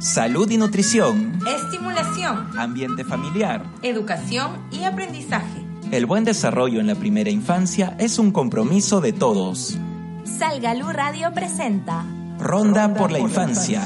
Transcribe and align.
salud 0.00 0.50
y 0.50 0.56
nutrición, 0.56 1.38
estimulación, 1.46 2.48
ambiente 2.58 3.04
familiar, 3.04 3.62
educación 3.82 4.56
y 4.72 4.84
aprendizaje. 4.84 5.64
El 5.92 6.06
buen 6.06 6.24
desarrollo 6.24 6.80
en 6.80 6.86
la 6.86 6.94
primera 6.94 7.30
infancia 7.30 7.96
es 7.98 8.18
un 8.18 8.30
compromiso 8.32 9.02
de 9.02 9.12
todos. 9.12 9.78
Salgalú 10.24 10.90
Radio 10.90 11.32
presenta 11.34 12.06
Ronda 12.38 12.94
por 12.94 13.12
la 13.12 13.18
infancia. 13.18 13.82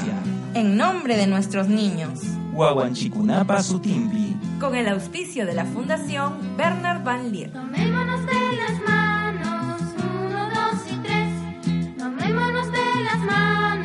En 0.53 0.77
nombre 0.77 1.17
de 1.17 1.27
nuestros 1.27 1.67
niños. 1.67 2.21
Huahuanchicunapa 2.53 3.61
Sutimbi. 3.61 4.37
Con 4.59 4.75
el 4.75 4.87
auspicio 4.87 5.45
de 5.45 5.53
la 5.53 5.65
Fundación 5.65 6.55
Bernard 6.55 7.03
Van 7.03 7.33
Leer. 7.33 7.51
Tomémonos 7.51 8.25
de 8.25 8.55
las 8.55 8.81
manos, 8.87 9.81
uno, 9.97 10.49
dos 10.49 10.79
y 10.89 10.95
tres. 11.03 11.97
Tomémonos 11.97 12.71
de 12.71 13.03
las 13.03 13.19
manos, 13.19 13.84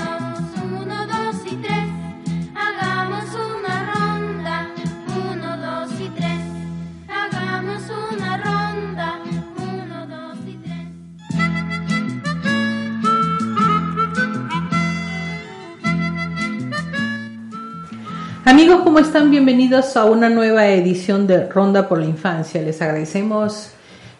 Amigos, 18.50 18.80
¿cómo 18.82 18.98
están? 18.98 19.30
Bienvenidos 19.30 19.96
a 19.96 20.06
una 20.06 20.28
nueva 20.28 20.66
edición 20.66 21.28
de 21.28 21.46
Ronda 21.46 21.88
por 21.88 22.00
la 22.00 22.06
Infancia. 22.06 22.60
Les 22.60 22.82
agradecemos 22.82 23.70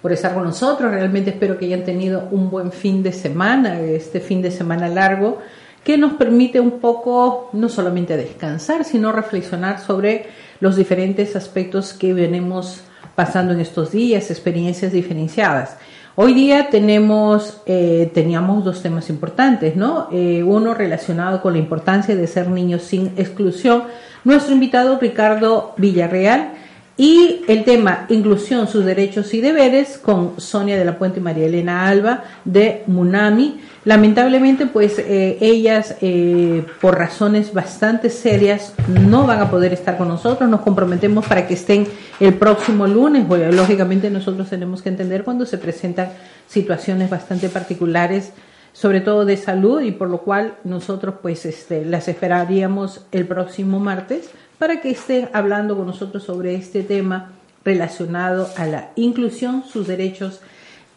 por 0.01 0.13
estar 0.13 0.35
con 0.35 0.45
nosotros. 0.45 0.89
Realmente 0.93 1.31
espero 1.31 1.59
que 1.59 1.65
hayan 1.65 1.83
tenido 1.83 2.29
un 2.31 2.49
buen 2.49 2.71
fin 2.71 3.03
de 3.03 3.13
semana, 3.13 3.81
este 3.81 4.21
fin 4.21 4.41
de 4.41 4.53
semana 4.53 4.87
largo, 4.87 5.41
que 5.83 5.99
nos 5.99 6.13
permite 6.13 6.61
un 6.61 6.79
poco 6.79 7.51
no 7.55 7.69
solamente 7.69 8.17
descansar, 8.17 8.85
sino 8.85 9.11
reflexionar 9.11 9.81
sobre 9.81 10.27
los 10.61 10.77
diferentes 10.77 11.35
aspectos 11.35 11.93
que 11.93 12.15
venimos 12.15 12.83
pasando 13.17 13.53
en 13.53 13.59
estos 13.59 13.91
días, 13.91 14.31
experiencias 14.31 14.93
diferenciadas. 14.93 15.77
Hoy 16.17 16.35
día 16.35 16.71
tenemos, 16.71 17.63
eh, 17.67 18.11
teníamos 18.13 18.65
dos 18.65 18.83
temas 18.83 19.09
importantes, 19.11 19.77
¿no? 19.77 20.09
Eh, 20.11 20.43
uno 20.43 20.75
relacionado 20.75 21.41
con 21.41 21.53
la 21.53 21.61
importancia 21.61 22.17
de 22.17 22.27
ser 22.27 22.49
niños 22.49 22.83
sin 22.83 23.13
exclusión. 23.17 23.85
Nuestro 24.25 24.53
invitado 24.53 24.99
Ricardo 24.99 25.73
Villarreal 25.77 26.55
y 27.01 27.41
el 27.49 27.65
tema 27.65 28.05
inclusión, 28.11 28.69
sus 28.69 28.85
derechos 28.85 29.33
y 29.33 29.41
deberes 29.41 29.97
con 29.97 30.39
Sonia 30.39 30.77
de 30.77 30.85
la 30.85 30.99
Puente 30.99 31.19
y 31.19 31.23
María 31.23 31.47
Elena 31.47 31.89
Alba 31.89 32.25
de 32.45 32.83
Munami. 32.89 33.59
Lamentablemente, 33.87 34.67
pues 34.67 34.99
eh, 34.99 35.39
ellas, 35.41 35.97
eh, 36.03 36.63
por 36.79 36.99
razones 36.99 37.55
bastante 37.55 38.11
serias, 38.11 38.75
no 38.87 39.27
van 39.27 39.41
a 39.41 39.51
poder 39.51 39.73
estar 39.73 39.97
con 39.97 40.09
nosotros. 40.09 40.51
Nos 40.51 40.61
comprometemos 40.61 41.25
para 41.27 41.47
que 41.47 41.55
estén 41.55 41.87
el 42.21 42.35
próximo 42.35 42.87
lunes. 42.87 43.27
Bueno, 43.27 43.51
lógicamente 43.51 44.11
nosotros 44.11 44.51
tenemos 44.51 44.83
que 44.83 44.91
entender 44.91 45.25
cuando 45.25 45.47
se 45.47 45.57
presentan 45.57 46.11
situaciones 46.49 47.09
bastante 47.09 47.49
particulares, 47.49 48.33
sobre 48.75 49.01
todo 49.01 49.25
de 49.25 49.39
salud, 49.39 49.81
y 49.81 49.93
por 49.93 50.11
lo 50.11 50.19
cual 50.19 50.57
nosotros 50.65 51.15
pues 51.23 51.47
este, 51.47 51.83
las 51.83 52.09
esperaríamos 52.09 53.07
el 53.11 53.27
próximo 53.27 53.81
martes 53.81 54.29
para 54.61 54.83
que 54.83 54.91
estén 54.91 55.31
hablando 55.33 55.75
con 55.75 55.87
nosotros 55.87 56.23
sobre 56.23 56.55
este 56.55 56.83
tema 56.83 57.33
relacionado 57.65 58.47
a 58.59 58.67
la 58.67 58.91
inclusión, 58.95 59.65
sus 59.65 59.87
derechos 59.87 60.43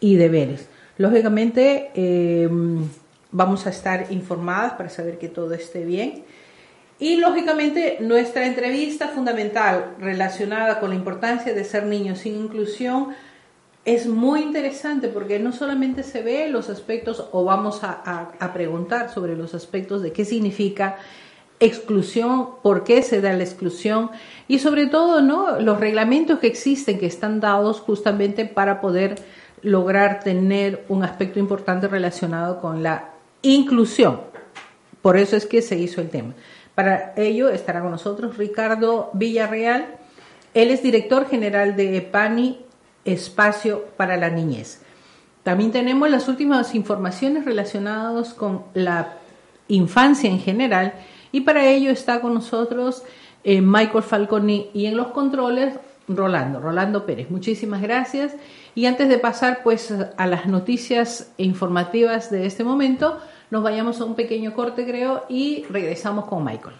y 0.00 0.16
deberes. 0.16 0.68
Lógicamente, 0.98 1.90
eh, 1.94 2.46
vamos 3.32 3.66
a 3.66 3.70
estar 3.70 4.12
informadas 4.12 4.74
para 4.74 4.90
saber 4.90 5.18
que 5.18 5.28
todo 5.28 5.54
esté 5.54 5.82
bien. 5.86 6.24
Y 6.98 7.16
lógicamente, 7.16 7.96
nuestra 8.02 8.46
entrevista 8.46 9.08
fundamental 9.08 9.94
relacionada 9.98 10.78
con 10.78 10.90
la 10.90 10.96
importancia 10.96 11.54
de 11.54 11.64
ser 11.64 11.86
niños 11.86 12.18
sin 12.18 12.36
inclusión 12.36 13.14
es 13.86 14.06
muy 14.06 14.42
interesante 14.42 15.08
porque 15.08 15.38
no 15.38 15.52
solamente 15.52 16.02
se 16.02 16.20
ve 16.20 16.48
los 16.48 16.68
aspectos 16.68 17.28
o 17.32 17.44
vamos 17.44 17.82
a, 17.82 18.02
a, 18.04 18.32
a 18.44 18.52
preguntar 18.52 19.10
sobre 19.10 19.36
los 19.36 19.54
aspectos 19.54 20.02
de 20.02 20.12
qué 20.12 20.26
significa 20.26 20.98
exclusión, 21.60 22.48
por 22.62 22.84
qué 22.84 23.02
se 23.02 23.20
da 23.20 23.32
la 23.32 23.44
exclusión 23.44 24.10
y 24.48 24.58
sobre 24.58 24.86
todo 24.86 25.20
¿no? 25.22 25.60
los 25.60 25.80
reglamentos 25.80 26.38
que 26.38 26.46
existen 26.46 26.98
que 26.98 27.06
están 27.06 27.40
dados 27.40 27.80
justamente 27.80 28.44
para 28.44 28.80
poder 28.80 29.16
lograr 29.62 30.20
tener 30.20 30.84
un 30.88 31.04
aspecto 31.04 31.38
importante 31.38 31.88
relacionado 31.88 32.60
con 32.60 32.82
la 32.82 33.10
inclusión. 33.42 34.20
Por 35.00 35.16
eso 35.16 35.36
es 35.36 35.46
que 35.46 35.62
se 35.62 35.78
hizo 35.78 36.00
el 36.00 36.10
tema. 36.10 36.34
Para 36.74 37.14
ello 37.16 37.48
estará 37.48 37.80
con 37.80 37.90
nosotros 37.90 38.36
Ricardo 38.36 39.10
Villarreal. 39.14 39.96
Él 40.54 40.70
es 40.70 40.82
director 40.82 41.28
general 41.28 41.76
de 41.76 41.96
EPANI, 41.96 42.60
Espacio 43.04 43.86
para 43.96 44.16
la 44.16 44.30
Niñez. 44.30 44.80
También 45.42 45.72
tenemos 45.72 46.10
las 46.10 46.26
últimas 46.28 46.74
informaciones 46.74 47.44
relacionadas 47.44 48.32
con 48.32 48.64
la 48.72 49.18
infancia 49.68 50.30
en 50.30 50.40
general 50.40 50.94
y 51.34 51.40
para 51.40 51.68
ello 51.68 51.90
está 51.90 52.20
con 52.20 52.32
nosotros 52.32 53.02
eh, 53.42 53.60
Michael 53.60 54.04
Falconi 54.04 54.70
y 54.72 54.86
en 54.86 54.96
los 54.96 55.08
controles 55.08 55.74
Rolando, 56.06 56.60
Rolando 56.60 57.06
Pérez. 57.06 57.28
Muchísimas 57.28 57.82
gracias. 57.82 58.36
Y 58.76 58.86
antes 58.86 59.08
de 59.08 59.18
pasar 59.18 59.64
pues 59.64 59.92
a 60.16 60.26
las 60.28 60.46
noticias 60.46 61.32
informativas 61.36 62.30
de 62.30 62.46
este 62.46 62.62
momento, 62.62 63.18
nos 63.50 63.64
vayamos 63.64 64.00
a 64.00 64.04
un 64.04 64.14
pequeño 64.14 64.54
corte 64.54 64.86
creo 64.86 65.24
y 65.28 65.64
regresamos 65.70 66.26
con 66.26 66.44
Michael. 66.44 66.76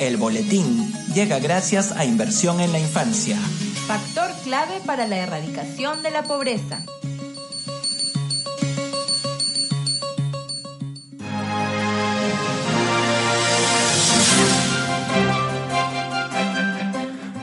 El 0.00 0.16
boletín 0.16 0.92
llega 1.14 1.38
gracias 1.38 1.92
a 1.92 2.04
Inversión 2.04 2.60
en 2.60 2.72
la 2.72 2.80
Infancia. 2.80 3.36
Factor 3.86 4.30
clave 4.42 4.80
para 4.84 5.06
la 5.06 5.18
erradicación 5.18 6.02
de 6.02 6.10
la 6.10 6.24
pobreza. 6.24 6.80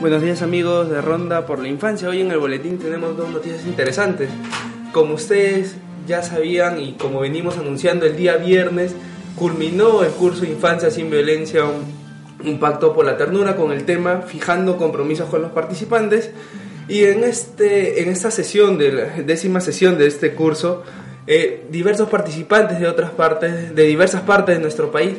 Buenos 0.02 0.20
días 0.20 0.42
amigos 0.42 0.90
de 0.90 1.00
Ronda 1.00 1.46
por 1.46 1.60
la 1.60 1.68
Infancia. 1.68 2.08
Hoy 2.08 2.22
en 2.22 2.32
el 2.32 2.38
boletín 2.38 2.76
tenemos 2.76 3.16
dos 3.16 3.30
noticias 3.30 3.64
interesantes. 3.64 4.30
Como 4.90 5.14
ustedes 5.14 5.76
ya 6.08 6.24
sabían 6.24 6.80
y 6.80 6.94
como 6.94 7.20
venimos 7.20 7.56
anunciando 7.56 8.04
el 8.04 8.16
día 8.16 8.34
viernes, 8.34 8.96
culminó 9.36 10.02
el 10.02 10.10
curso 10.10 10.44
Infancia 10.44 10.90
sin 10.90 11.08
Violencia, 11.08 11.66
un, 11.66 12.50
un 12.50 12.58
pacto 12.58 12.92
por 12.92 13.06
la 13.06 13.16
ternura 13.16 13.54
con 13.54 13.70
el 13.70 13.84
tema 13.84 14.22
fijando 14.22 14.76
compromisos 14.76 15.28
con 15.28 15.40
los 15.40 15.52
participantes. 15.52 16.32
Y 16.88 17.04
en, 17.04 17.22
este, 17.22 18.02
en 18.02 18.08
esta 18.08 18.32
sesión, 18.32 18.78
de 18.78 18.92
la 18.92 19.04
décima 19.24 19.60
sesión 19.60 19.98
de 19.98 20.08
este 20.08 20.34
curso, 20.34 20.82
eh, 21.28 21.64
diversos 21.70 22.08
participantes 22.08 22.80
de 22.80 22.88
otras 22.88 23.12
partes, 23.12 23.72
de 23.72 23.84
diversas 23.84 24.22
partes 24.22 24.56
de 24.56 24.62
nuestro 24.62 24.90
país, 24.90 25.18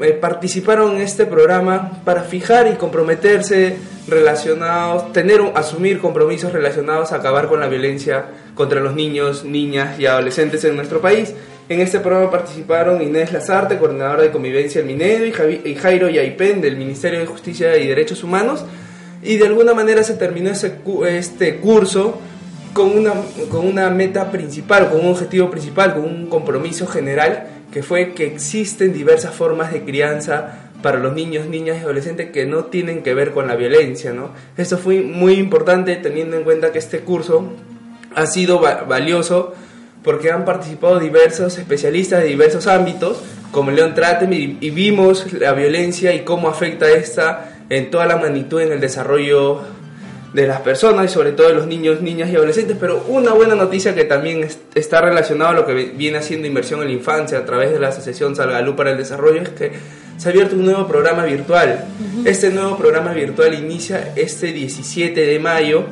eh, 0.00 0.12
participaron 0.12 0.96
en 0.96 1.02
este 1.02 1.24
programa 1.24 2.02
para 2.04 2.22
fijar 2.24 2.66
y 2.66 2.74
comprometerse 2.74 3.76
relacionados, 4.08 5.12
tener, 5.12 5.40
asumir 5.54 6.00
compromisos 6.00 6.52
relacionados 6.52 7.12
a 7.12 7.16
acabar 7.16 7.48
con 7.48 7.60
la 7.60 7.68
violencia 7.68 8.26
contra 8.54 8.80
los 8.80 8.94
niños, 8.94 9.44
niñas 9.44 9.98
y 10.00 10.06
adolescentes 10.06 10.64
en 10.64 10.74
nuestro 10.74 11.00
país. 11.00 11.32
En 11.68 11.80
este 11.80 12.00
programa 12.00 12.30
participaron 12.30 13.00
Inés 13.02 13.32
Lazarte, 13.32 13.78
coordinadora 13.78 14.22
de 14.22 14.30
convivencia 14.32 14.82
del 14.82 14.90
Minedo, 14.90 15.24
y, 15.24 15.74
Jairo 15.76 16.10
Yaipen 16.10 16.60
del 16.60 16.76
Ministerio 16.76 17.20
de 17.20 17.26
Justicia 17.26 17.76
y 17.78 17.86
Derechos 17.86 18.24
Humanos. 18.24 18.64
Y 19.22 19.36
de 19.36 19.46
alguna 19.46 19.74
manera 19.74 20.02
se 20.02 20.14
terminó 20.14 20.50
ese, 20.50 20.74
este 21.06 21.56
curso 21.56 22.20
con 22.74 22.98
una, 22.98 23.12
con 23.48 23.66
una 23.66 23.88
meta 23.88 24.30
principal, 24.30 24.90
con 24.90 25.00
un 25.00 25.12
objetivo 25.12 25.50
principal, 25.50 25.94
con 25.94 26.04
un 26.04 26.26
compromiso 26.26 26.86
general 26.86 27.53
que 27.72 27.82
fue 27.82 28.12
que 28.12 28.26
existen 28.26 28.92
diversas 28.92 29.34
formas 29.34 29.72
de 29.72 29.82
crianza 29.82 30.70
para 30.82 30.98
los 30.98 31.14
niños, 31.14 31.46
niñas 31.46 31.78
y 31.78 31.80
adolescentes 31.80 32.30
que 32.30 32.46
no 32.46 32.64
tienen 32.64 33.02
que 33.02 33.14
ver 33.14 33.32
con 33.32 33.46
la 33.48 33.56
violencia, 33.56 34.12
¿no? 34.12 34.30
Esto 34.56 34.76
fue 34.76 35.00
muy 35.00 35.34
importante 35.34 35.96
teniendo 35.96 36.36
en 36.36 36.44
cuenta 36.44 36.72
que 36.72 36.78
este 36.78 37.00
curso 37.00 37.52
ha 38.14 38.26
sido 38.26 38.60
va 38.60 38.82
valioso 38.82 39.54
porque 40.02 40.30
han 40.30 40.44
participado 40.44 40.98
diversos 40.98 41.56
especialistas 41.56 42.22
de 42.22 42.28
diversos 42.28 42.66
ámbitos, 42.66 43.22
como 43.50 43.70
León 43.70 43.94
Tratem, 43.94 44.32
y 44.32 44.70
vimos 44.70 45.32
la 45.32 45.54
violencia 45.54 46.14
y 46.14 46.20
cómo 46.20 46.48
afecta 46.48 46.90
esta 46.90 47.54
en 47.70 47.90
toda 47.90 48.04
la 48.06 48.16
magnitud 48.16 48.60
en 48.60 48.72
el 48.72 48.80
desarrollo 48.80 49.62
de 50.34 50.48
las 50.48 50.60
personas 50.62 51.10
y 51.10 51.14
sobre 51.14 51.30
todo 51.30 51.46
de 51.46 51.54
los 51.54 51.68
niños, 51.68 52.02
niñas 52.02 52.28
y 52.28 52.34
adolescentes, 52.34 52.76
pero 52.78 53.04
una 53.06 53.32
buena 53.32 53.54
noticia 53.54 53.94
que 53.94 54.04
también 54.04 54.42
es, 54.42 54.58
está 54.74 55.00
relacionada 55.00 55.52
a 55.52 55.54
lo 55.54 55.64
que 55.64 55.74
viene 55.74 56.18
haciendo 56.18 56.48
inversión 56.48 56.82
en 56.82 56.88
la 56.88 56.92
infancia 56.92 57.38
a 57.38 57.44
través 57.44 57.70
de 57.70 57.78
la 57.78 57.88
Asociación 57.88 58.34
Salgalú 58.34 58.74
para 58.74 58.90
el 58.90 58.98
Desarrollo 58.98 59.42
es 59.42 59.50
que 59.50 59.70
se 60.16 60.28
ha 60.28 60.32
abierto 60.32 60.56
un 60.56 60.64
nuevo 60.64 60.88
programa 60.88 61.24
virtual. 61.24 61.84
Uh 61.84 62.22
-huh. 62.22 62.28
Este 62.28 62.50
nuevo 62.50 62.76
programa 62.76 63.12
virtual 63.12 63.54
inicia 63.54 64.12
este 64.16 64.48
17 64.48 65.24
de 65.24 65.38
mayo 65.38 65.84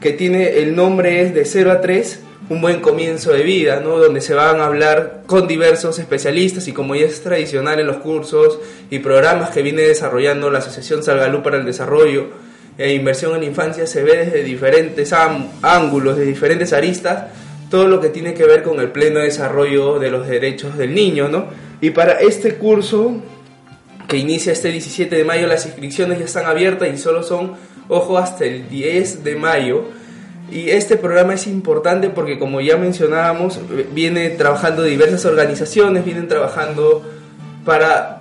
que 0.00 0.12
tiene 0.12 0.58
el 0.60 0.74
nombre 0.74 1.20
es 1.20 1.34
de 1.34 1.44
0 1.44 1.70
a 1.70 1.82
3, 1.82 2.20
un 2.48 2.62
buen 2.62 2.80
comienzo 2.80 3.30
de 3.32 3.42
vida, 3.42 3.80
¿no? 3.84 3.98
donde 3.98 4.22
se 4.22 4.32
van 4.32 4.60
a 4.60 4.66
hablar 4.66 5.22
con 5.26 5.46
diversos 5.46 5.98
especialistas 5.98 6.66
y 6.66 6.72
como 6.72 6.94
ya 6.94 7.04
es 7.04 7.22
tradicional 7.22 7.78
en 7.78 7.86
los 7.86 7.98
cursos 7.98 8.58
y 8.90 9.00
programas 9.00 9.50
que 9.50 9.60
viene 9.60 9.82
desarrollando 9.82 10.50
la 10.50 10.60
Asociación 10.60 11.02
Salgalú 11.02 11.42
para 11.42 11.58
el 11.58 11.66
Desarrollo 11.66 12.41
e 12.78 12.94
Inversión 12.94 13.36
en 13.36 13.44
Infancia, 13.44 13.86
se 13.86 14.02
ve 14.02 14.24
desde 14.24 14.42
diferentes 14.42 15.12
ángulos, 15.12 16.16
de 16.16 16.24
diferentes 16.24 16.72
aristas, 16.72 17.24
todo 17.70 17.86
lo 17.86 18.00
que 18.00 18.08
tiene 18.08 18.34
que 18.34 18.44
ver 18.44 18.62
con 18.62 18.80
el 18.80 18.90
pleno 18.90 19.20
desarrollo 19.20 19.98
de 19.98 20.10
los 20.10 20.26
derechos 20.26 20.76
del 20.76 20.94
niño. 20.94 21.28
¿no? 21.28 21.46
Y 21.80 21.90
para 21.90 22.20
este 22.20 22.54
curso, 22.54 23.16
que 24.08 24.16
inicia 24.16 24.52
este 24.52 24.68
17 24.68 25.14
de 25.14 25.24
mayo, 25.24 25.46
las 25.46 25.66
inscripciones 25.66 26.18
ya 26.18 26.24
están 26.24 26.46
abiertas 26.46 26.88
y 26.92 26.98
solo 26.98 27.22
son, 27.22 27.52
ojo, 27.88 28.18
hasta 28.18 28.44
el 28.44 28.68
10 28.68 29.24
de 29.24 29.36
mayo 29.36 29.84
y 30.52 30.68
este 30.68 30.96
programa 30.96 31.32
es 31.32 31.46
importante 31.46 32.10
porque, 32.10 32.38
como 32.38 32.60
ya 32.60 32.76
mencionábamos, 32.76 33.58
viene 33.94 34.28
trabajando 34.30 34.82
diversas 34.82 35.24
organizaciones, 35.24 36.04
vienen 36.04 36.28
trabajando 36.28 37.02
para 37.64 38.20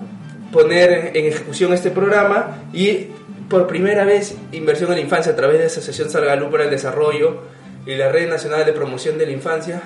poner 0.54 1.12
en 1.14 1.26
ejecución 1.26 1.74
este 1.74 1.92
programa 1.92 2.60
y 2.72 3.08
por 3.52 3.68
primera 3.68 4.06
vez 4.06 4.34
Inversión 4.54 4.90
en 4.92 4.96
la 4.96 5.02
Infancia 5.02 5.34
a 5.34 5.36
través 5.36 5.58
de 5.58 5.66
la 5.66 5.68
Asociación 5.68 6.10
Salgalú 6.10 6.50
para 6.50 6.64
el 6.64 6.70
Desarrollo 6.70 7.42
y 7.86 7.96
la 7.96 8.10
Red 8.10 8.30
Nacional 8.30 8.66
de 8.66 8.72
Promoción 8.72 9.18
de 9.18 9.26
la 9.26 9.34
Infancia. 9.34 9.82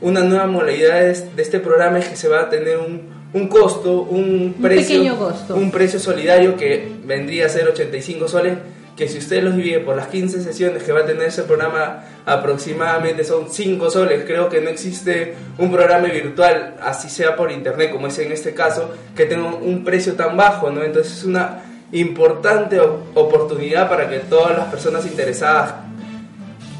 Una 0.00 0.20
nueva 0.20 0.46
modalidad 0.46 1.00
de 1.00 1.42
este 1.42 1.58
programa 1.58 1.98
es 1.98 2.08
que 2.08 2.14
se 2.14 2.28
va 2.28 2.42
a 2.42 2.48
tener 2.48 2.78
un, 2.78 3.02
un 3.32 3.48
costo, 3.48 4.02
un, 4.02 4.54
precio, 4.62 5.16
costo. 5.16 5.56
un 5.56 5.72
precio 5.72 5.98
solidario 5.98 6.56
que 6.56 6.88
vendría 7.04 7.46
a 7.46 7.48
ser 7.48 7.66
85 7.66 8.28
soles 8.28 8.54
que 8.96 9.08
si 9.08 9.18
usted 9.18 9.42
los 9.42 9.56
divide 9.56 9.80
por 9.80 9.96
las 9.96 10.06
15 10.06 10.42
sesiones 10.42 10.84
que 10.84 10.92
va 10.92 11.00
a 11.00 11.06
tener 11.06 11.24
ese 11.24 11.42
programa, 11.42 12.04
aproximadamente 12.26 13.24
son 13.24 13.50
5 13.50 13.90
soles. 13.90 14.22
Creo 14.24 14.48
que 14.48 14.60
no 14.60 14.68
existe 14.68 15.34
un 15.58 15.72
programa 15.72 16.06
virtual, 16.08 16.76
así 16.80 17.08
sea 17.08 17.34
por 17.34 17.50
internet, 17.50 17.90
como 17.90 18.06
es 18.06 18.18
en 18.20 18.30
este 18.30 18.54
caso, 18.54 18.92
que 19.16 19.24
tenga 19.24 19.48
un 19.48 19.82
precio 19.82 20.12
tan 20.12 20.36
bajo, 20.36 20.70
¿no? 20.70 20.84
Entonces 20.84 21.18
es 21.18 21.24
una 21.24 21.71
importante 21.92 22.80
oportunidad 22.80 23.88
para 23.88 24.08
que 24.08 24.20
todas 24.20 24.56
las 24.56 24.66
personas 24.68 25.06
interesadas 25.06 25.74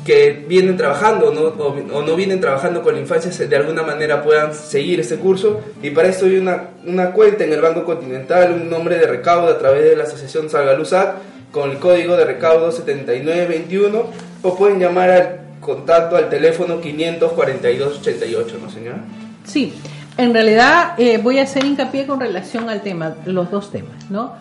que 0.04 0.44
vienen 0.48 0.76
trabajando 0.76 1.26
O, 1.28 2.02
no 2.02 2.16
vienen 2.16 2.40
trabajando 2.40 2.82
con 2.82 2.94
la 2.94 3.00
infancia 3.00 3.46
de 3.46 3.56
alguna 3.56 3.82
manera 3.82 4.22
puedan 4.22 4.52
seguir 4.54 5.00
ese 5.00 5.18
curso 5.18 5.60
y 5.82 5.90
para 5.90 6.08
esto 6.08 6.26
hay 6.26 6.36
una, 6.36 6.70
una 6.84 7.12
cuenta 7.12 7.44
en 7.44 7.52
el 7.52 7.60
Banco 7.60 7.84
Continental, 7.84 8.52
un 8.52 8.68
nombre 8.68 8.98
de 8.98 9.06
recaudo 9.06 9.48
a 9.48 9.58
través 9.58 9.84
de 9.84 9.96
la 9.96 10.04
Asociación 10.04 10.50
Salgaluzac 10.50 11.14
con 11.52 11.70
el 11.70 11.78
código 11.78 12.16
de 12.16 12.24
recaudo 12.24 12.72
7921 12.72 14.06
o 14.42 14.56
pueden 14.56 14.80
llamar 14.80 15.10
al 15.10 15.40
contacto 15.60 16.16
al 16.16 16.28
teléfono 16.28 16.80
542-88, 16.80 18.58
¿no 18.60 18.70
señora? 18.70 19.04
Sí, 19.44 19.72
en 20.16 20.32
realidad 20.34 20.94
eh, 20.98 21.18
voy 21.18 21.38
a 21.38 21.42
hacer 21.42 21.64
hincapié 21.64 22.06
con 22.06 22.18
relación 22.18 22.68
al 22.68 22.82
tema, 22.82 23.14
los 23.26 23.50
dos 23.50 23.70
temas, 23.70 24.10
¿no? 24.10 24.34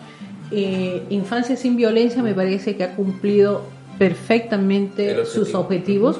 Eh, 0.52 1.02
Infancia 1.10 1.56
sin 1.56 1.76
violencia 1.76 2.22
me 2.22 2.34
parece 2.34 2.76
que 2.76 2.84
ha 2.84 2.94
cumplido 2.94 3.64
perfectamente 3.98 5.24
sus 5.26 5.54
objetivos 5.54 6.18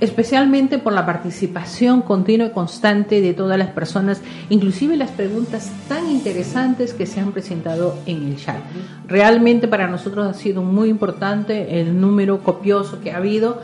especialmente 0.00 0.78
por 0.78 0.92
la 0.92 1.04
participación 1.04 2.02
continua 2.02 2.48
y 2.48 2.50
constante 2.50 3.20
de 3.20 3.34
todas 3.34 3.58
las 3.58 3.70
personas, 3.70 4.20
inclusive 4.48 4.96
las 4.96 5.10
preguntas 5.10 5.70
tan 5.88 6.08
interesantes 6.10 6.94
que 6.94 7.06
se 7.06 7.20
han 7.20 7.32
presentado 7.32 7.98
en 8.06 8.28
el 8.28 8.36
chat. 8.36 8.58
Realmente 9.06 9.66
para 9.66 9.88
nosotros 9.88 10.26
ha 10.26 10.34
sido 10.34 10.62
muy 10.62 10.88
importante 10.88 11.80
el 11.80 12.00
número 12.00 12.40
copioso 12.40 13.00
que 13.00 13.10
ha 13.10 13.16
habido. 13.16 13.60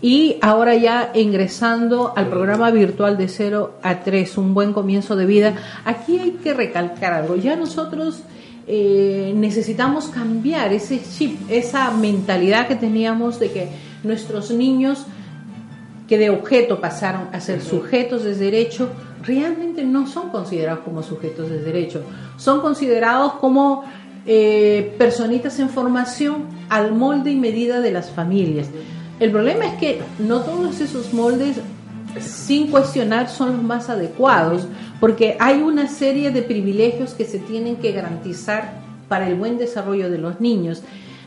Y 0.00 0.36
ahora 0.42 0.74
ya 0.74 1.12
ingresando 1.14 2.12
al 2.14 2.28
programa 2.28 2.70
virtual 2.70 3.16
de 3.16 3.28
0 3.28 3.78
a 3.82 4.00
3, 4.00 4.36
un 4.36 4.52
buen 4.52 4.74
comienzo 4.74 5.16
de 5.16 5.24
vida, 5.24 5.54
aquí 5.86 6.18
hay 6.18 6.32
que 6.32 6.52
recalcar 6.52 7.14
algo. 7.14 7.36
Ya 7.36 7.56
nosotros 7.56 8.22
eh, 8.66 9.32
necesitamos 9.36 10.06
cambiar 10.08 10.72
ese 10.72 11.00
chip, 11.02 11.38
esa 11.50 11.90
mentalidad 11.90 12.66
que 12.66 12.76
teníamos 12.76 13.38
de 13.38 13.50
que 13.50 13.68
nuestros 14.02 14.50
niños 14.50 15.06
que 16.08 16.18
de 16.18 16.30
objeto 16.30 16.80
pasaron 16.80 17.28
a 17.32 17.40
ser 17.40 17.62
sujetos 17.62 18.24
de 18.24 18.34
derecho, 18.34 18.90
realmente 19.22 19.84
no 19.84 20.06
son 20.06 20.30
considerados 20.30 20.80
como 20.80 21.02
sujetos 21.02 21.48
de 21.48 21.60
derecho, 21.60 22.02
son 22.36 22.60
considerados 22.60 23.34
como 23.34 23.84
eh, 24.26 24.94
personitas 24.98 25.58
en 25.58 25.68
formación 25.68 26.44
al 26.68 26.94
molde 26.94 27.30
y 27.30 27.36
medida 27.36 27.80
de 27.80 27.92
las 27.92 28.10
familias. 28.10 28.68
El 29.20 29.30
problema 29.30 29.66
es 29.66 29.74
que 29.74 30.00
no 30.18 30.40
todos 30.40 30.80
esos 30.80 31.12
moldes, 31.14 31.56
sin 32.20 32.70
cuestionar, 32.70 33.28
son 33.28 33.52
los 33.52 33.62
más 33.62 33.90
adecuados, 33.90 34.66
porque 35.00 35.36
hay 35.40 35.62
una 35.62 35.88
serie 35.88 36.30
de 36.30 36.42
privilegios 36.42 37.14
que 37.14 37.24
se 37.24 37.38
tienen 37.38 37.76
que 37.76 37.92
garantizar 37.92 38.74
para 39.08 39.28
el 39.28 39.34
buen 39.34 39.58
desarrollo 39.58 40.10
de 40.10 40.18
los 40.18 40.40
niños. 40.40 40.82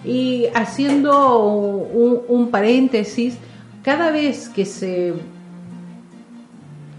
Y 0.06 0.45
haciendo 0.54 1.38
un 1.38 2.50
paréntesis, 2.50 3.38
cada 3.84 4.12
vez 4.12 4.50
que 4.50 4.66
se 4.66 5.13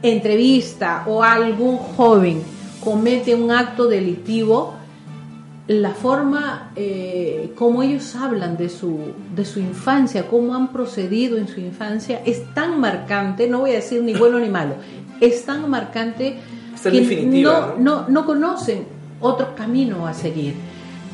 entrevista 0.02 1.04
o 1.06 1.22
algún 1.22 1.76
joven 1.76 2.42
comete 2.82 3.34
un 3.34 3.50
acto 3.50 3.88
delictivo, 3.88 4.77
la 5.68 5.90
forma 5.90 6.72
eh, 6.76 7.52
como 7.54 7.82
ellos 7.82 8.16
hablan 8.16 8.56
de 8.56 8.70
su, 8.70 8.98
de 9.36 9.44
su 9.44 9.60
infancia, 9.60 10.26
cómo 10.26 10.54
han 10.54 10.72
procedido 10.72 11.36
en 11.36 11.46
su 11.46 11.60
infancia, 11.60 12.22
es 12.24 12.54
tan 12.54 12.80
marcante, 12.80 13.48
no 13.48 13.60
voy 13.60 13.72
a 13.72 13.74
decir 13.74 14.02
ni 14.02 14.14
bueno 14.14 14.38
ni 14.38 14.48
malo, 14.48 14.76
es 15.20 15.44
tan 15.44 15.68
marcante 15.68 16.38
que 16.82 17.26
no, 17.26 17.76
no, 17.76 18.08
no 18.08 18.24
conocen 18.24 18.86
otro 19.20 19.54
camino 19.54 20.06
a 20.06 20.14
seguir. 20.14 20.54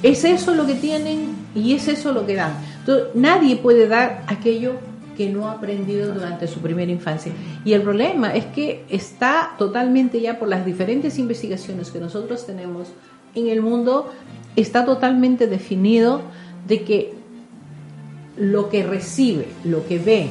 Es 0.04 0.24
eso 0.24 0.54
lo 0.54 0.66
que 0.66 0.74
tienen 0.74 1.34
y 1.54 1.74
es 1.74 1.88
eso 1.88 2.12
lo 2.12 2.24
que 2.24 2.36
dan. 2.36 2.52
Entonces, 2.80 3.06
nadie 3.14 3.56
puede 3.56 3.88
dar 3.88 4.22
aquello 4.28 4.74
que 5.16 5.30
no 5.30 5.48
ha 5.48 5.52
aprendido 5.52 6.12
durante 6.12 6.46
su 6.46 6.60
primera 6.60 6.92
infancia. 6.92 7.32
Y 7.64 7.72
el 7.72 7.82
problema 7.82 8.34
es 8.34 8.44
que 8.46 8.84
está 8.88 9.52
totalmente 9.58 10.20
ya 10.20 10.38
por 10.38 10.48
las 10.48 10.66
diferentes 10.66 11.18
investigaciones 11.18 11.90
que 11.90 12.00
nosotros 12.00 12.46
tenemos 12.46 12.88
en 13.34 13.48
el 13.48 13.62
mundo, 13.62 14.10
está 14.56 14.84
totalmente 14.84 15.46
definido 15.46 16.22
de 16.66 16.82
que 16.82 17.14
lo 18.36 18.68
que 18.68 18.82
recibe, 18.82 19.46
lo 19.64 19.86
que 19.86 19.98
ve, 19.98 20.28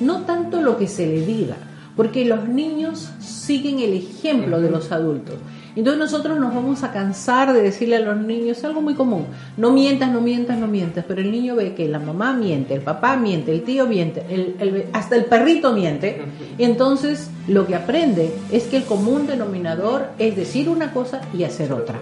no 0.00 0.22
tanto 0.22 0.60
lo 0.60 0.76
que 0.76 0.86
se 0.86 1.06
le 1.06 1.24
diga, 1.24 1.56
porque 1.96 2.24
los 2.24 2.48
niños 2.48 3.10
siguen 3.20 3.80
el 3.80 3.94
ejemplo 3.94 4.60
de 4.60 4.70
los 4.70 4.92
adultos. 4.92 5.36
Entonces 5.74 6.00
nosotros 6.00 6.38
nos 6.38 6.54
vamos 6.54 6.82
a 6.84 6.92
cansar 6.92 7.52
de 7.52 7.60
decirle 7.60 7.96
a 7.96 8.00
los 8.00 8.16
niños 8.16 8.64
algo 8.64 8.80
muy 8.80 8.94
común, 8.94 9.26
no 9.58 9.72
mientas, 9.72 10.10
no 10.10 10.22
mientas, 10.22 10.58
no 10.58 10.66
mientas, 10.66 11.04
pero 11.06 11.20
el 11.20 11.30
niño 11.30 11.54
ve 11.54 11.74
que 11.74 11.86
la 11.86 11.98
mamá 11.98 12.32
miente, 12.32 12.72
el 12.72 12.80
papá 12.80 13.16
miente, 13.16 13.52
el 13.52 13.62
tío 13.62 13.86
miente, 13.86 14.24
el, 14.30 14.86
hasta 14.94 15.16
el 15.16 15.26
perrito 15.26 15.74
miente, 15.74 16.22
y 16.56 16.64
entonces 16.64 17.30
lo 17.46 17.66
que 17.66 17.74
aprende 17.74 18.32
es 18.50 18.64
que 18.64 18.78
el 18.78 18.84
común 18.84 19.26
denominador 19.26 20.08
es 20.18 20.34
decir 20.34 20.70
una 20.70 20.92
cosa 20.92 21.20
y 21.36 21.44
hacer 21.44 21.72
otra. 21.72 21.98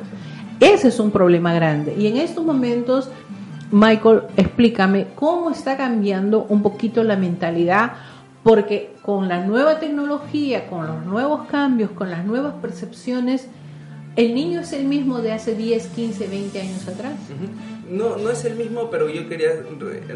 Ese 0.61 0.89
es 0.89 0.99
un 0.99 1.11
problema 1.11 1.53
grande. 1.55 1.95
Y 1.99 2.07
en 2.07 2.17
estos 2.17 2.45
momentos, 2.45 3.09
Michael, 3.71 4.23
explícame 4.37 5.09
cómo 5.15 5.51
está 5.51 5.77
cambiando 5.77 6.47
un 6.49 6.63
poquito 6.63 7.03
la 7.05 7.17
mentalidad 7.17 7.93
porque 8.43 8.95
con 9.03 9.29
la 9.29 9.45
nueva 9.45 9.79
tecnología, 9.79 10.69
con 10.69 10.87
los 10.87 11.05
nuevos 11.07 11.47
cambios, 11.47 11.91
con 11.93 12.11
las 12.11 12.25
nuevas 12.25 12.55
percepciones, 12.61 13.49
¿El 14.17 14.35
niño 14.35 14.61
es 14.61 14.73
el 14.73 14.85
mismo 14.85 15.21
de 15.21 15.33
hace 15.33 15.57
10, 15.57 15.89
15, 15.89 16.29
20 16.29 16.61
años 16.61 16.87
atrás? 16.87 17.15
No, 17.91 18.17
no 18.17 18.31
es 18.31 18.45
el 18.45 18.55
mismo, 18.55 18.89
pero 18.89 19.09
yo 19.09 19.29
quería 19.29 19.51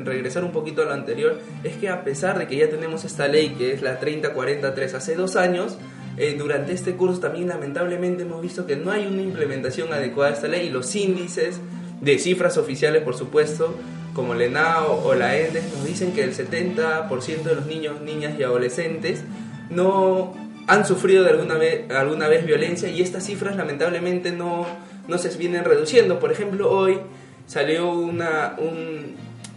regresar 0.04 0.45
un 0.45 0.52
poquito 0.52 0.83
a 0.83 0.85
lo 0.85 0.92
anterior. 0.92 1.40
Es 1.64 1.76
que 1.76 1.88
a 1.88 2.04
pesar 2.04 2.38
de 2.38 2.47
que 2.47 2.57
ya 2.57 2.71
tenemos 2.71 3.04
esta 3.04 3.26
ley 3.26 3.54
que 3.59 3.73
es 3.73 3.83
la 3.83 3.99
3043 3.99 4.95
hace 4.95 5.16
dos 5.16 5.35
años, 5.35 5.76
eh, 6.18 6.34
durante 6.37 6.72
este 6.72 6.94
curso 6.96 7.20
también 7.20 7.48
lamentablemente 7.48 8.25
hemos 8.25 8.42
visto 8.42 8.66
que 8.66 8.76
no 8.76 8.90
hay 8.90 9.06
una 9.06 9.22
implementación 9.22 9.92
adecuada 9.92 10.30
de 10.30 10.37
esta 10.37 10.48
ley 10.48 10.66
y 10.66 10.70
los 10.70 10.94
índices 10.94 11.60
de 12.00 12.18
cifras 12.18 12.56
oficiales, 12.58 13.02
por 13.02 13.16
supuesto, 13.16 13.75
como 14.14 14.34
la 14.34 14.44
ENAO 14.44 15.04
o 15.04 15.14
la 15.14 15.37
ENDES, 15.37 15.72
nos 15.75 15.84
dicen 15.84 16.12
que 16.12 16.25
el 16.25 16.34
70% 16.34 17.42
de 17.42 17.54
los 17.54 17.66
niños, 17.66 18.00
niñas 18.00 18.34
y 18.38 18.42
adolescentes 18.42 19.22
no 19.70 20.34
han 20.66 20.84
sufrido 20.84 21.25
de 21.25 21.30
alguna 21.30 21.54
vez, 21.54 21.90
alguna 21.90 22.28
vez 22.28 22.44
violencia 22.44 22.88
y 22.88 23.00
estas 23.00 23.25
cifras 23.25 23.56
lamentablemente 23.56 24.32
no, 24.32 24.66
no 25.06 25.18
se 25.18 25.37
vienen 25.37 25.64
reduciendo. 25.64 26.18
Por 26.18 26.32
ejemplo, 26.32 26.70
hoy 26.70 26.98
salió 27.46 27.90
una, 27.92 28.56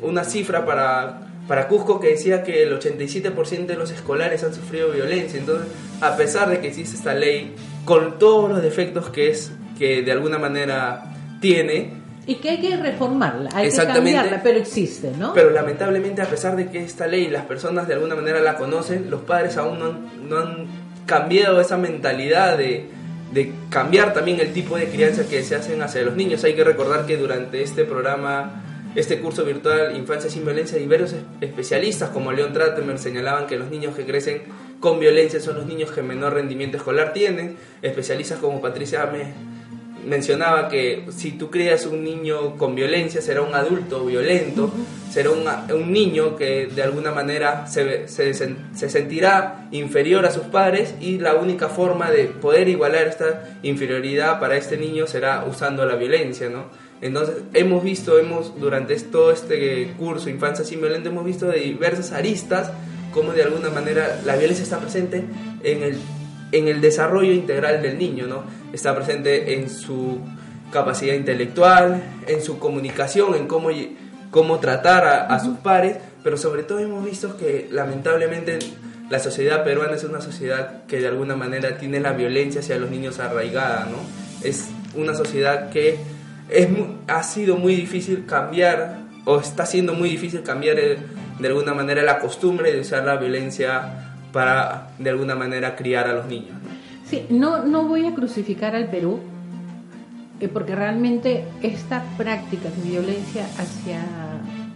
una 0.02 0.24
cifra 0.24 0.66
para, 0.66 1.31
para 1.52 1.68
Cusco 1.68 2.00
que 2.00 2.12
decía 2.12 2.44
que 2.44 2.64
el 2.64 2.80
87% 2.80 3.66
de 3.66 3.76
los 3.76 3.92
escolares 3.92 4.42
han 4.42 4.54
sufrido 4.54 4.90
violencia. 4.90 5.38
Entonces, 5.38 5.68
a 6.00 6.16
pesar 6.16 6.50
de 6.50 6.62
que 6.62 6.70
existe 6.70 6.96
esta 6.96 7.14
ley, 7.14 7.54
con 7.84 8.18
todos 8.20 8.50
los 8.50 8.62
defectos 8.62 9.10
que, 9.10 9.32
es, 9.32 9.52
que 9.78 10.02
de 10.02 10.14
alguna 10.14 10.38
manera 10.38 11.14
tiene, 11.42 11.92
Y 12.26 12.36
que 12.36 12.52
hay 12.52 12.62
que 12.62 12.78
reformarla, 12.78 13.50
hay 13.54 13.70
que 13.70 13.76
cambiarla, 13.76 14.42
pero 14.42 14.60
existe, 14.60 15.12
¿no? 15.20 15.34
Pero 15.34 15.50
lamentablemente, 15.50 16.22
a 16.22 16.26
pesar 16.26 16.56
de 16.56 16.70
que 16.70 16.86
esta 16.86 17.06
ley 17.06 17.28
las 17.28 17.44
personas 17.44 17.86
de 17.86 17.96
alguna 17.96 18.16
manera 18.16 18.40
la 18.40 18.56
conocen, 18.56 19.12
los 19.12 19.20
padres 19.24 19.58
aún 19.58 19.78
no 19.78 19.86
han, 19.88 20.30
no 20.30 20.38
han 20.38 20.68
cambiado 21.06 21.60
esa 21.60 21.76
mentalidad 21.76 22.58
de, 22.58 22.88
de 23.34 23.52
cambiar 23.70 24.14
también 24.14 24.40
el 24.40 24.54
tipo 24.54 24.78
de 24.78 24.86
crianza 24.86 25.28
que 25.28 25.44
se 25.44 25.58
hacen 25.58 25.82
hacia 25.82 26.02
los 26.04 26.16
niños. 26.16 26.46
Hay 26.46 26.54
que 26.54 26.64
recordar 26.64 27.06
que 27.06 27.18
durante 27.18 27.62
este 27.62 27.84
programa, 27.84 28.64
este 28.96 29.20
curso 29.20 29.46
virtual 29.46 29.96
Infancia 29.96 30.30
sin 30.30 30.44
Violencia, 30.44 30.78
diversos 30.78 31.14
es- 31.14 31.24
especialistas 31.42 32.10
como 32.10 32.32
Leon 32.32 32.54
Trattemer 32.54 32.98
señalaban 33.00 33.48
que 33.48 33.58
los 33.58 33.70
niños 33.70 33.96
que 33.96 34.06
crecen 34.06 34.42
con 34.80 35.00
violencia 35.00 35.40
son 35.40 35.56
los 35.58 35.66
niños 35.66 35.92
que 35.92 36.02
menor 36.02 36.34
rendimiento 36.34 36.78
escolar 36.78 37.14
tienen. 37.14 37.56
Especialistas 37.82 38.40
como 38.40 38.60
Patricia 38.62 39.06
me 39.06 39.34
mencionaba 40.08 40.68
que 40.68 41.06
si 41.16 41.34
tú 41.34 41.52
crías 41.52 41.86
un 41.86 42.04
niño 42.04 42.58
con 42.58 42.74
violencia 42.74 43.22
será 43.22 43.42
un 43.44 43.54
adulto 43.54 44.04
violento, 44.06 44.72
será 45.12 45.30
un, 45.30 45.46
un 45.76 45.94
niño 45.94 46.36
que 46.36 46.66
de 46.66 46.82
alguna 46.82 47.12
manera 47.12 47.68
se, 47.68 48.08
se, 48.08 48.32
sen- 48.32 48.74
se 48.76 48.90
sentirá 48.90 49.68
inferior 49.72 50.26
a 50.26 50.32
sus 50.32 50.44
padres 50.46 50.96
y 51.00 51.20
la 51.20 51.36
única 51.36 51.70
forma 51.70 52.10
de 52.10 52.24
poder 52.26 52.68
igualar 52.68 53.06
esta 53.08 53.44
inferioridad 53.62 54.40
para 54.40 54.58
este 54.58 54.76
niño 54.78 55.06
será 55.06 55.46
usando 55.48 55.86
la 55.86 55.96
violencia, 55.96 56.50
¿no? 56.50 56.66
Entonces 57.02 57.38
hemos 57.54 57.84
visto, 57.84 58.18
hemos 58.20 58.60
durante 58.60 58.96
todo 59.00 59.32
este 59.32 59.94
curso 59.98 60.30
Infancia 60.30 60.64
sin 60.64 60.80
Violencia, 60.80 61.10
hemos 61.10 61.26
visto 61.26 61.48
de 61.48 61.60
diversas 61.60 62.12
aristas 62.12 62.72
cómo 63.12 63.34
de 63.34 63.44
alguna 63.44 63.70
manera 63.70 64.22
la 64.24 64.36
violencia 64.36 64.64
está 64.64 64.80
presente 64.80 65.24
en 65.64 65.84
el 65.84 65.98
en 66.52 66.68
el 66.68 66.82
desarrollo 66.82 67.32
integral 67.32 67.82
del 67.82 67.98
niño, 67.98 68.28
¿no? 68.28 68.44
Está 68.74 68.96
presente 68.96 69.54
en 69.56 69.70
su 69.70 70.20
capacidad 70.72 71.14
intelectual, 71.14 72.04
en 72.28 72.42
su 72.42 72.60
comunicación, 72.60 73.36
en 73.36 73.48
cómo, 73.48 73.70
cómo 74.30 74.60
tratar 74.60 75.06
a, 75.06 75.26
a 75.28 75.40
sus 75.40 75.58
pares, 75.60 75.98
pero 76.24 76.38
sobre 76.38 76.64
todo 76.64 76.80
hemos 76.80 77.04
visto 77.04 77.38
que 77.38 77.68
lamentablemente 77.72 78.60
la 79.10 79.20
sociedad 79.20 79.64
peruana 79.64 79.96
es 79.96 80.04
una 80.04 80.22
sociedad 80.22 80.86
que 80.86 81.00
de 81.00 81.08
alguna 81.08 81.36
manera 81.36 81.78
tiene 81.78 82.00
la 82.00 82.14
violencia 82.14 82.62
hacia 82.62 82.78
los 82.78 82.90
niños 82.90 83.20
arraigada, 83.20 83.86
¿no? 83.86 83.98
Es 84.48 84.68
una 84.96 85.14
sociedad 85.14 85.70
que 85.70 86.00
es, 86.52 86.68
ha 87.08 87.24
sido 87.24 87.58
muy 87.58 87.76
difícil 87.76 88.26
cambiar, 88.26 89.00
o 89.26 89.40
está 89.40 89.66
siendo 89.66 89.94
muy 89.94 90.10
difícil 90.10 90.44
cambiar 90.44 90.80
eh, 90.80 90.98
de 91.40 91.48
alguna 91.48 91.74
manera 91.74 92.04
la 92.04 92.20
costumbre 92.20 92.72
de 92.74 92.82
usar 92.82 93.06
la 93.06 93.16
violencia 93.16 94.16
para 94.32 94.90
de 94.98 95.10
alguna 95.10 95.36
manera 95.36 95.76
criar 95.76 96.08
a 96.08 96.14
los 96.14 96.26
niños. 96.26 96.56
Sí, 97.06 97.26
no, 97.30 97.66
no 97.66 97.86
voy 97.86 98.06
a 98.06 98.14
crucificar 98.14 98.76
al 98.76 98.90
Perú, 98.90 99.20
eh, 100.40 100.48
porque 100.48 100.76
realmente 100.76 101.46
esta 101.62 102.04
práctica 102.18 102.70
de 102.70 102.90
violencia 102.90 103.46
hacia 103.58 104.02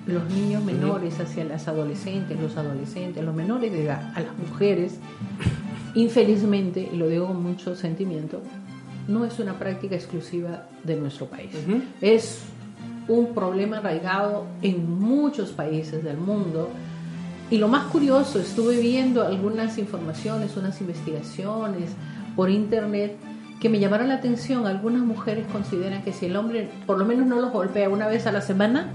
los 0.05 0.29
niños 0.29 0.63
menores, 0.63 1.20
hacia 1.20 1.44
las 1.44 1.67
adolescentes, 1.67 2.39
los 2.39 2.58
adolescentes, 2.58 3.24
los 3.24 3.34
menores 3.34 3.72
de 3.72 3.86
edad, 3.86 4.12
a 4.15 4.22
las 4.22 4.38
mujeres, 4.38 5.00
infelizmente, 5.96 6.89
y 6.91 6.96
lo 6.96 7.08
digo 7.08 7.27
con 7.27 7.41
mucho 7.41 7.75
sentimiento, 7.75 8.41
no 9.08 9.26
es 9.26 9.40
una 9.40 9.58
práctica 9.60 9.96
exclusiva 9.96 10.64
de 10.84 10.96
nuestro 10.96 11.28
país. 11.28 11.52
Ujú. 11.68 11.82
Es 12.02 12.42
un 13.08 13.34
problema 13.36 13.78
arraigado 13.78 14.46
en 14.62 15.00
muchos 15.00 15.52
países 15.52 16.04
del 16.04 16.18
mundo. 16.18 16.70
Y 17.52 17.58
lo 17.60 17.68
más 17.68 17.86
curioso, 17.92 18.40
estuve 18.40 18.80
viendo 18.82 19.24
algunas 19.26 19.78
informaciones, 19.78 20.58
unas 20.58 20.82
investigaciones 20.82 21.92
por 22.36 22.50
internet 22.50 23.16
que 23.62 23.70
me 23.70 23.80
llamaron 23.80 24.08
la 24.08 24.16
atención. 24.16 24.66
Algunas 24.66 25.02
mujeres 25.04 25.46
consideran 25.52 26.02
que 26.04 26.12
si 26.14 26.26
el 26.26 26.36
hombre 26.36 26.70
por 26.88 26.98
lo 26.98 27.06
menos 27.06 27.28
no 27.28 27.40
los 27.40 27.52
golpea 27.52 27.88
una 27.90 28.08
vez 28.08 28.26
a 28.26 28.32
la 28.32 28.42
semana, 28.42 28.90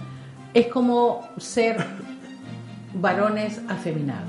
es 0.55 0.67
como 0.67 1.29
ser 1.39 1.77
varones 2.95 3.61
afeminados. 3.69 4.25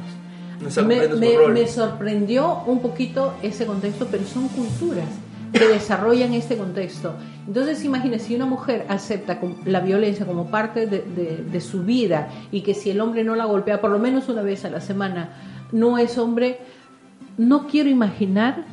No 0.61 0.83
Me, 0.85 1.07
me- 1.07 1.47
me 1.47 1.67
sorprendió 1.67 2.59
un 2.67 2.79
poquito 2.81 3.33
ese 3.41 3.65
contexto, 3.65 4.07
pero 4.11 4.23
son 4.25 4.47
culturas 4.49 5.07
que 5.53 5.67
desarrollan 5.67 6.33
este 6.33 6.57
contexto. 6.57 7.13
Entonces, 7.47 7.83
imagínese, 7.83 8.27
si 8.27 8.35
una 8.35 8.45
mujer 8.45 8.85
acepta 8.89 9.39
la 9.65 9.79
violencia 9.81 10.25
como 10.25 10.47
parte 10.49 10.85
de, 10.87 10.99
de- 11.01 11.43
de 11.51 11.61
su 11.61 11.83
vida 11.83 12.29
y 12.51 12.61
que 12.61 12.73
si 12.73 12.89
el 12.89 13.01
hombre 13.01 13.23
no 13.23 13.35
la 13.35 13.45
golpea 13.45 13.81
por 13.81 13.91
lo 13.91 13.99
menos 13.99 14.29
una 14.29 14.41
vez 14.43 14.63
a 14.65 14.69
la 14.69 14.79
semana, 14.81 15.29
no 15.71 15.97
es 15.97 16.17
hombre, 16.17 16.59
no 17.37 17.67
quiero 17.67 17.89
imaginar 17.89 18.65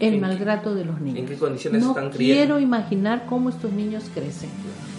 el 0.00 0.14
¿En 0.14 0.20
maltrato 0.20 0.74
de 0.74 0.84
los 0.86 0.98
niños. 1.00 1.18
en 1.20 1.26
qué 1.26 1.36
condiciones 1.36 1.82
no 1.82 1.90
están 1.90 2.10
criando? 2.10 2.34
quiero 2.34 2.58
imaginar 2.60 3.26
cómo 3.26 3.50
estos 3.50 3.70
niños 3.72 4.04
crecen. 4.14 4.48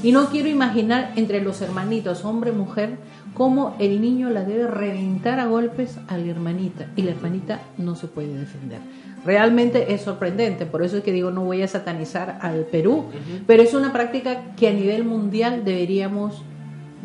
Y 0.04 0.12
no 0.12 0.28
quiero 0.28 0.48
imaginar 0.48 1.12
entre 1.16 1.42
los 1.42 1.62
hermanitos, 1.62 2.24
hombre, 2.24 2.52
mujer, 2.52 2.98
cómo 3.34 3.76
el 3.80 4.00
niño 4.02 4.30
la 4.30 4.44
debe 4.44 4.68
reventar 4.68 5.40
a 5.40 5.46
golpes 5.48 5.98
a 6.08 6.18
la 6.18 6.28
hermanita 6.28 6.88
y 6.96 7.02
la 7.02 7.12
hermanita 7.12 7.62
no 7.78 7.96
se 7.96 8.08
puede 8.08 8.38
defender. 8.38 8.80
Realmente 9.24 9.94
es 9.94 10.02
sorprendente, 10.02 10.66
por 10.66 10.84
eso 10.84 10.98
es 10.98 11.04
que 11.04 11.12
digo 11.12 11.30
no 11.30 11.44
voy 11.44 11.62
a 11.62 11.68
satanizar 11.68 12.40
al 12.42 12.66
Perú, 12.66 13.06
pero 13.46 13.62
es 13.62 13.74
una 13.74 13.94
práctica 13.94 14.56
que 14.56 14.68
a 14.68 14.74
nivel 14.74 15.04
mundial 15.04 15.64
deberíamos 15.64 16.42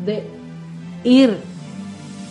de 0.03 0.23
ir 1.03 1.37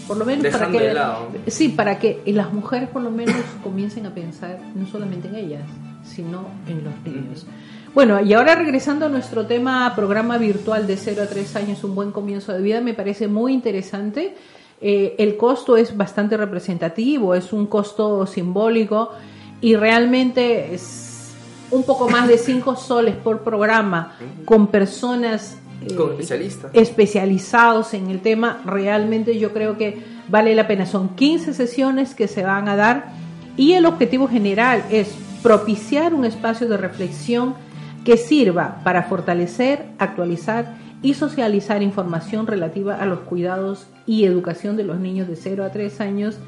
por 0.08 0.16
lo 0.16 0.24
menos 0.24 0.46
para 0.46 0.70
que 0.70 0.80
de 0.80 0.94
lado. 0.94 1.28
sí, 1.46 1.68
para 1.68 1.98
que 1.98 2.22
las 2.26 2.52
mujeres 2.52 2.88
por 2.88 3.02
lo 3.02 3.10
menos 3.10 3.36
comiencen 3.62 4.06
a 4.06 4.14
pensar 4.14 4.58
no 4.74 4.86
solamente 4.86 5.28
en 5.28 5.36
ellas, 5.36 5.62
sino 6.04 6.46
en 6.68 6.84
los 6.84 6.94
niños. 7.04 7.46
Bueno, 7.94 8.20
y 8.20 8.34
ahora 8.34 8.54
regresando 8.54 9.06
a 9.06 9.08
nuestro 9.08 9.46
tema, 9.46 9.92
programa 9.96 10.36
virtual 10.36 10.86
de 10.86 10.96
0 10.96 11.22
a 11.22 11.26
3 11.26 11.56
años, 11.56 11.82
un 11.82 11.94
buen 11.94 12.12
comienzo 12.12 12.52
de 12.52 12.60
vida, 12.60 12.80
me 12.80 12.92
parece 12.92 13.26
muy 13.26 13.52
interesante. 13.52 14.34
Eh, 14.80 15.14
el 15.18 15.36
costo 15.36 15.76
es 15.76 15.96
bastante 15.96 16.36
representativo, 16.36 17.34
es 17.34 17.52
un 17.52 17.66
costo 17.66 18.26
simbólico 18.26 19.12
y 19.60 19.76
realmente 19.76 20.74
es 20.74 21.34
un 21.70 21.82
poco 21.82 22.08
más 22.08 22.28
de 22.28 22.38
5 22.38 22.76
soles 22.76 23.16
por 23.16 23.42
programa 23.42 24.16
con 24.44 24.68
personas 24.68 25.58
eh, 25.82 25.94
Con 25.94 26.12
especialistas. 26.12 26.70
especializados 26.74 27.94
en 27.94 28.08
el 28.10 28.20
tema, 28.20 28.62
realmente 28.64 29.38
yo 29.38 29.52
creo 29.52 29.76
que 29.76 30.02
vale 30.28 30.54
la 30.54 30.66
pena. 30.66 30.86
Son 30.86 31.10
15 31.10 31.54
sesiones 31.54 32.14
que 32.14 32.28
se 32.28 32.44
van 32.44 32.68
a 32.68 32.76
dar 32.76 33.12
y 33.56 33.72
el 33.72 33.86
objetivo 33.86 34.28
general 34.28 34.84
es 34.90 35.08
propiciar 35.42 36.14
un 36.14 36.24
espacio 36.24 36.68
de 36.68 36.76
reflexión 36.76 37.54
que 38.04 38.16
sirva 38.16 38.80
para 38.84 39.04
fortalecer, 39.04 39.86
actualizar 39.98 40.76
y 41.02 41.14
socializar 41.14 41.82
información 41.82 42.46
relativa 42.46 42.96
a 42.96 43.06
los 43.06 43.20
cuidados 43.20 43.86
y 44.06 44.24
educación 44.24 44.76
de 44.76 44.84
los 44.84 44.98
niños 44.98 45.28
de 45.28 45.36
0 45.36 45.64
a 45.64 45.70
3 45.70 46.00
años 46.00 46.38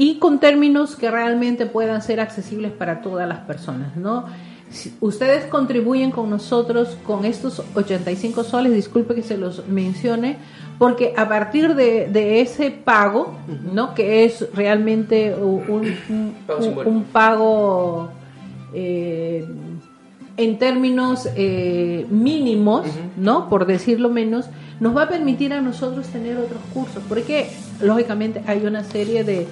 y 0.00 0.14
con 0.14 0.40
términos 0.40 0.96
que 0.96 1.10
realmente 1.10 1.66
puedan 1.66 2.00
ser 2.00 2.20
accesibles 2.20 2.72
para 2.72 3.02
todas 3.02 3.28
las 3.28 3.40
personas, 3.40 3.96
¿no? 3.96 4.24
Si 4.70 4.94
ustedes 4.98 5.44
contribuyen 5.44 6.10
con 6.10 6.30
nosotros 6.30 6.96
con 7.04 7.26
estos 7.26 7.62
85 7.74 8.44
soles, 8.44 8.72
disculpe 8.72 9.14
que 9.14 9.22
se 9.22 9.36
los 9.36 9.68
mencione, 9.68 10.38
porque 10.78 11.12
a 11.18 11.28
partir 11.28 11.74
de, 11.74 12.08
de 12.08 12.40
ese 12.40 12.70
pago, 12.70 13.34
¿no? 13.74 13.94
Que 13.94 14.24
es 14.24 14.48
realmente 14.54 15.34
un, 15.34 15.94
un 16.86 17.04
pago 17.12 18.08
eh, 18.72 19.46
en 20.38 20.58
términos 20.58 21.28
eh, 21.36 22.06
mínimos, 22.08 22.86
¿no? 23.18 23.50
Por 23.50 23.66
decirlo 23.66 24.08
menos, 24.08 24.46
nos 24.80 24.96
va 24.96 25.02
a 25.02 25.08
permitir 25.10 25.52
a 25.52 25.60
nosotros 25.60 26.06
tener 26.06 26.38
otros 26.38 26.62
cursos, 26.72 27.02
porque 27.06 27.50
lógicamente 27.82 28.42
hay 28.46 28.64
una 28.64 28.82
serie 28.82 29.24
de, 29.24 29.46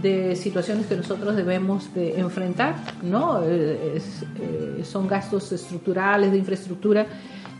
de 0.00 0.34
situaciones 0.36 0.86
que 0.86 0.96
nosotros 0.96 1.36
debemos 1.36 1.92
de 1.94 2.18
enfrentar, 2.18 2.74
¿no? 3.02 3.42
Eh, 3.44 3.94
es- 3.96 4.22
eh, 4.40 4.84
son 4.84 5.06
gastos 5.06 5.52
estructurales 5.52 6.32
de 6.32 6.38
infraestructura 6.38 7.06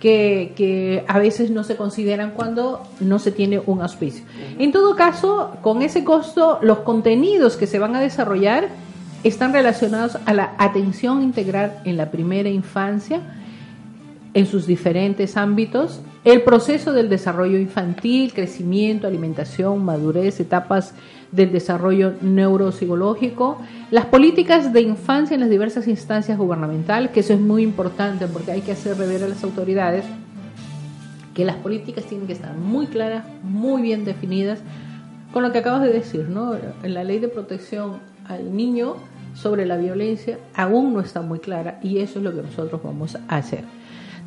que, 0.01 0.53
que 0.57 1.05
a 1.07 1.19
veces 1.21 1.51
no 1.51 1.63
se 1.63 1.77
consideran 1.77 2.33
cuando 2.33 2.83
no 3.01 3.19
se 3.21 3.31
tiene 3.31 3.61
un 3.65 3.83
auspicio. 3.83 4.25
En 4.59 4.73
todo 4.73 4.97
caso, 4.97 5.57
con 5.63 5.83
ese 5.83 6.03
costo, 6.03 6.59
los 6.63 6.79
contenidos 6.79 7.57
que 7.57 7.67
se 7.69 7.79
van 7.79 7.95
a 7.95 8.01
desarrollar 8.01 8.69
están 9.23 9.53
relacionados 9.53 10.19
a 10.27 10.35
la 10.35 10.55
atención 10.59 11.23
integral 11.23 11.81
en 11.85 11.97
la 11.97 12.11
primera 12.11 12.49
infancia, 12.49 13.21
en 14.35 14.47
sus 14.47 14.67
diferentes 14.67 15.37
ámbitos, 15.37 16.01
el 16.25 16.43
proceso 16.43 16.93
del 16.93 17.09
desarrollo 17.09 17.59
infantil, 17.59 18.33
crecimiento, 18.33 19.07
alimentación, 19.07 19.85
madurez, 19.85 20.41
etapas 20.41 20.95
del 21.33 21.51
desarrollo 21.51 22.13
neuropsicológico, 22.21 23.59
las 23.91 24.07
políticas 24.07 24.73
de 24.73 24.83
infancia 24.83 25.35
en 25.35 25.41
las 25.41 25.51
diversas 25.51 25.89
instancias 25.89 26.39
gubernamentales, 26.39 27.11
que 27.11 27.21
eso 27.21 27.33
es 27.33 27.41
muy 27.41 27.63
importante 27.63 28.27
porque 28.27 28.53
hay 28.53 28.61
que 28.61 28.73
hacer 28.73 28.97
rever 28.99 29.25
a 29.25 29.29
las 29.29 29.43
autoridades 29.43 30.05
que 31.35 31.45
las 31.47 31.57
políticas 31.57 32.05
tienen 32.05 32.27
que 32.27 32.35
estar 32.35 32.55
muy 32.55 32.87
claras, 32.87 33.25
muy 33.43 33.81
bien 33.81 34.05
definidas, 34.05 34.61
con 35.33 35.43
lo 35.43 35.51
que 35.51 35.59
acabas 35.59 35.83
de 35.83 35.93
decir, 35.93 36.29
¿no? 36.29 36.55
La 36.83 37.05
ley 37.05 37.19
de 37.19 37.29
protección 37.29 38.01
al 38.27 38.55
niño 38.55 38.97
sobre 39.35 39.65
la 39.65 39.79
violencia 39.79 40.39
aún 40.55 40.93
no 40.93 41.01
está 41.01 41.23
muy 41.23 41.39
clara 41.39 41.81
y 41.83 41.99
eso 41.99 42.19
es 42.19 42.25
lo 42.25 42.35
que 42.35 42.43
nosotros 42.43 42.83
vamos 42.83 43.17
a 43.17 43.37
hacer. 43.37 43.65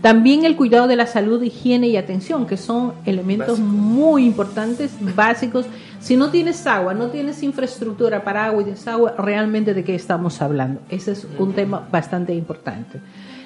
También 0.01 0.45
el 0.45 0.55
cuidado 0.55 0.87
de 0.87 0.95
la 0.95 1.07
salud, 1.07 1.41
higiene 1.41 1.87
y 1.87 1.97
atención, 1.97 2.45
que 2.45 2.57
son 2.57 2.93
elementos 3.05 3.59
muy 3.59 4.25
importantes, 4.25 4.91
básicos. 5.15 5.65
Si 5.99 6.15
no 6.15 6.29
tienes 6.29 6.67
agua, 6.67 6.93
no 6.93 7.07
tienes 7.07 7.41
infraestructura 7.41 8.23
para 8.23 8.45
agua 8.45 8.61
y 8.61 8.65
desagüe, 8.65 9.11
realmente 9.17 9.73
de 9.73 9.83
qué 9.83 9.95
estamos 9.95 10.41
hablando. 10.41 10.81
Ese 10.89 11.13
es 11.13 11.27
un 11.39 11.53
tema 11.53 11.87
bastante 11.91 12.35
importante. 12.35 12.99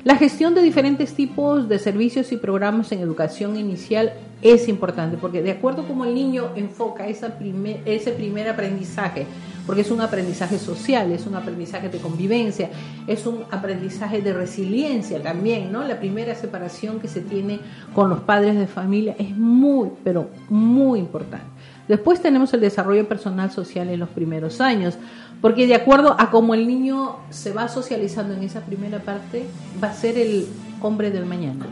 La 0.06 0.16
gestión 0.16 0.56
de 0.56 0.62
diferentes 0.62 1.14
tipos 1.14 1.68
de 1.68 1.78
servicios 1.78 2.32
y 2.32 2.38
programas 2.38 2.94
en 2.94 3.00
educación 3.00 3.58
inicial 3.58 4.14
es 4.42 4.70
importante 4.70 5.18
porque 5.18 5.42
de 5.42 5.52
acuerdo 5.52 5.86
como 5.86 6.06
el 6.06 6.16
niño 6.16 6.52
enfoca 6.56 7.08
esa 7.08 7.38
ese 7.84 8.12
primer 8.14 8.48
aprendizaje, 8.48 9.28
porque 9.66 9.82
es 9.82 9.92
un 9.92 10.00
aprendizaje 10.00 10.58
social, 10.58 11.12
es 11.12 11.28
un 11.28 11.36
aprendizaje 11.36 11.90
de 11.90 11.98
convivencia, 11.98 12.70
es 13.08 13.26
un 13.26 13.44
aprendizaje 13.52 14.22
de 14.22 14.32
resiliencia 14.32 15.22
también, 15.22 15.70
¿no? 15.70 15.84
La 15.84 16.00
primera 16.00 16.34
separación 16.34 17.02
que 17.02 17.10
se 17.10 17.20
tiene 17.20 17.60
con 17.94 18.10
los 18.10 18.22
padres 18.22 18.58
de 18.58 18.68
familia 18.68 19.18
es 19.20 19.36
muy, 19.36 19.90
pero 20.06 20.30
muy 20.48 21.00
importante. 21.00 21.46
Después 21.90 22.22
tenemos 22.22 22.54
el 22.54 22.62
desarrollo 22.62 23.06
personal 23.08 23.52
social 23.52 23.90
en 23.90 24.00
los 24.00 24.10
primeros 24.10 24.62
años, 24.62 24.98
porque 25.42 25.68
de 25.68 25.76
acuerdo 25.76 26.16
a 26.20 26.32
cómo 26.32 26.54
el 26.54 26.68
niño 26.68 27.18
se 27.30 27.54
va 27.54 27.68
socializando 27.68 28.34
en 28.34 28.44
esa 28.44 28.66
primera 28.66 29.00
parte, 29.00 29.46
va 29.82 29.90
a 29.90 29.94
ser 29.94 30.18
el 30.18 30.48
hombre 30.82 31.12
del 31.12 31.26
mañana. 31.26 31.66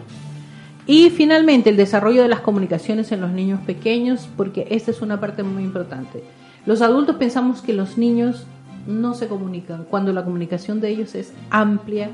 Y 0.86 1.10
finalmente 1.10 1.70
el 1.70 1.78
desarrollo 1.78 2.22
de 2.22 2.30
las 2.30 2.40
comunicaciones 2.40 3.12
en 3.12 3.20
los 3.20 3.32
niños 3.32 3.60
pequeños, 3.66 4.30
porque 4.38 4.68
esta 4.70 4.92
es 4.92 5.02
una 5.02 5.20
parte 5.20 5.44
muy 5.44 5.64
importante. 5.64 6.24
Los 6.66 6.82
adultos 6.82 7.18
pensamos 7.18 7.62
que 7.62 7.74
los 7.74 7.98
niños 7.98 8.46
no 8.88 9.14
se 9.14 9.28
comunican, 9.28 9.86
cuando 9.90 10.14
la 10.14 10.24
comunicación 10.24 10.80
de 10.80 10.90
ellos 10.90 11.14
es 11.14 11.34
amplia, 11.50 12.10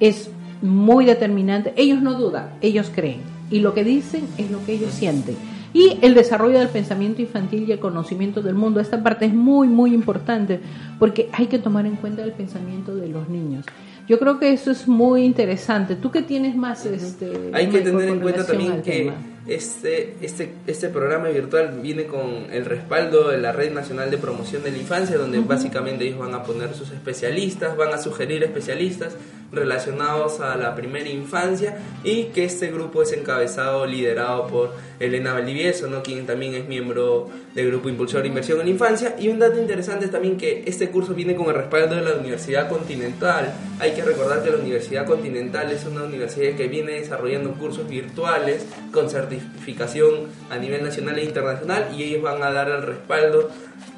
es 0.00 0.30
muy 0.60 1.04
determinante. 1.04 1.72
Ellos 1.76 2.02
no 2.02 2.14
dudan, 2.14 2.50
ellos 2.62 2.90
creen. 2.92 3.20
Y 3.48 3.60
lo 3.60 3.74
que 3.74 3.84
dicen 3.84 4.26
es 4.38 4.50
lo 4.50 4.64
que 4.64 4.72
ellos 4.72 4.92
sienten 4.92 5.36
y 5.72 5.98
el 6.02 6.14
desarrollo 6.14 6.58
del 6.58 6.68
pensamiento 6.68 7.22
infantil 7.22 7.64
y 7.68 7.72
el 7.72 7.78
conocimiento 7.78 8.42
del 8.42 8.54
mundo. 8.54 8.80
Esta 8.80 9.02
parte 9.02 9.26
es 9.26 9.34
muy, 9.34 9.68
muy 9.68 9.94
importante 9.94 10.60
porque 10.98 11.28
hay 11.32 11.46
que 11.46 11.58
tomar 11.58 11.86
en 11.86 11.96
cuenta 11.96 12.22
el 12.22 12.32
pensamiento 12.32 12.94
de 12.94 13.08
los 13.08 13.28
niños. 13.28 13.66
Yo 14.08 14.18
creo 14.18 14.40
que 14.40 14.52
eso 14.52 14.72
es 14.72 14.88
muy 14.88 15.22
interesante. 15.22 15.94
¿Tú 15.94 16.10
qué 16.10 16.22
tienes 16.22 16.56
más? 16.56 16.84
Este, 16.84 17.50
hay 17.52 17.68
que 17.68 17.80
tener 17.80 18.08
en 18.08 18.18
cuenta 18.20 18.44
también 18.44 18.82
que 18.82 19.12
este, 19.46 20.16
este, 20.20 20.52
este 20.66 20.88
programa 20.88 21.28
virtual 21.28 21.78
viene 21.80 22.06
con 22.06 22.46
el 22.50 22.64
respaldo 22.64 23.28
de 23.28 23.38
la 23.38 23.52
Red 23.52 23.72
Nacional 23.72 24.10
de 24.10 24.18
Promoción 24.18 24.64
de 24.64 24.72
la 24.72 24.78
Infancia, 24.78 25.16
donde 25.16 25.38
básicamente 25.38 26.06
ellos 26.06 26.18
van 26.18 26.34
a 26.34 26.42
poner 26.42 26.74
sus 26.74 26.90
especialistas, 26.90 27.76
van 27.76 27.94
a 27.94 27.98
sugerir 27.98 28.42
especialistas 28.42 29.14
relacionados 29.52 30.40
a 30.40 30.56
la 30.56 30.74
primera 30.74 31.08
infancia 31.08 31.78
y 32.04 32.24
que 32.26 32.44
este 32.44 32.70
grupo 32.70 33.02
es 33.02 33.12
encabezado, 33.12 33.86
liderado 33.86 34.46
por 34.46 34.72
Elena 35.00 35.32
Valdivieso, 35.32 35.88
¿no? 35.88 36.02
quien 36.02 36.26
también 36.26 36.54
es 36.54 36.68
miembro 36.68 37.28
del 37.54 37.70
Grupo 37.70 37.88
Impulsor 37.88 38.22
de 38.22 38.28
Inversión 38.28 38.60
en 38.60 38.66
la 38.66 38.70
Infancia. 38.70 39.16
Y 39.18 39.28
un 39.28 39.38
dato 39.38 39.58
interesante 39.58 40.04
es 40.04 40.10
también 40.10 40.36
que 40.36 40.62
este 40.66 40.90
curso 40.90 41.14
viene 41.14 41.34
con 41.34 41.46
el 41.48 41.54
respaldo 41.54 41.96
de 41.96 42.02
la 42.02 42.14
Universidad 42.14 42.68
Continental. 42.68 43.52
Hay 43.80 43.92
que 43.92 44.02
recordar 44.02 44.42
que 44.42 44.50
la 44.50 44.58
Universidad 44.58 45.06
Continental 45.06 45.70
es 45.70 45.84
una 45.84 46.04
universidad 46.04 46.56
que 46.56 46.68
viene 46.68 46.92
desarrollando 46.92 47.52
cursos 47.54 47.88
virtuales 47.88 48.66
con 48.92 49.10
certificación 49.10 50.28
a 50.50 50.56
nivel 50.58 50.84
nacional 50.84 51.18
e 51.18 51.24
internacional 51.24 51.88
y 51.96 52.04
ellos 52.04 52.22
van 52.22 52.42
a 52.42 52.52
dar 52.52 52.68
el 52.68 52.82
respaldo 52.82 53.50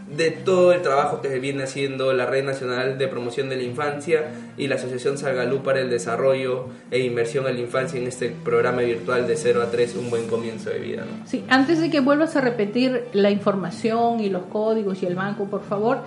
de 0.08 0.30
todo 0.30 0.72
el 0.72 0.82
trabajo 0.82 1.20
que 1.22 1.38
viene 1.38 1.62
haciendo 1.62 2.12
la 2.12 2.26
Red 2.26 2.44
Nacional 2.44 2.98
de 2.98 3.08
Promoción 3.08 3.48
de 3.48 3.56
la 3.56 3.62
Infancia 3.62 4.30
y 4.56 4.66
la 4.68 4.74
Asociación 4.74 5.16
Salgalú 5.16 5.62
para 5.62 5.80
el 5.80 5.90
Desarrollo 5.90 6.66
e 6.90 7.00
Inversión 7.00 7.46
en 7.46 7.54
la 7.54 7.60
Infancia 7.60 7.98
en 7.98 8.06
este 8.06 8.30
programa 8.30 8.82
virtual 8.82 9.26
de 9.26 9.36
0 9.36 9.62
a 9.62 9.70
3, 9.70 9.96
un 9.96 10.10
buen 10.10 10.28
comienzo 10.28 10.70
de 10.70 10.78
vida. 10.78 11.02
¿no? 11.02 11.26
Sí, 11.26 11.44
antes 11.48 11.80
de 11.80 11.90
que 11.90 12.00
vuelvas 12.00 12.36
a 12.36 12.40
repetir 12.40 13.04
la 13.12 13.30
información 13.30 14.20
y 14.20 14.28
los 14.28 14.44
códigos 14.44 15.02
y 15.02 15.06
el 15.06 15.14
banco, 15.14 15.46
por 15.46 15.62
favor, 15.62 16.00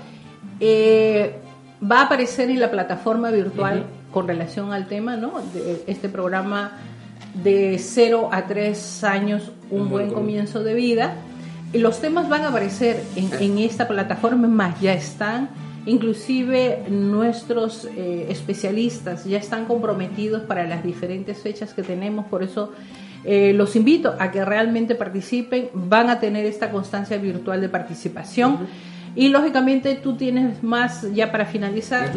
eh, 0.59 1.35
va 1.81 2.01
a 2.01 2.05
aparecer 2.05 2.49
en 2.49 2.59
la 2.59 2.71
plataforma 2.71 3.31
virtual 3.31 3.85
con 4.11 4.27
relación 4.27 4.71
al 4.71 4.87
tema, 4.87 5.17
¿no? 5.17 5.41
De 5.53 5.83
este 5.87 6.07
programa 6.09 6.77
de 7.43 7.77
0 7.77 8.29
a 8.31 8.47
3 8.47 9.03
años, 9.03 9.51
un, 9.69 9.89
buen 9.89 10.11
comienzo 10.11 10.63
de 10.63 10.73
vida 10.73 11.15
los 11.79 12.01
temas 12.01 12.29
van 12.29 12.43
a 12.43 12.49
aparecer 12.49 13.03
en, 13.15 13.57
esta 13.57 13.87
plataforma, 13.87 14.47
más 14.47 14.79
ya 14.81 14.93
están, 14.93 15.49
inclusive 15.85 16.85
nuestros 16.89 17.85
eh, 17.85 18.27
especialistas 18.29 19.25
ya 19.25 19.37
están 19.37 19.65
comprometidos 19.65 20.43
para 20.43 20.65
las 20.65 20.83
diferentes 20.83 21.41
fechas 21.41 21.73
que 21.73 21.83
tenemos, 21.83 22.25
por 22.25 22.43
eso 22.43 22.71
eh, 23.23 23.53
los 23.53 23.75
invito 23.75 24.15
a 24.19 24.31
que 24.31 24.45
realmente 24.45 24.93
participen, 24.93 25.69
van 25.73 26.09
a 26.09 26.19
tener 26.19 26.45
esta 26.45 26.69
constancia 26.69 27.17
virtual 27.17 27.59
de 27.59 27.69
participación. 27.69 28.67
Y 29.15 29.29
lógicamente 29.29 29.95
tú 29.95 30.15
tienes 30.15 30.61
más, 30.61 31.11
ya 31.13 31.31
para 31.31 31.45
finalizar, 31.45 32.11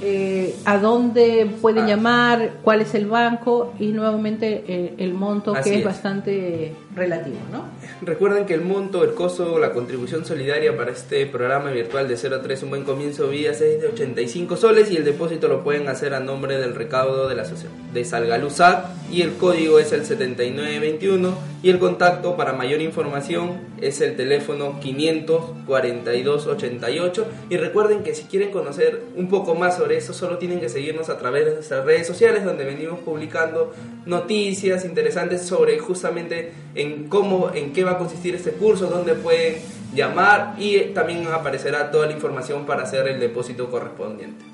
eh, 0.00 0.54
a 0.64 0.78
dónde 0.78 1.50
pueden 1.60 1.84
ah. 1.84 1.88
llamar, 1.88 2.52
cuál 2.62 2.80
es 2.80 2.94
el 2.94 3.06
banco 3.06 3.74
y 3.78 3.88
nuevamente 3.88 4.64
eh, 4.66 4.94
el 4.98 5.14
monto 5.14 5.52
que 5.62 5.78
es, 5.78 5.84
bastante 5.84 6.74
relativo, 6.94 7.38
¿no? 7.50 7.64
Recuerden 8.02 8.46
que 8.46 8.54
el 8.54 8.62
monto, 8.62 9.04
el 9.04 9.14
costo, 9.14 9.58
la 9.58 9.72
contribución 9.72 10.24
solidaria 10.24 10.76
para 10.76 10.92
este 10.92 11.26
programa 11.26 11.70
virtual 11.70 12.08
de 12.08 12.16
0 12.16 12.36
a 12.36 12.42
3, 12.42 12.62
un 12.64 12.70
buen 12.70 12.84
comienzo 12.84 13.28
vías 13.28 13.60
es 13.60 13.80
de 13.80 13.88
85 13.88 14.56
soles 14.56 14.90
y 14.90 14.96
el 14.96 15.04
depósito 15.04 15.48
lo 15.48 15.64
pueden 15.64 15.88
hacer 15.88 16.14
a 16.14 16.20
nombre 16.20 16.58
del 16.58 16.74
recaudo 16.74 17.28
de 17.28 17.34
la 17.34 17.42
asociación 17.42 17.72
de 17.94 18.04
Salgaluzat 18.04 18.90
y 19.10 19.22
el 19.22 19.32
código 19.34 19.78
es 19.78 19.92
el 19.92 20.04
7921 20.04 21.54
y 21.62 21.70
el 21.70 21.78
contacto 21.78 22.36
para 22.36 22.52
mayor 22.52 22.82
información 22.82 23.72
es 23.80 24.02
el 24.02 24.16
teléfono 24.16 24.80
54288 24.80 27.26
y 27.48 27.56
recuerden 27.56 28.02
que 28.02 28.14
si 28.14 28.24
quieren 28.24 28.50
conocer 28.50 29.00
un 29.16 29.28
poco 29.28 29.54
más 29.54 29.78
sobre 29.78 29.96
eso 29.96 30.12
solo 30.12 30.36
tienen 30.36 30.60
que 30.60 30.68
seguirnos 30.68 31.08
a 31.08 31.16
través 31.16 31.46
de 31.46 31.54
nuestras 31.54 31.86
redes 31.86 32.06
sociales 32.06 32.44
donde 32.44 32.64
venimos 32.64 32.98
publicando 32.98 33.72
noticias 34.04 34.84
interesantes 34.84 35.46
sobre 35.46 35.78
justamente 35.78 36.52
en 36.74 36.83
cómo, 37.08 37.50
en 37.52 37.72
qué 37.72 37.84
va 37.84 37.92
a 37.92 37.98
consistir 37.98 38.34
este 38.34 38.52
curso, 38.52 38.86
dónde 38.86 39.14
pueden 39.14 39.56
llamar 39.94 40.54
y 40.58 40.78
también 40.94 41.26
aparecerá 41.28 41.90
toda 41.90 42.06
la 42.06 42.12
información 42.12 42.66
para 42.66 42.82
hacer 42.82 43.06
el 43.08 43.20
depósito 43.20 43.70
correspondiente. 43.70 44.44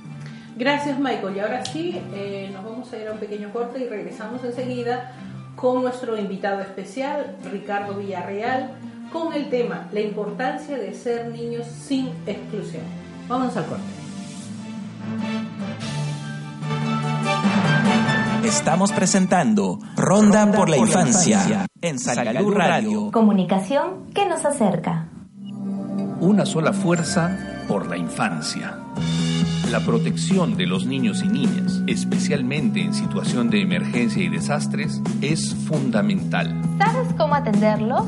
Gracias 0.56 0.98
Michael 0.98 1.36
y 1.36 1.40
ahora 1.40 1.64
sí 1.64 2.00
eh, 2.14 2.50
nos 2.52 2.64
vamos 2.64 2.92
a 2.92 2.98
ir 2.98 3.08
a 3.08 3.12
un 3.12 3.18
pequeño 3.18 3.50
corte 3.52 3.78
y 3.80 3.88
regresamos 3.88 4.44
enseguida 4.44 5.14
con 5.56 5.82
nuestro 5.82 6.18
invitado 6.18 6.60
especial 6.60 7.36
Ricardo 7.50 7.94
Villarreal 7.94 8.72
con 9.12 9.32
el 9.32 9.48
tema 9.48 9.88
la 9.92 10.00
importancia 10.00 10.76
de 10.76 10.94
ser 10.94 11.28
niños 11.30 11.66
sin 11.66 12.08
exclusión. 12.26 12.82
Vamos 13.28 13.56
al 13.56 13.66
corte. 13.66 13.82
Estamos 18.44 18.90
presentando 18.92 19.78
Ronda, 19.96 20.50
por, 20.50 20.68
la, 20.68 20.78
infancia, 20.78 21.66
en 21.82 21.98
Salud 21.98 22.54
Radio. 22.54 23.10
Comunicación 23.10 24.10
que 24.14 24.26
nos 24.26 24.44
acerca. 24.44 25.08
Una 26.20 26.46
sola 26.46 26.72
fuerza 26.72 27.36
por 27.68 27.86
la 27.86 27.96
infancia. 27.98 28.78
La 29.70 29.80
protección 29.80 30.56
de 30.56 30.66
los 30.66 30.86
niños 30.86 31.22
y 31.22 31.28
niñas, 31.28 31.82
especialmente 31.86 32.80
en 32.80 32.94
situación 32.94 33.50
de 33.50 33.62
emergencia 33.62 34.22
y 34.22 34.28
desastres, 34.28 35.00
es 35.20 35.54
fundamental. 35.54 36.60
¿Sabes 36.78 37.12
cómo 37.16 37.34
atenderlos? 37.34 38.04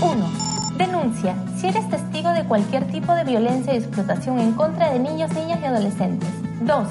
1. 0.00 0.76
Denuncia 0.78 1.34
si 1.56 1.68
eres 1.68 1.88
testigo 1.88 2.30
de 2.30 2.44
cualquier 2.44 2.86
tipo 2.90 3.12
de 3.14 3.24
violencia 3.24 3.74
y 3.74 3.78
explotación 3.78 4.38
en 4.38 4.52
contra 4.52 4.92
de 4.92 5.00
niños, 5.00 5.32
niñas 5.34 5.58
y 5.60 5.64
adolescentes. 5.64 6.28
2. 6.62 6.88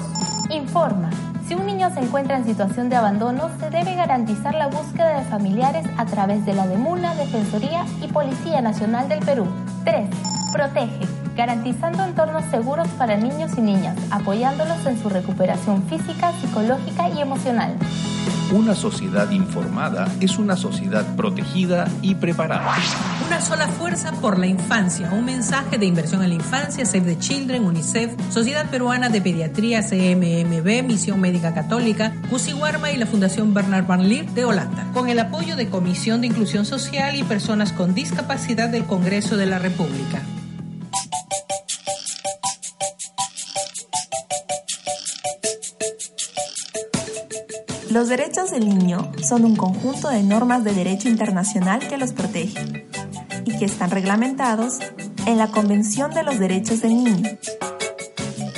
Informa. 0.50 1.10
Si 1.46 1.54
un 1.54 1.64
niño 1.64 1.90
se 1.90 2.00
encuentra 2.00 2.36
en 2.36 2.44
situación 2.44 2.88
de 2.88 2.96
abandono, 2.96 3.48
se 3.60 3.70
debe 3.70 3.94
garantizar 3.94 4.52
la 4.52 4.66
búsqueda 4.66 5.20
de 5.20 5.24
familiares 5.26 5.86
a 5.96 6.04
través 6.04 6.44
de 6.44 6.54
la 6.54 6.66
DEMUNA, 6.66 7.14
Defensoría 7.14 7.86
y 8.02 8.08
Policía 8.08 8.60
Nacional 8.60 9.08
del 9.08 9.20
Perú. 9.20 9.46
3. 9.84 10.10
Protege, 10.52 11.06
garantizando 11.36 12.02
entornos 12.02 12.44
seguros 12.50 12.88
para 12.98 13.16
niños 13.16 13.52
y 13.56 13.60
niñas, 13.60 13.96
apoyándolos 14.10 14.84
en 14.86 15.00
su 15.00 15.08
recuperación 15.08 15.82
física, 15.84 16.32
psicológica 16.40 17.08
y 17.10 17.20
emocional. 17.20 17.76
Una 18.52 18.76
sociedad 18.76 19.28
informada 19.32 20.08
es 20.20 20.38
una 20.38 20.56
sociedad 20.56 21.04
protegida 21.16 21.88
y 22.00 22.14
preparada. 22.14 22.74
Una 23.26 23.40
sola 23.40 23.66
fuerza 23.66 24.12
por 24.12 24.38
la 24.38 24.46
infancia. 24.46 25.10
Un 25.12 25.24
mensaje 25.24 25.78
de 25.78 25.86
inversión 25.86 26.22
en 26.22 26.28
la 26.28 26.36
infancia, 26.36 26.86
Save 26.86 27.14
the 27.14 27.18
Children, 27.18 27.64
UNICEF, 27.64 28.12
Sociedad 28.30 28.70
Peruana 28.70 29.08
de 29.08 29.20
Pediatría, 29.20 29.82
CMMB, 29.82 30.84
Misión 30.86 31.20
Médica 31.20 31.54
Católica, 31.54 32.12
Warma 32.60 32.92
y 32.92 32.96
la 32.96 33.06
Fundación 33.06 33.52
Bernard 33.52 33.86
Van 33.86 34.08
Leer 34.08 34.30
de 34.30 34.44
Holanda. 34.44 34.86
Con 34.94 35.08
el 35.08 35.18
apoyo 35.18 35.56
de 35.56 35.68
Comisión 35.68 36.20
de 36.20 36.28
Inclusión 36.28 36.64
Social 36.64 37.16
y 37.16 37.24
Personas 37.24 37.72
con 37.72 37.94
Discapacidad 37.94 38.68
del 38.68 38.84
Congreso 38.84 39.36
de 39.36 39.46
la 39.46 39.58
República. 39.58 40.22
Los 47.96 48.08
derechos 48.10 48.50
del 48.50 48.68
niño 48.68 49.10
son 49.22 49.46
un 49.46 49.56
conjunto 49.56 50.10
de 50.10 50.22
normas 50.22 50.62
de 50.64 50.74
derecho 50.74 51.08
internacional 51.08 51.80
que 51.88 51.96
los 51.96 52.12
protege 52.12 52.86
y 53.46 53.56
que 53.56 53.64
están 53.64 53.90
reglamentados 53.90 54.80
en 55.24 55.38
la 55.38 55.50
Convención 55.50 56.10
de 56.10 56.22
los 56.22 56.38
Derechos 56.38 56.82
del 56.82 57.02
Niño. 57.02 57.38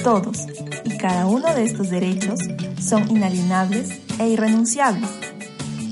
Todos 0.02 0.44
y 0.82 0.98
cada 0.98 1.26
uno 1.26 1.54
de 1.54 1.62
estos 1.62 1.88
derechos 1.88 2.40
son 2.82 3.08
inalienables 3.08 4.00
e 4.18 4.26
irrenunciables, 4.26 5.08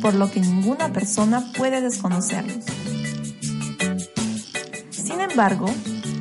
por 0.02 0.14
lo 0.14 0.28
que 0.28 0.40
ninguna 0.40 0.92
persona 0.92 1.52
puede 1.56 1.80
desconocerlos. 1.80 2.64
Sin 4.90 5.20
embargo, 5.20 5.66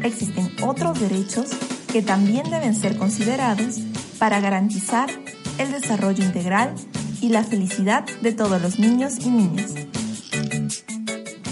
existen 0.04 0.52
otros 0.62 1.00
derechos 1.00 1.50
que 1.92 2.04
también 2.04 2.52
deben 2.52 2.76
ser 2.76 3.00
considerados 3.00 3.80
para 4.20 4.40
garantizar 4.42 5.10
el 5.58 5.72
desarrollo 5.72 6.24
integral 6.24 6.76
y 7.22 7.30
la 7.30 7.44
felicidad 7.44 8.06
de 8.22 8.32
todos 8.32 8.62
los 8.62 8.80
niños 8.80 9.14
y 9.26 9.30
niñas. 9.30 9.74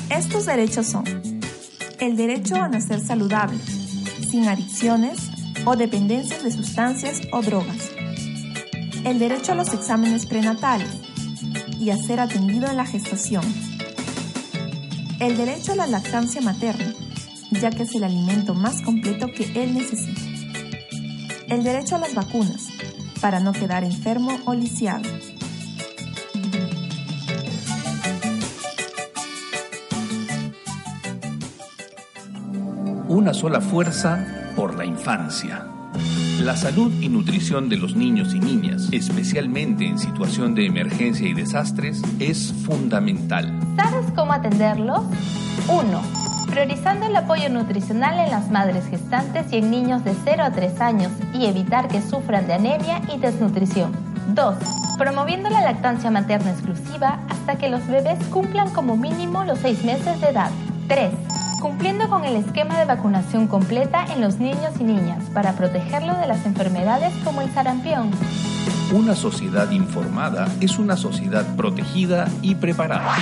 Estos 0.10 0.46
derechos 0.46 0.88
son 0.88 1.06
el 2.00 2.18
derecho 2.18 2.56
a 2.56 2.68
nacer 2.68 3.00
saludable, 3.00 3.58
sin 4.30 4.48
adicciones 4.48 5.18
o 5.66 5.76
dependencias 5.76 6.44
de 6.44 6.52
sustancias 6.52 7.22
o 7.32 7.42
drogas, 7.42 7.92
el 9.06 9.20
derecho 9.20 9.54
a 9.54 9.56
los 9.56 9.74
exámenes 9.74 10.26
prenatales 10.26 10.90
y 11.80 11.92
a 11.92 11.98
ser 11.98 12.20
atendido 12.20 12.68
en 12.70 12.78
la 12.78 12.86
gestación, 12.86 13.44
el 15.20 15.38
derecho 15.38 15.72
a 15.74 15.76
la 15.76 15.88
lactancia 15.88 16.42
materna, 16.42 16.94
ya 17.52 17.70
que 17.70 17.84
es 17.84 17.96
el 17.96 18.04
alimento 18.04 18.54
más 18.54 18.82
completo 18.82 19.28
que 19.28 19.44
él 19.62 19.74
necesita, 19.74 20.22
el 21.48 21.64
derecho 21.64 21.96
a 21.96 22.00
las 22.00 22.14
vacunas, 22.14 22.68
para 23.22 23.40
no 23.40 23.54
quedar 23.54 23.86
enfermo 23.86 24.38
o 24.46 24.54
lisiado, 24.54 25.10
Una 33.14 33.32
sola 33.32 33.62
fuerza 33.62 34.26
por 34.56 34.74
la 34.74 34.86
infancia. 34.86 35.68
La 36.40 36.58
salud 36.58 36.92
y 37.00 37.10
nutrición 37.10 37.70
de 37.70 37.78
los 37.78 37.96
niños 37.96 38.34
y 38.34 38.40
niñas, 38.40 38.90
especialmente 38.92 39.86
en 39.86 40.00
situación 40.00 40.56
de 40.56 40.66
emergencia 40.66 41.28
y 41.28 41.36
desastres, 41.36 42.02
es 42.18 42.52
fundamental. 42.66 43.54
¿Sabes 43.76 44.08
cómo 44.16 44.34
atenderlos? 44.34 45.02
1. 45.68 46.02
Priorizando 46.50 47.06
el 47.06 47.16
apoyo 47.16 47.50
nutricional 47.50 48.18
en 48.18 48.32
las 48.32 48.50
madres 48.50 48.88
gestantes 48.88 49.46
y 49.54 49.58
en 49.58 49.70
niños 49.70 50.04
de 50.04 50.16
0 50.24 50.46
a 50.46 50.52
3 50.52 50.82
años 50.82 51.12
y 51.36 51.46
evitar 51.46 51.90
que 51.90 52.02
sufran 52.02 52.48
de 52.48 52.54
anemia 52.54 53.00
y 53.14 53.20
desnutrición. 53.20 53.92
2. 54.30 54.56
Promoviendo 54.98 55.52
la 55.52 55.62
lactancia 55.62 56.10
materna 56.10 56.50
exclusiva 56.50 57.20
hasta 57.30 57.60
que 57.60 57.70
los 57.70 57.86
bebés 57.86 58.18
cumplan 58.32 58.72
como 58.72 58.98
mínimo 58.98 59.44
los 59.44 59.60
6 59.60 59.86
meses 59.86 60.20
de 60.20 60.30
edad. 60.30 60.50
3 60.88 61.12
cumpliendo 61.64 62.10
con 62.10 62.26
el 62.26 62.36
esquema 62.36 62.78
de 62.78 62.84
vacunación 62.84 63.48
completa 63.48 64.06
en 64.14 64.20
los 64.20 64.38
niños 64.38 64.74
y 64.82 64.84
niñas 64.84 65.24
para 65.34 65.54
protegerlo 65.54 66.14
de 66.18 66.28
las 66.28 66.46
enfermedades 66.46 67.14
como 67.24 67.42
el 67.42 67.50
sarampión. 67.54 68.12
Una 68.92 69.16
sociedad 69.16 69.72
informada 69.72 70.50
es 70.60 70.78
una 70.78 70.98
sociedad 70.98 71.56
protegida 71.56 72.28
y 72.42 72.56
preparada. 72.56 73.16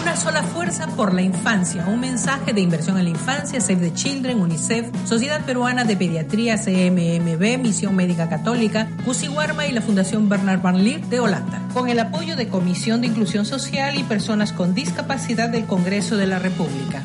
Una 0.00 0.14
sola 0.14 0.44
fuerza 0.44 0.86
por 0.86 1.12
la 1.12 1.22
infancia. 1.22 1.86
Un 1.88 1.98
mensaje 1.98 2.52
de 2.52 2.60
inversión 2.60 2.98
en 2.98 3.04
la 3.04 3.10
infancia, 3.10 3.60
Save 3.60 3.90
the 3.90 3.92
Children, 3.92 4.40
UNICEF, 4.42 4.86
Sociedad 5.04 5.44
Peruana 5.44 5.82
de 5.84 5.96
Pediatría, 5.96 6.56
CMMB, 6.56 7.58
Misión 7.60 7.96
Médica 7.96 8.28
Católica, 8.28 8.88
Warma 9.34 9.66
y 9.66 9.72
la 9.72 9.82
Fundación 9.82 10.28
Bernard 10.28 10.62
Van 10.62 10.84
Leer 10.84 11.04
de 11.06 11.18
Holanda. 11.18 11.62
Con 11.74 11.88
el 11.88 11.98
apoyo 11.98 12.36
de 12.36 12.46
Comisión 12.46 13.00
de 13.00 13.08
Inclusión 13.08 13.44
Social 13.44 13.98
y 13.98 14.04
Personas 14.04 14.52
con 14.52 14.72
Discapacidad 14.72 15.48
del 15.48 15.66
Congreso 15.66 16.16
de 16.16 16.28
la 16.28 16.38
República. 16.38 17.02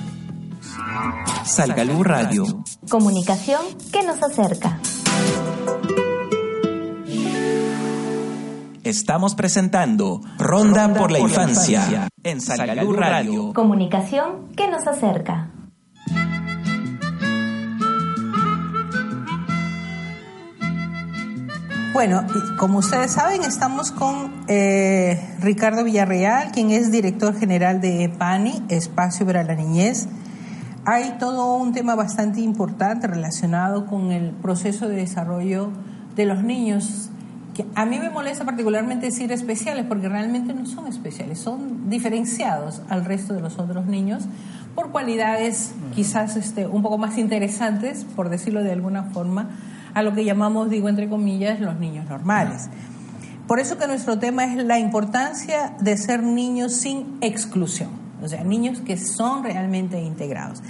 Salgalú 1.46 2.04
Radio. 2.04 2.46
Comunicación 2.90 3.62
que 3.92 4.04
nos 4.04 4.22
acerca. 4.22 4.80
Estamos 8.84 9.36
presentando 9.36 10.22
Ronda, 10.38 10.94
por, 10.94 11.12
la, 11.12 11.20
infancia, 11.20 12.10
en 12.24 12.42
Salgalú 12.42 12.94
Radio. 12.94 13.54
Comunicación 13.54 14.50
que 14.56 14.68
nos 14.70 14.86
acerca. 14.88 15.50
Bueno, 21.94 22.26
como 22.58 22.80
ustedes 22.80 23.12
saben, 23.14 23.44
estamos 23.44 23.92
con 23.92 24.44
eh, 24.48 25.38
Ricardo 25.40 25.84
Villarreal, 25.84 26.52
quien 26.52 26.72
es 26.72 26.92
director 26.92 27.38
general 27.38 27.82
de 27.82 28.10
PANI, 28.18 28.64
Espacio 28.70 29.26
para 29.26 29.44
la 29.44 29.54
Niñez 29.54 30.08
hay 30.86 31.16
todo 31.18 31.56
un 31.56 31.72
tema 31.72 31.96
bastante 31.96 32.42
importante 32.42 33.08
relacionado 33.08 33.86
con 33.86 34.12
el 34.12 34.32
proceso 34.32 34.88
de 34.88 34.98
desarrollo 34.98 35.70
de 36.16 36.26
los 36.26 36.44
niños, 36.44 37.10
que 37.54 37.66
a 37.76 37.86
mí 37.86 38.00
me 38.00 38.10
molesta 38.10 38.44
particularmente 38.44 39.06
decir 39.06 39.32
especiales, 39.32 39.86
porque 39.88 40.10
realmente 40.10 40.54
no 40.54 40.66
son 40.66 40.88
especiales, 40.88 41.40
son 41.40 41.90
diferenciados 41.90 42.82
al 42.90 43.06
resto 43.06 43.34
de 43.34 43.42
los 43.42 43.60
otros 43.60 43.86
niños 43.86 44.26
por 44.76 44.92
cualidades 44.92 45.74
quizás 45.94 46.36
este, 46.36 46.66
un 46.66 46.82
poco 46.82 46.98
más 46.98 47.18
interesantes, 47.18 48.06
por 48.16 48.30
decirlo 48.30 48.64
de 48.64 48.72
alguna 48.72 49.04
forma, 49.04 49.50
a 49.94 50.02
lo 50.02 50.14
que 50.14 50.26
llamamos, 50.26 50.70
digo 50.70 50.90
entre 50.90 51.08
comillas, 51.08 51.60
los 51.60 51.80
niños 51.80 52.10
normales. 52.10 52.70
Por 53.48 53.60
eso 53.60 53.78
que 53.78 53.88
nuestro 53.88 54.18
tema 54.18 54.46
es 54.46 54.64
la 54.64 54.80
importancia 54.80 55.76
de 55.80 55.96
ser 55.96 56.24
niños 56.24 56.74
sin 56.74 57.18
exclusión 57.22 58.03
o 58.24 58.28
sea, 58.30 58.44
niños 58.44 58.80
que 58.82 58.98
son 58.98 59.44
realmente 59.44 60.02
integrados. 60.02 60.62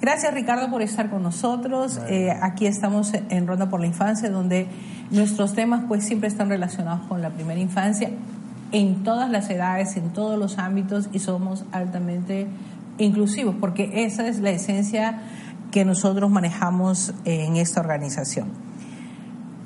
Gracias 0.00 0.32
Ricardo 0.32 0.70
por 0.70 0.82
estar 0.82 1.10
con 1.10 1.22
nosotros. 1.22 2.00
Eh, 2.08 2.30
aquí 2.40 2.66
estamos 2.66 3.12
en 3.14 3.46
Ronda 3.46 3.68
por 3.68 3.80
la 3.80 3.86
Infancia, 3.86 4.30
donde 4.30 4.68
nuestros 5.10 5.54
temas 5.54 5.82
pues 5.88 6.04
siempre 6.04 6.28
están 6.28 6.48
relacionados 6.48 7.06
con 7.08 7.20
la 7.20 7.30
primera 7.30 7.58
infancia 7.58 8.10
en 8.70 9.02
todas 9.02 9.30
las 9.30 9.48
edades, 9.50 9.96
en 9.96 10.10
todos 10.12 10.38
los 10.38 10.58
ámbitos 10.58 11.08
y 11.12 11.18
somos 11.18 11.64
altamente 11.72 12.46
inclusivos, 12.98 13.54
porque 13.58 14.04
esa 14.04 14.26
es 14.28 14.40
la 14.40 14.50
esencia 14.50 15.20
que 15.70 15.84
nosotros 15.84 16.30
manejamos 16.30 17.14
en 17.24 17.56
esta 17.56 17.80
organización. 17.80 18.67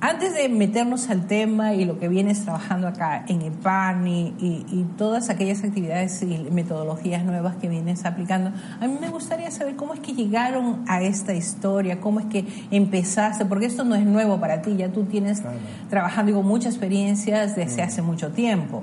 Antes 0.05 0.35
de 0.35 0.49
meternos 0.49 1.11
al 1.11 1.29
tema 1.29 1.75
y 1.75 1.85
lo 1.85 2.01
que 2.01 2.09
vienes 2.09 2.43
trabajando 2.43 2.89
acá 2.89 3.25
en 3.29 3.41
el 3.41 3.53
PAN 3.53 4.09
y, 4.09 4.85
todas 4.99 5.31
aquellas 5.31 5.63
actividades 5.63 6.21
y 6.25 6.49
metodologías 6.51 7.25
nuevas 7.25 7.55
que 7.55 7.69
vienes 7.69 8.05
aplicando, 8.05 8.51
a 8.81 8.89
mí 8.89 8.99
me 9.01 9.11
gustaría 9.11 9.49
saber 9.53 9.77
cómo 9.77 9.95
es 9.95 10.01
que 10.01 10.13
llegaron 10.13 10.83
a 10.89 11.03
esta 11.03 11.35
historia, 11.35 12.01
cómo 12.01 12.19
es 12.19 12.27
que 12.27 12.45
empezaste, 12.73 13.45
porque 13.47 13.67
esto 13.67 13.85
no 13.85 13.95
es 13.95 14.05
nuevo 14.05 14.41
para 14.41 14.61
ti, 14.61 14.75
ya 14.77 14.89
tú 14.89 15.05
tienes 15.05 15.41
trabajando 15.89 16.35
con 16.35 16.47
muchas 16.47 16.75
experiencias 16.75 17.55
desde 17.55 17.85
mm. 17.85 17.87
hace 17.87 18.03
mucho 18.03 18.33
tiempo. 18.33 18.83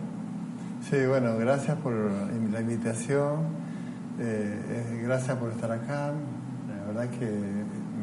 Sí, 0.89 1.05
bueno, 1.05 1.37
gracias 1.37 1.77
por 1.79 1.91
la 1.91 2.61
invitación, 2.61 3.41
eh, 4.21 4.57
eh, 4.69 5.01
gracias 5.03 5.35
por 5.35 5.51
estar 5.51 5.69
acá, 5.69 6.13
la 6.69 6.85
verdad 6.87 7.09
que 7.19 7.29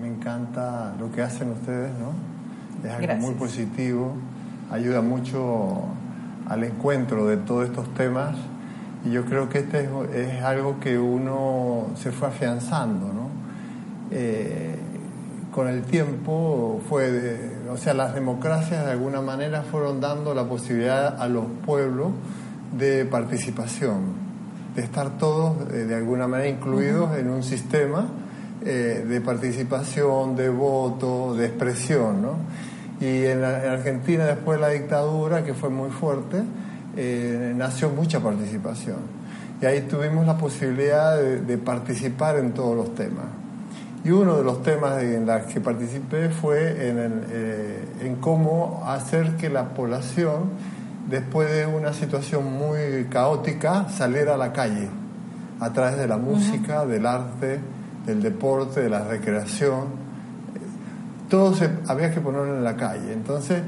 me 0.02 0.06
encanta 0.06 0.92
lo 1.00 1.10
que 1.10 1.22
hacen 1.22 1.50
ustedes, 1.52 1.92
¿no? 1.98 2.35
Es 2.86 2.92
algo 2.92 3.14
muy 3.16 3.34
positivo, 3.34 4.14
ayuda 4.70 5.00
mucho 5.00 5.84
al 6.48 6.64
encuentro 6.64 7.26
de 7.26 7.36
todos 7.36 7.66
estos 7.66 7.92
temas 7.94 8.36
y 9.04 9.10
yo 9.10 9.24
creo 9.24 9.48
que 9.48 9.58
este 9.58 9.88
es, 10.14 10.42
algo 10.42 10.80
que 10.80 10.98
uno 10.98 11.88
se 11.96 12.10
fue 12.10 12.28
afianzando, 12.28 13.06
¿no? 13.06 13.28
Eh, 14.10 14.76
con 15.52 15.68
el 15.68 15.82
tiempo 15.82 16.82
fue, 16.88 17.50
o 17.70 17.76
sea, 17.76 17.94
las 17.94 18.14
democracias 18.14 18.84
de 18.84 18.92
alguna 18.92 19.22
manera 19.22 19.62
fueron 19.62 20.00
dando 20.00 20.34
la 20.34 20.44
posibilidad 20.44 21.20
a 21.20 21.28
los 21.28 21.46
pueblos 21.64 22.08
de 22.76 23.06
participación, 23.06 24.26
de 24.74 24.82
estar 24.82 25.16
todos 25.18 25.72
eh, 25.72 25.84
de 25.84 25.94
alguna 25.94 26.28
manera 26.28 26.50
incluidos 26.50 27.16
en 27.16 27.30
un 27.30 27.42
sistema 27.42 28.06
eh, 28.64 29.04
de 29.08 29.20
participación, 29.20 30.36
de 30.36 30.48
voto, 30.48 31.34
de 31.34 31.46
expresión, 31.46 32.20
¿no? 32.20 32.34
Y 33.00 33.26
en, 33.26 33.44
Argentina, 33.44 34.24
después 34.24 34.58
de 34.58 34.66
la 34.66 34.72
dictadura, 34.72 35.44
que 35.44 35.54
fue 35.54 35.68
muy 35.68 35.90
fuerte, 35.90 36.42
eh, 36.96 37.52
nació 37.54 37.90
mucha 37.90 38.20
participación. 38.20 38.96
Y 39.60 39.66
ahí 39.66 39.82
tuvimos 39.82 40.26
la 40.26 40.36
posibilidad 40.36 41.16
de, 41.18 41.58
participar 41.58 42.38
en 42.38 42.52
todos 42.52 42.76
los 42.76 42.94
temas. 42.94 43.26
Y 44.04 44.10
uno 44.10 44.36
de 44.36 44.44
los 44.44 44.62
temas 44.62 45.02
en 45.02 45.26
los 45.26 45.42
que 45.42 45.60
participé 45.60 46.28
fue 46.28 46.88
en, 46.88 47.24
eh, 47.30 47.84
en 48.02 48.16
cómo 48.16 48.82
hacer 48.86 49.36
que 49.36 49.50
la 49.50 49.70
población, 49.70 50.50
después 51.10 51.50
de 51.50 51.66
una 51.66 51.92
situación 51.92 52.50
muy 52.52 53.06
caótica, 53.10 53.88
saliera 53.88 54.34
a 54.34 54.36
la 54.36 54.52
calle, 54.52 54.88
a 55.60 55.72
través 55.72 55.98
de 55.98 56.06
la 56.06 56.16
música, 56.18 56.86
del 56.86 57.04
arte, 57.04 57.58
del 58.06 58.22
deporte, 58.22 58.80
de 58.82 58.90
la 58.90 59.04
recreación 59.04 60.05
todo 61.28 61.54
se, 61.54 61.68
había 61.88 62.12
que 62.12 62.20
ponerlo 62.20 62.56
en 62.56 62.64
la 62.64 62.76
calle. 62.76 63.12
Entonces 63.12 63.62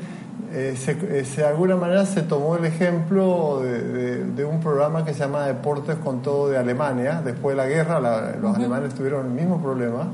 eh, 0.52 0.76
se, 0.78 0.92
eh, 0.92 1.24
se- 1.24 1.42
de 1.42 1.46
alguna 1.46 1.76
manera 1.76 2.06
se 2.06 2.22
tomó 2.22 2.56
el 2.56 2.64
ejemplo 2.64 3.60
de, 3.62 3.82
de- 3.82 4.24
de 4.24 4.44
un 4.44 4.60
programa 4.60 5.04
que 5.04 5.12
se 5.12 5.20
llama 5.20 5.44
Deportes 5.46 5.96
con 5.96 6.22
Todo 6.22 6.48
de 6.48 6.56
Alemania. 6.58 7.20
Después 7.24 7.56
de 7.56 7.62
la 7.62 7.68
guerra, 7.68 8.00
la- 8.00 8.36
los 8.40 8.56
alemanes 8.56 8.94
tuvieron 8.94 9.26
el 9.26 9.32
mismo 9.32 9.60
problema 9.60 10.08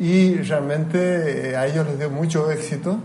y 0.00 0.36
realmente 0.36 1.50
eh, 1.52 1.56
a 1.56 1.66
ellos 1.66 1.86
les 1.86 1.98
dio 1.98 2.10
mucho 2.10 2.50
éxito. 2.50 2.96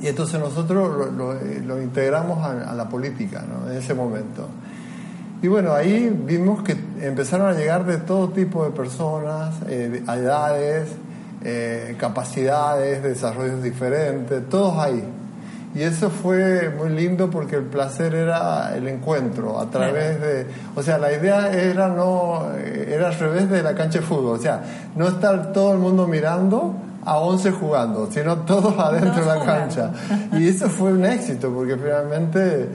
Y 0.00 0.08
entonces 0.08 0.38
nosotros 0.38 0.94
lo, 0.96 1.10
lo- 1.34 1.40
lo 1.66 1.82
integramos 1.82 2.44
a, 2.44 2.70
a 2.70 2.74
la 2.74 2.88
política 2.88 3.42
¿no? 3.48 3.70
en 3.70 3.78
ese 3.78 3.94
momento. 3.94 4.46
Y 5.42 5.48
bueno, 5.48 5.72
ahí 5.72 6.10
vimos 6.26 6.62
que 6.62 6.76
empezaron 7.00 7.48
a 7.48 7.52
llegar 7.54 7.84
de 7.86 7.96
todo 7.98 8.28
tipo 8.28 8.64
de 8.64 8.70
personas, 8.70 9.54
eh, 9.68 10.02
de- 10.04 10.10
a 10.10 10.16
edades, 10.16 10.88
eh, 11.48 11.94
capacidades, 11.96 13.04
desarrollos 13.04 13.62
diferentes, 13.62 14.48
todos 14.48 14.76
ahí. 14.78 15.04
Y 15.76 15.82
eso 15.82 16.10
fue 16.10 16.70
muy 16.70 16.88
lindo 16.88 17.30
porque 17.30 17.54
el 17.54 17.62
placer 17.62 18.16
era 18.16 18.74
el 18.74 18.88
encuentro 18.88 19.60
a 19.60 19.70
través 19.70 20.20
de, 20.20 20.46
o 20.74 20.82
sea, 20.82 20.98
la 20.98 21.12
idea 21.12 21.52
era 21.52 21.86
no, 21.86 22.50
era 22.56 23.08
al 23.08 23.14
revés 23.14 23.48
de 23.48 23.62
la 23.62 23.76
cancha 23.76 24.00
de 24.00 24.04
fútbol, 24.04 24.40
o 24.40 24.42
sea, 24.42 24.60
no 24.96 25.06
estar 25.06 25.52
todo 25.52 25.72
el 25.72 25.78
mundo 25.78 26.08
mirando 26.08 26.74
a 27.04 27.18
11 27.18 27.52
jugando, 27.52 28.10
sino 28.10 28.38
todos 28.38 28.76
adentro 28.78 29.24
de 29.24 29.38
la 29.38 29.44
cancha. 29.44 29.92
Y 30.32 30.48
eso 30.48 30.68
fue 30.68 30.92
un 30.94 31.04
éxito 31.04 31.52
porque 31.54 31.76
finalmente 31.76 32.68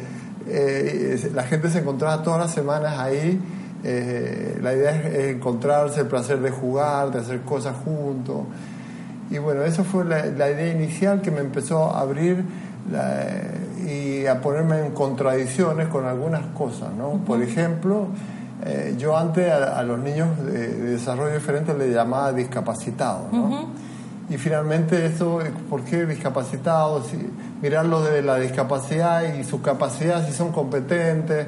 eh, 0.47 1.29
la 1.33 1.43
gente 1.43 1.69
se 1.69 1.79
encontraba 1.79 2.23
todas 2.23 2.39
las 2.39 2.51
semanas 2.51 2.97
ahí. 2.97 3.37
Eh, 3.83 4.59
la 4.61 4.73
idea 4.73 4.91
es, 4.95 5.05
es 5.13 5.35
encontrarse, 5.35 6.01
el 6.01 6.07
placer 6.07 6.39
de 6.39 6.51
jugar, 6.51 7.11
de 7.11 7.19
hacer 7.19 7.41
cosas 7.41 7.75
juntos. 7.83 8.41
Y 9.29 9.37
bueno, 9.37 9.63
eso 9.63 9.83
fue 9.83 10.03
la, 10.05 10.25
la 10.25 10.49
idea 10.51 10.71
inicial 10.73 11.21
que 11.21 11.31
me 11.31 11.39
empezó 11.39 11.85
a 11.95 12.01
abrir 12.01 12.43
la- 12.91 13.27
y 13.89 14.25
a 14.27 14.39
ponerme 14.41 14.85
en 14.85 14.91
contradicciones 14.91 15.87
con 15.87 16.05
algunas 16.05 16.45
cosas, 16.57 16.89
¿no? 16.97 17.13
Por 17.25 17.41
ejemplo, 17.41 18.07
eh, 18.63 18.95
yo 18.97 19.17
antes 19.17 19.51
a, 19.51 19.79
a 19.79 19.83
los 19.83 19.97
niños 19.99 20.27
de, 20.45 20.67
de 20.67 20.91
desarrollo 20.91 21.33
diferente 21.33 21.73
les 21.73 21.93
llamaba 21.93 22.31
discapacitados, 22.33 23.31
¿no? 23.33 23.69
Y 24.29 24.37
finalmente 24.37 25.05
eso, 25.07 25.39
¿por 25.69 25.81
qué 25.83 26.05
discapacitados? 26.05 27.07
Si, 27.07 27.17
mirarlos 27.61 28.09
de 28.09 28.21
la 28.21 28.37
discapacidad 28.37 29.23
y 29.33 29.43
su 29.43 29.61
capacidad, 29.61 30.25
si 30.25 30.31
son 30.33 30.51
competentes. 30.51 31.47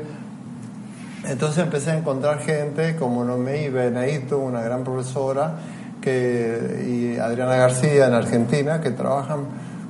Entonces 1.27 1.63
empecé 1.63 1.91
a 1.91 1.97
encontrar 1.97 2.39
gente 2.39 2.95
como 2.97 3.23
Noemí 3.23 3.69
Benedito, 3.69 4.39
una 4.39 4.61
gran 4.61 4.83
profesora, 4.83 5.53
que, 6.01 6.83
y 7.15 7.17
Adriana 7.19 7.55
García 7.55 8.07
en 8.07 8.13
Argentina, 8.13 8.81
que 8.81 8.91
trabajan 8.91 9.39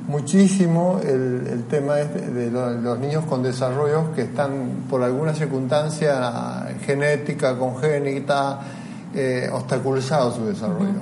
muchísimo 0.08 1.00
el, 1.04 1.48
el 1.52 1.63
tema 1.63 2.00
este 2.00 2.19
de 2.30 2.52
lo- 2.52 2.69
los 2.72 3.00
niños 3.00 3.26
con 3.26 3.41
desarrollos 3.41 4.10
que 4.15 4.24
están 4.24 4.84
por 4.89 5.02
alguna 5.02 5.34
circunstancia 5.34 6.67
genética, 6.86 7.58
congénita, 7.58 8.60
eh, 9.15 9.50
obstaculizados 9.52 10.36
su 10.36 10.46
desarrollo. 10.46 11.02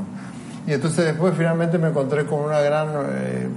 Y 0.65 0.73
entonces 0.73 1.05
después 1.05 1.33
finalmente 1.35 1.77
me 1.77 1.89
encontré 1.89 2.25
con 2.25 2.39
una 2.39 2.61
gran 2.61 2.89
eh, 2.89 3.47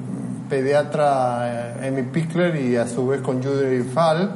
pediatra, 0.49 1.75
eh, 1.83 1.89
Amy 1.89 2.03
Pickler, 2.03 2.57
y 2.57 2.77
a 2.77 2.89
su 2.89 3.07
vez 3.07 3.21
con 3.21 3.43
Judy 3.43 3.83
Fall, 3.83 4.31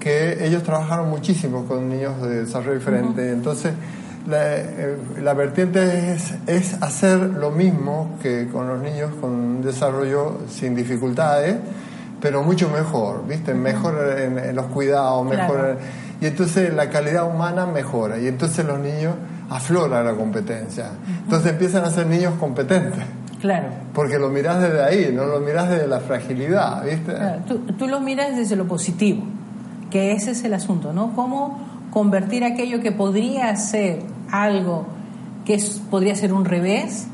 que 0.00 0.44
ellos 0.46 0.62
trabajaron 0.62 1.10
muchísimo 1.10 1.64
con 1.64 1.88
niños 1.88 2.20
de 2.22 2.44
desarrollo 2.44 2.78
diferente. 2.78 3.30
Entonces, 3.30 3.72
la, 4.28 4.56
eh, 4.56 4.96
la 5.22 5.34
vertiente 5.34 6.12
es, 6.12 6.34
es 6.46 6.82
hacer 6.82 7.18
lo 7.18 7.50
mismo 7.50 8.18
que 8.22 8.48
con 8.48 8.68
los 8.68 8.80
niños 8.82 9.10
con 9.20 9.62
desarrollo 9.62 10.38
sin 10.48 10.74
dificultades, 10.74 11.56
pero 12.20 12.42
mucho 12.42 12.68
mejor, 12.68 13.26
¿viste? 13.26 13.54
Mejor 13.54 14.18
en, 14.18 14.38
en 14.38 14.56
los 14.56 14.66
cuidados, 14.66 15.24
mejor. 15.24 15.56
Claro. 15.56 15.78
y 16.20 16.26
entonces 16.26 16.74
la 16.74 16.90
calidad 16.90 17.26
humana 17.28 17.66
mejora, 17.66 18.18
y 18.18 18.26
entonces 18.26 18.64
los 18.64 18.78
niños 18.78 19.14
aflora 19.50 20.02
la 20.02 20.14
competencia. 20.14 20.90
Entonces 21.24 21.52
empiezan 21.52 21.84
a 21.84 21.90
ser 21.90 22.06
niños 22.06 22.34
competentes. 22.40 23.04
Claro. 23.40 23.68
Porque 23.92 24.18
lo 24.18 24.30
mirás 24.30 24.60
desde 24.60 24.82
ahí, 24.82 25.12
no 25.14 25.26
lo 25.26 25.40
mirás 25.40 25.68
desde 25.68 25.86
la 25.86 26.00
fragilidad, 26.00 26.82
¿viste? 26.84 27.12
Claro, 27.14 27.42
Tú, 27.46 27.58
tú 27.78 27.86
lo 27.86 28.00
miras 28.00 28.34
desde 28.34 28.56
lo 28.56 28.66
positivo, 28.66 29.22
que 29.90 30.12
ese 30.12 30.32
es 30.32 30.44
el 30.44 30.54
asunto, 30.54 30.92
¿no? 30.92 31.12
Cómo 31.14 31.58
convertir 31.90 32.44
aquello 32.44 32.80
que 32.80 32.92
podría 32.92 33.54
ser 33.56 34.02
algo 34.30 34.86
que 35.46 35.62
podría 35.90 36.14
ser 36.16 36.32
un 36.32 36.44
revés, 36.44 37.06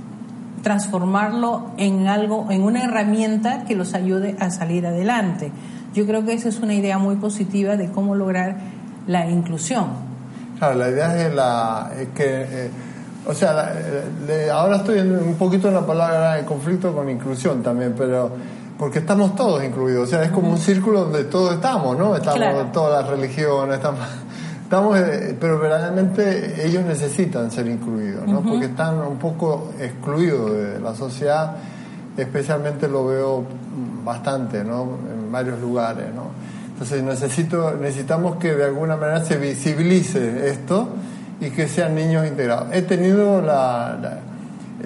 transformarlo 0.62 1.66
en 1.76 2.08
algo, 2.08 2.50
en 2.50 2.62
una 2.62 2.82
herramienta 2.82 3.64
que 3.64 3.76
los 3.76 3.94
ayude 3.94 4.34
a 4.40 4.50
salir 4.50 4.86
adelante. 4.86 5.52
Yo 5.94 6.06
creo 6.06 6.24
que 6.24 6.32
esa 6.32 6.48
es 6.48 6.58
una 6.60 6.74
idea 6.74 6.98
muy 6.98 7.16
positiva 7.16 7.76
de 7.76 7.90
cómo 7.90 8.14
lograr 8.14 8.56
la 9.06 9.28
inclusión. 9.28 9.86
Claro, 10.58 10.78
la 10.78 10.88
idea 10.88 11.90
es, 11.98 12.08
que, 12.14 12.46
eh, 12.48 12.70
o 13.26 13.34
sea, 13.34 13.72
eh, 14.28 14.48
ahora 14.50 14.76
estoy 14.76 15.00
un 15.00 15.34
poquito 15.34 15.68
en 15.68 15.74
la 15.74 15.86
palabra 15.86 16.36
de 16.36 16.44
conflicto 16.44 16.94
con 16.94 17.10
inclusión 17.10 17.62
también, 17.62 17.94
pero 17.96 18.30
porque 18.82 18.98
estamos 18.98 19.36
todos 19.36 19.62
incluidos, 19.62 20.08
o 20.08 20.10
sea, 20.10 20.24
es 20.24 20.32
como 20.32 20.50
un 20.50 20.58
círculo 20.58 21.04
donde 21.04 21.22
todos 21.22 21.54
estamos, 21.54 21.96
¿no? 21.96 22.16
Estamos 22.16 22.38
Claro. 22.40 22.66
todas 22.72 23.00
las 23.04 23.12
religiones, 23.12 23.76
estamos, 23.76 24.00
estamos 24.64 24.98
eh, 24.98 25.36
pero 25.40 25.60
verdaderamente 25.60 26.66
ellos 26.66 26.84
necesitan 26.84 27.52
ser 27.52 27.68
incluidos, 27.68 28.26
¿no? 28.26 28.42
Porque 28.42 28.64
están 28.64 28.98
un 28.98 29.18
poco 29.18 29.70
excluidos 29.78 30.50
de 30.50 30.80
la 30.80 30.96
sociedad, 30.96 31.58
especialmente 32.16 32.88
lo 32.88 33.06
veo 33.06 33.44
bastante, 34.04 34.64
¿no? 34.64 34.98
En 35.14 35.30
varios 35.30 35.60
lugares, 35.60 36.06
¿no? 36.12 36.32
Entonces 36.72 37.04
necesito, 37.04 37.76
necesitamos 37.80 38.34
que 38.34 38.52
de 38.52 38.64
alguna 38.64 38.96
manera 38.96 39.24
se 39.24 39.36
visibilice 39.36 40.48
esto 40.50 40.88
y 41.40 41.50
que 41.50 41.68
sean 41.68 41.94
niños 41.94 42.26
integrados. 42.26 42.66
He 42.72 42.82
tenido 42.82 43.40
la, 43.42 43.96
la, 44.02 44.18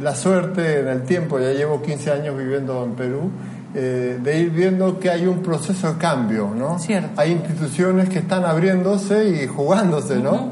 la 0.02 0.14
suerte 0.14 0.80
en 0.80 0.88
el 0.88 1.04
tiempo, 1.04 1.38
ya 1.38 1.52
llevo 1.52 1.80
15 1.80 2.12
años 2.12 2.37
viviendo 2.37 2.85
en 2.85 2.92
Perú, 2.92 3.30
eh, 3.79 4.19
de 4.23 4.39
ir 4.39 4.51
viendo 4.51 4.99
que 4.99 5.11
hay 5.11 5.27
un 5.27 5.41
proceso 5.43 5.93
de 5.93 5.99
cambio, 5.99 6.51
¿no? 6.57 6.79
Cierto. 6.79 7.11
Hay 7.21 7.33
instituciones 7.33 8.09
que 8.09 8.19
están 8.21 8.45
abriéndose 8.45 9.29
y 9.29 9.47
jugándose, 9.47 10.17
¿no? 10.17 10.51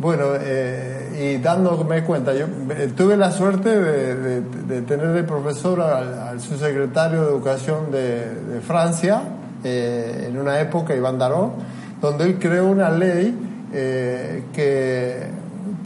Bueno, 0.00 0.24
eh, 0.40 1.36
y 1.36 1.40
dándome 1.40 2.02
cuenta, 2.02 2.34
yo 2.34 2.46
eh, 2.70 2.90
tuve 2.96 3.16
la 3.16 3.30
suerte 3.30 3.68
de, 3.78 4.14
de- 4.16 4.40
de 4.40 4.82
tener 4.82 5.08
de 5.12 5.22
profesor 5.22 5.80
al, 5.80 6.18
al 6.18 6.40
subsecretario 6.40 7.22
de 7.22 7.28
Educación 7.28 7.90
de, 7.92 8.34
de 8.54 8.60
Francia, 8.60 9.22
en 9.64 10.36
una 10.36 10.58
época, 10.58 10.92
Iván 10.96 11.18
Daró, 11.20 11.52
donde 12.00 12.24
él 12.24 12.38
creó 12.40 12.66
una 12.66 12.90
ley 12.90 13.38
que, 13.70 15.26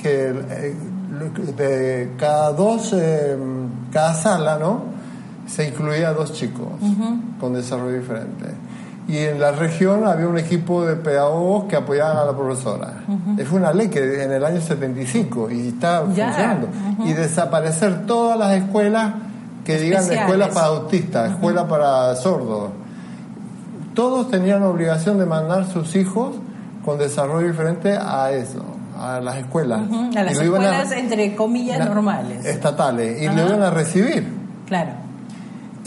que 0.03 0.33
de 1.57 2.11
cada 2.19 2.53
dos, 2.53 2.95
cada 3.93 4.15
sala, 4.15 4.59
¿no? 4.59 4.96
Se 5.47 5.69
incluía 5.69 6.09
a 6.09 6.13
dos 6.13 6.33
chicos 6.33 6.67
con 7.41 7.55
desarrollo 7.55 7.99
diferente. 7.99 8.47
Y 9.09 9.19
en 9.19 9.39
la 9.41 9.53
región 9.53 10.05
había 10.05 10.27
un 10.27 10.37
equipo 10.37 10.85
de 10.85 10.97
pedagogos 10.97 11.65
que 11.67 11.77
apoyaban 11.77 12.17
a 12.17 12.25
la 12.25 12.37
profesora. 12.37 13.05
Fue 13.49 13.61
una 13.61 13.73
ley 13.73 13.89
que 13.89 14.25
en 14.25 14.33
el 14.33 14.45
año 14.45 14.61
75 14.61 15.49
y 15.53 15.69
está 15.69 16.05
Ya. 16.13 16.27
funcionando. 16.27 16.69
Y 17.05 17.13
desaparecer 17.13 18.05
todas 18.07 18.37
las 18.37 18.53
escuelas 18.55 19.15
que 19.65 19.79
digan 19.79 20.01
Especiales. 20.03 20.23
escuela 20.35 20.49
para 20.53 20.67
autistas, 20.67 21.31
escuela 21.31 21.69
para 21.69 22.17
sordos. 22.17 22.71
Todos 23.95 24.29
tenían 24.31 24.61
la 24.61 24.69
obligación 24.69 25.19
de 25.19 25.27
mandar 25.27 25.67
sus 25.67 25.95
hijos 25.97 26.35
con 26.85 26.99
desarrollo 26.99 27.47
diferente 27.49 27.97
a 27.97 28.31
eso, 28.33 28.63
a 29.01 29.21
las 29.21 29.37
escuelas. 29.37 29.81
A 30.17 30.23
las 30.23 30.35
Y 30.35 30.43
escuelas, 30.45 30.93
entre 30.93 31.35
comillas, 31.37 31.79
normales. 31.89 32.45
Estatales. 32.45 33.23
Y 33.23 33.27
Ajá. 33.27 33.37
lo 33.41 33.49
iban 33.49 33.63
a 33.63 33.71
recibir. 33.71 34.27
Claro. 34.67 34.91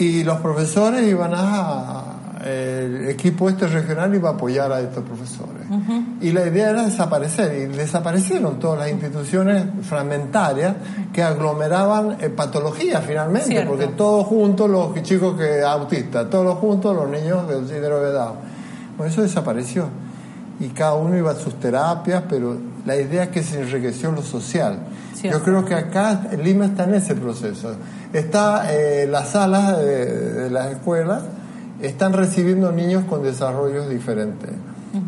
Y 0.00 0.24
los 0.24 0.38
profesores 0.40 1.06
iban 1.06 1.32
a... 1.34 2.16
El 2.42 3.06
equipo 3.10 3.50
este 3.50 3.66
regional 3.66 4.14
iba 4.14 4.30
a 4.30 4.32
apoyar 4.32 4.72
a 4.72 4.80
estos 4.80 5.04
profesores. 5.04 5.62
Y 6.22 6.32
la 6.32 6.46
idea 6.46 6.70
era 6.70 6.86
desaparecer. 6.86 7.54
Y 7.54 7.76
desaparecieron 7.76 8.58
todas 8.58 8.78
las 8.78 8.90
instituciones 8.90 9.66
fragmentarias 9.82 10.74
que 11.12 11.22
aglomeraban 11.22 12.16
eh, 12.18 12.30
patologías 12.30 13.04
finalmente. 13.06 13.48
Cierto. 13.48 13.68
Porque 13.68 13.88
todos 13.88 14.26
juntos, 14.26 14.70
los 14.70 15.02
chicos 15.02 15.36
que 15.36 15.60
autistas, 15.60 16.30
todos 16.30 16.58
juntos 16.58 16.96
los 16.96 17.10
niños 17.10 17.46
del 17.46 17.68
síndrome 17.68 18.06
de 18.06 18.12
Down. 18.12 18.36
Bueno, 18.96 19.12
eso 19.12 19.20
desapareció. 19.20 19.88
Y 20.60 20.68
cada 20.68 20.94
uno 20.94 21.18
iba 21.18 21.32
a 21.32 21.34
sus 21.34 21.60
terapias, 21.60 22.24
pero 22.26 22.56
la 22.86 22.96
idea 22.96 23.24
es 23.24 23.28
que 23.28 23.42
se 23.42 23.60
enriqueció 23.60 24.12
lo 24.12 24.22
social. 24.22 24.78
Cierto. 25.14 25.38
Yo 25.38 25.44
creo 25.44 25.64
que 25.66 25.74
acá 25.74 26.28
Lima 26.42 26.64
está 26.64 26.84
en 26.84 26.94
ese 26.94 27.14
proceso. 27.14 27.76
Está 28.12 28.72
eh, 28.74 29.06
las 29.10 29.30
salas 29.30 29.78
de, 29.78 30.06
de 30.06 30.50
las 30.50 30.72
escuelas 30.72 31.22
están 31.82 32.12
recibiendo 32.12 32.72
niños 32.72 33.04
con 33.04 33.22
desarrollos 33.22 33.88
diferentes. 33.88 34.50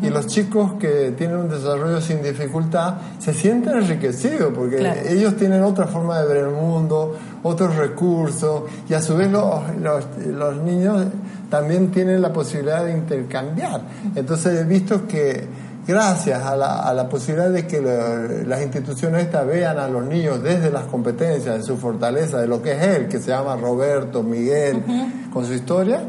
Y 0.01 0.09
los 0.09 0.27
chicos 0.27 0.75
que 0.79 1.13
tienen 1.17 1.35
un 1.35 1.49
desarrollo 1.49 1.99
sin 1.99 2.23
dificultad 2.23 2.93
se 3.19 3.33
sienten 3.33 3.75
enriquecidos 3.79 4.53
porque 4.55 4.77
Claro. 4.77 5.01
ellos 5.09 5.35
tienen 5.35 5.61
otra 5.61 5.87
forma 5.87 6.19
de 6.21 6.27
ver 6.27 6.37
el 6.45 6.51
mundo, 6.51 7.17
otros 7.43 7.75
recursos 7.75 8.63
y 8.89 8.93
a 8.93 9.01
su 9.01 9.17
vez 9.17 9.29
los, 9.29 9.61
los, 9.81 10.05
los 10.25 10.55
niños 10.63 11.03
también 11.49 11.91
tienen 11.91 12.21
la 12.21 12.31
posibilidad 12.31 12.85
de 12.85 12.93
intercambiar. 12.93 13.81
Entonces 14.15 14.61
he 14.61 14.63
visto 14.63 15.05
que 15.05 15.43
gracias 15.87 16.43
a 16.43 16.55
la, 16.55 16.79
a 16.83 16.93
la 16.93 17.09
posibilidad 17.09 17.49
de 17.49 17.67
que 17.67 17.81
lo- 17.81 18.43
las 18.47 18.61
instituciones 18.61 19.23
estas 19.25 19.45
vean 19.45 19.77
a 19.79 19.87
los 19.87 20.05
niños 20.05 20.41
desde 20.43 20.69
las 20.71 20.83
competencias, 20.85 21.57
de 21.57 21.63
su 21.63 21.77
fortaleza, 21.77 22.39
de 22.39 22.47
lo 22.47 22.61
que 22.61 22.73
es 22.73 22.81
él, 22.81 23.07
que 23.07 23.19
se 23.19 23.29
llama 23.31 23.55
Roberto, 23.55 24.23
Miguel, 24.23 24.83
con 25.31 25.45
su 25.45 25.53
historia, 25.53 26.01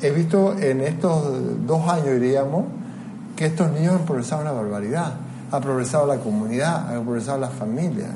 he 0.00 0.10
visto 0.10 0.56
en 0.58 0.80
estos 0.80 1.66
dos 1.66 1.88
años, 1.88 2.20
diríamos, 2.20 2.64
que 3.36 3.46
estos 3.46 3.70
niños 3.72 3.94
han 3.94 4.04
progresado 4.04 4.42
una 4.42 4.52
barbaridad. 4.52 5.12
Ha 5.50 5.60
progresado 5.60 6.06
la 6.06 6.16
comunidad, 6.16 6.94
ha 6.94 7.00
progresado 7.00 7.38
la 7.38 7.48
familia. 7.48 8.08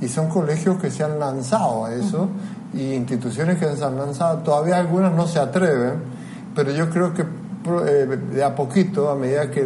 Y 0.00 0.08
son 0.08 0.28
colegios 0.28 0.76
que 0.80 0.90
se 0.90 1.02
han 1.04 1.18
lanzado 1.18 1.86
a 1.86 1.94
eso 1.94 2.28
y 2.74 2.92
instituciones 2.92 3.58
que 3.58 3.74
se 3.76 3.84
han 3.84 3.96
lanzado. 3.96 4.38
Todavía 4.38 4.76
algunas 4.76 5.12
no 5.14 5.26
se 5.26 5.38
atreven, 5.38 5.94
pero 6.54 6.70
yo 6.72 6.90
creo 6.90 7.14
que 7.14 7.22
eh, 7.22 8.06
de 8.34 8.44
a 8.44 8.54
poquito, 8.54 9.08
a 9.10 9.14
medida 9.16 9.50
que, 9.50 9.64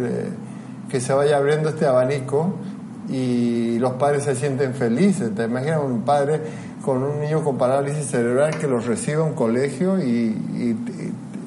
que 0.91 0.99
se 0.99 1.13
vaya 1.13 1.37
abriendo 1.37 1.69
este 1.69 1.85
abanico 1.85 2.53
y 3.09 3.79
los 3.79 3.93
padres 3.93 4.23
se 4.25 4.35
sienten 4.35 4.73
felices. 4.73 5.33
¿Te 5.33 5.45
imaginas 5.45 5.79
un 5.83 6.01
padre 6.01 6.41
con 6.83 7.01
un 7.03 7.19
niño 7.21 7.43
con 7.43 7.57
parálisis 7.57 8.05
cerebral 8.07 8.57
que 8.57 8.67
los 8.67 8.85
reciba 8.85 9.21
a 9.23 9.25
un 9.27 9.33
colegio 9.33 9.97
y, 9.99 10.03
y- 10.03 10.77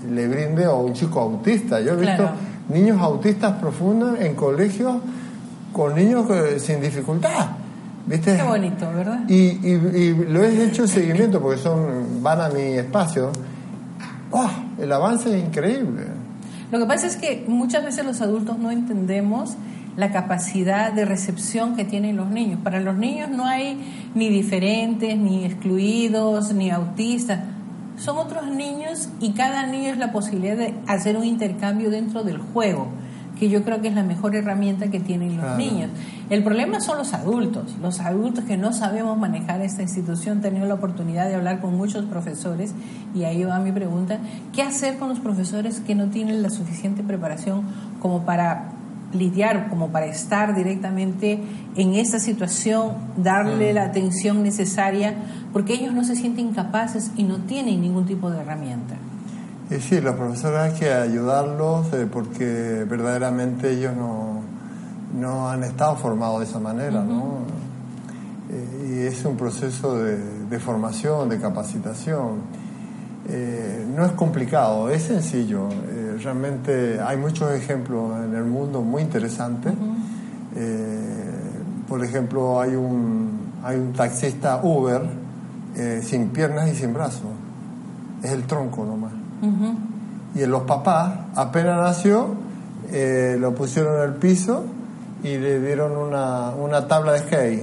y 0.09 0.11
le 0.15 0.29
brinde 0.29 0.65
a 0.65 0.73
un 0.73 0.93
chico 0.95 1.21
autista? 1.21 1.81
Yo 1.81 1.93
he 1.93 1.97
visto 1.97 2.17
Claro. 2.17 2.33
niños 2.69 3.01
autistas 3.01 3.53
profundos 3.61 4.19
en 4.21 4.35
colegios 4.35 4.97
con 5.73 5.95
niños 5.95 6.27
sin 6.59 6.81
dificultad. 6.81 7.49
¿Viste? 8.07 8.37
Qué 8.37 8.43
bonito, 8.43 8.87
¿verdad? 8.95 9.29
Y, 9.29 9.77
lo 10.29 10.45
he 10.45 10.65
hecho 10.67 10.87
seguimiento 10.87 11.41
porque 11.41 11.59
son 11.61 12.23
van 12.23 12.41
a 12.41 12.49
mi 12.51 12.61
espacio. 12.61 13.31
¡Oh! 14.31 14.51
El 14.79 14.93
avance 14.93 15.35
es 15.37 15.43
increíble. 15.45 16.03
Lo 16.75 16.81
que 16.81 16.87
pasa 16.87 17.07
es 17.07 17.15
que 17.17 17.45
muchas 17.47 17.85
veces 17.85 18.05
los 18.05 18.21
adultos 18.21 18.59
no 18.59 18.73
entendemos 18.73 19.55
la 19.97 20.11
capacidad 20.11 20.93
de 20.93 21.05
recepción 21.05 21.77
que 21.77 21.85
tienen 21.85 22.17
los 22.17 22.31
niños. 22.31 22.59
Para 22.65 22.81
los 22.81 22.97
niños 22.97 23.31
no 23.31 23.47
hay 23.47 23.79
ni 24.17 24.29
diferentes, 24.29 25.17
ni 25.17 25.45
excluidos, 25.45 26.53
ni 26.53 26.71
autistas. 26.71 27.45
Son 27.97 28.19
otros 28.19 28.49
niños 28.49 29.09
y 29.21 29.35
cada 29.35 29.69
niño 29.69 29.91
es 29.91 29.99
la 29.99 30.11
posibilidad 30.11 30.57
de 30.57 30.75
hacer 30.89 31.17
un 31.17 31.25
intercambio 31.25 31.91
dentro 31.91 32.25
del 32.25 32.39
juego, 32.39 32.89
que 33.38 33.49
yo 33.49 33.64
creo 33.64 33.81
que 33.81 33.88
es 33.88 33.94
la 33.94 34.03
mejor 34.03 34.35
herramienta 34.37 34.88
que 34.88 35.01
tienen 35.01 35.37
los 35.37 35.44
Claro. 35.44 35.59
niños. 35.59 35.90
El 36.31 36.42
problema 36.42 36.81
son 36.81 36.99
los 36.99 37.12
adultos, 37.14 37.75
los 37.83 38.01
adultos 38.01 38.44
que 38.44 38.57
no 38.57 38.73
sabemos 38.73 39.18
manejar 39.18 39.61
esta 39.61 39.83
institución. 39.83 40.38
He 40.38 40.42
tenido 40.42 40.66
la 40.66 40.75
oportunidad 40.75 41.29
de 41.29 41.35
hablar 41.35 41.61
con 41.61 41.77
muchos 41.77 42.05
profesores 42.05 42.75
y 43.14 43.25
ahí 43.25 43.44
va 43.44 43.59
mi 43.59 43.73
pregunta, 43.73 44.18
¿qué 44.53 44.62
hacer 44.62 44.99
con 44.99 45.09
los 45.09 45.20
profesores 45.20 45.81
que 45.81 45.94
no 45.94 46.07
tienen 46.07 46.42
la 46.42 46.51
suficiente 46.51 47.03
preparación 47.03 47.62
como 48.01 48.23
para 48.25 48.70
lidiar, 49.12 49.68
como 49.68 49.88
para 49.90 50.07
estar 50.07 50.57
directamente 50.57 51.40
en 51.77 51.94
esta 51.94 52.18
situación, 52.18 52.92
darle 53.16 53.73
la 53.73 53.85
atención 53.85 54.42
necesaria, 54.42 55.14
porque 55.53 55.75
ellos 55.75 55.94
no 55.94 56.03
se 56.05 56.16
sienten 56.16 56.53
capaces 56.53 57.12
y 57.16 57.23
no 57.23 57.38
tienen 57.38 57.81
ningún 57.81 58.07
tipo 58.07 58.31
de 58.31 58.40
herramienta? 58.40 58.97
Y 59.70 59.81
sí, 59.81 60.00
los 60.00 60.14
profesores 60.14 60.59
hay 60.61 60.79
que 60.79 60.92
ayudarlos 60.92 61.92
eh, 61.92 62.07
porque 62.11 62.85
verdaderamente 62.88 63.70
ellos 63.70 63.96
no, 63.96 64.42
no 65.18 65.48
han 65.48 65.64
estado 65.64 65.96
formados 65.96 66.40
de 66.40 66.46
esa 66.46 66.59
manera, 66.59 67.03
¿no? 67.03 67.38
Eh, 68.50 68.88
y 68.88 69.07
es 69.07 69.24
un 69.24 69.37
proceso 69.37 69.96
de, 69.96 70.18
de 70.50 70.59
formación, 70.61 71.29
de 71.29 71.40
capacitación. 71.40 72.42
Eh, 73.29 73.87
no 73.96 74.05
es 74.05 74.12
complicado, 74.12 74.90
es 74.90 75.05
sencillo. 75.05 75.68
Realmente 76.22 77.00
hay 77.00 77.16
muchos 77.16 77.50
ejemplos 77.53 78.12
en 78.24 78.35
el 78.35 78.44
mundo 78.44 78.83
muy 78.83 79.03
interesantes. 79.03 79.72
Por 81.88 82.05
ejemplo, 82.05 82.61
hay 82.61 82.74
un, 82.74 83.53
hay 83.62 83.79
un 83.79 83.92
taxista 83.94 84.61
Uber 84.62 85.03
eh, 85.74 86.03
sin 86.05 86.29
piernas 86.29 86.68
y 86.70 86.74
sin 86.74 86.92
brazos. 86.92 87.31
Es 88.22 88.31
el 88.31 88.44
tronco 88.44 88.85
nomás. 88.85 89.13
Y 90.35 90.43
en 90.43 90.51
los 90.51 90.63
papás, 90.63 91.13
apenas 91.37 91.79
nació, 91.81 92.29
eh, 92.91 93.37
lo 93.39 93.55
pusieron 93.55 93.97
en 93.99 94.03
el 94.11 94.15
piso 94.17 94.65
y 95.23 95.39
le 95.39 95.61
dieron 95.61 95.97
una, 95.97 96.51
una 96.51 96.87
tabla 96.89 97.13
de 97.13 97.19
skate. 97.21 97.63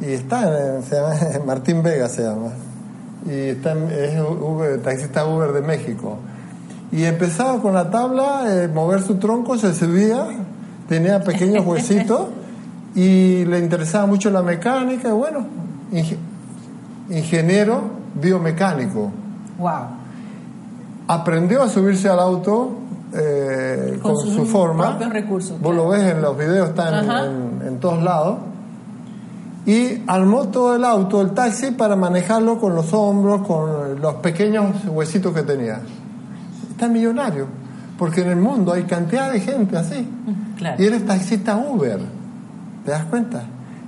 Y 0.00 0.12
está, 0.12 0.76
en- 0.76 0.82
se 0.82 0.96
llama, 0.96 1.14
Martín 1.46 1.82
Vega 1.82 2.08
se 2.08 2.22
llama. 2.22 2.48
Y 3.26 3.32
está, 3.50 3.72
en- 3.72 3.90
es 3.90 4.20
Uber, 4.20 4.80
taxista 4.82 5.26
Uber 5.26 5.52
de 5.52 5.60
México. 5.62 6.18
Y 6.90 7.04
empezaba 7.04 7.60
con 7.60 7.74
la 7.74 7.90
tabla, 7.90 8.44
eh, 8.46 8.68
mover 8.68 9.02
su 9.02 9.16
tronco, 9.16 9.58
se 9.58 9.74
subía, 9.74 10.24
tenía 10.88 11.22
pequeños 11.22 11.64
huesitos 11.66 12.28
y 12.94 13.44
le 13.44 13.58
interesaba 13.58 14.06
mucho 14.06 14.30
la 14.30 14.42
mecánica. 14.42 15.08
y 15.08 15.12
Bueno, 15.12 15.46
inge- 15.92 16.16
ingeniero 17.10 17.82
biomecánico 18.14 19.10
Wow. 19.58 19.97
Aprendió 21.08 21.62
a 21.62 21.68
subirse 21.68 22.08
al 22.08 22.20
auto 22.20 22.70
eh, 23.14 23.98
Con 24.02 24.14
con, 24.14 24.26
su 24.26 24.44
forma. 24.46 24.98
recursos, 25.10 25.58
Vos 25.60 25.74
lo 25.74 25.88
ves 25.88 26.02
en 26.12 26.20
los 26.22 26.36
videos, 26.38 26.68
está 26.68 27.00
en, 27.00 27.10
en- 27.10 27.66
en 27.68 27.80
todos 27.80 28.02
lados. 28.02 28.36
Y 29.66 30.02
armó 30.06 30.48
todo 30.48 30.76
el 30.76 30.84
auto, 30.84 31.20
el 31.20 31.32
taxi, 31.32 31.72
para 31.72 31.94
manejarlo 31.96 32.58
con 32.58 32.74
los 32.74 32.92
hombros, 32.94 33.46
con 33.46 34.00
los 34.00 34.14
pequeños 34.16 34.66
huesitos 34.86 35.34
que 35.34 35.42
tenía. 35.42 35.80
Está 36.70 36.88
millonario, 36.88 37.46
porque 37.98 38.22
en 38.22 38.28
el 38.30 38.36
mundo 38.36 38.72
hay 38.72 38.84
cantidad 38.84 39.30
de 39.30 39.40
gente 39.40 39.76
así. 39.76 40.08
Claro. 40.56 40.82
Y 40.82 40.86
él 40.86 40.94
es 40.94 41.04
taxista 41.04 41.56
Uber, 41.56 41.98
¿te 42.84 42.90
das 42.90 43.04
cuenta? 43.06 43.42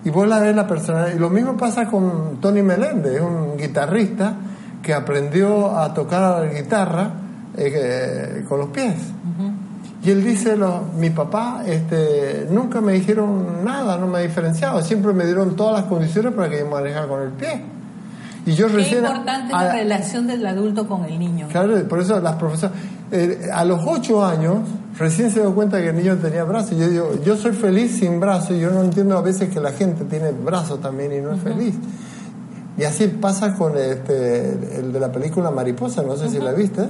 Y 0.05 0.11
vos 0.11 0.27
la 0.29 0.39
ves 0.41 0.55
la 0.55 0.67
persona. 0.67 1.07
Y 1.15 1.19
lo 1.19 1.31
mismo 1.31 1.57
pasa 1.57 1.87
con 1.87 2.39
Tony 2.41 2.63
Meléndez, 2.63 3.21
un 3.23 3.57
guitarrista 3.57 4.35
que 4.83 4.95
aprendió 4.95 5.77
a 5.79 5.93
tocar 5.95 6.41
la 6.47 6.53
guitarra 6.53 7.11
eh, 7.57 8.45
con 8.49 8.61
los 8.61 8.69
pies. 8.71 8.95
Y 10.03 10.11
él 10.11 10.25
dice, 10.25 10.57
lo- 10.57 10.85
mi 10.99 11.11
papá 11.11 11.63
este, 11.67 12.47
nunca 12.51 12.81
me 12.81 12.95
dijeron 12.95 13.63
nada, 13.65 13.99
no 13.99 14.07
me 14.07 14.23
diferenciaba, 14.23 14.81
siempre 14.83 15.13
me 15.13 15.27
dieron 15.27 15.55
todas 15.57 15.75
las 15.81 15.85
condiciones 15.91 16.33
para 16.33 16.49
que 16.49 16.61
yo 16.61 16.67
manejara 16.67 17.07
con 17.07 17.21
el 17.21 17.31
pie. 17.31 17.63
Y 18.47 18.53
yo 18.55 18.69
Qué 18.69 18.73
recién... 18.73 19.05
importante 19.05 19.53
a- 19.55 19.65
la 19.65 19.73
relación 19.75 20.27
del 20.27 20.47
adulto 20.47 20.89
con 20.89 21.05
el 21.05 21.19
niño. 21.19 21.49
Claro, 21.51 21.77
por 21.87 22.01
eso 22.01 22.19
las 22.19 22.37
profesoras, 22.37 22.75
eh, 23.13 23.51
a 23.53 23.63
los 23.67 23.83
ocho 23.87 24.25
años, 24.25 24.61
recién 24.99 25.31
se 25.31 25.41
dio 25.41 25.55
cuenta 25.55 25.79
que 25.83 25.91
el 25.91 25.97
niño 25.97 26.17
tenía 26.17 26.45
brazos. 26.45 26.79
Yo 26.79 26.89
digo, 26.89 27.11
yo 27.23 27.37
soy 27.37 27.53
feliz 27.53 27.99
sin 27.99 28.19
brazos, 28.21 28.53
y 28.53 28.61
yo 28.61 28.71
no 28.71 28.81
entiendo 28.83 29.19
a 29.19 29.21
veces 29.21 29.51
que 29.51 29.61
la 29.61 29.73
gente 29.73 30.05
tiene 30.05 30.31
brazos 30.33 30.81
también 30.81 31.13
y 31.13 31.19
no 31.21 31.35
es 31.35 31.43
feliz. 31.43 31.75
Y 32.79 32.85
así 32.85 33.09
pasa 33.09 33.55
con 33.55 33.77
este, 33.77 34.79
el 34.79 34.93
de 34.93 35.01
la 35.01 35.11
película 35.13 35.51
Mariposa, 35.51 36.03
no 36.03 36.17
sé 36.17 36.29
si 36.29 36.39
la 36.39 36.53
viste, 36.53 36.83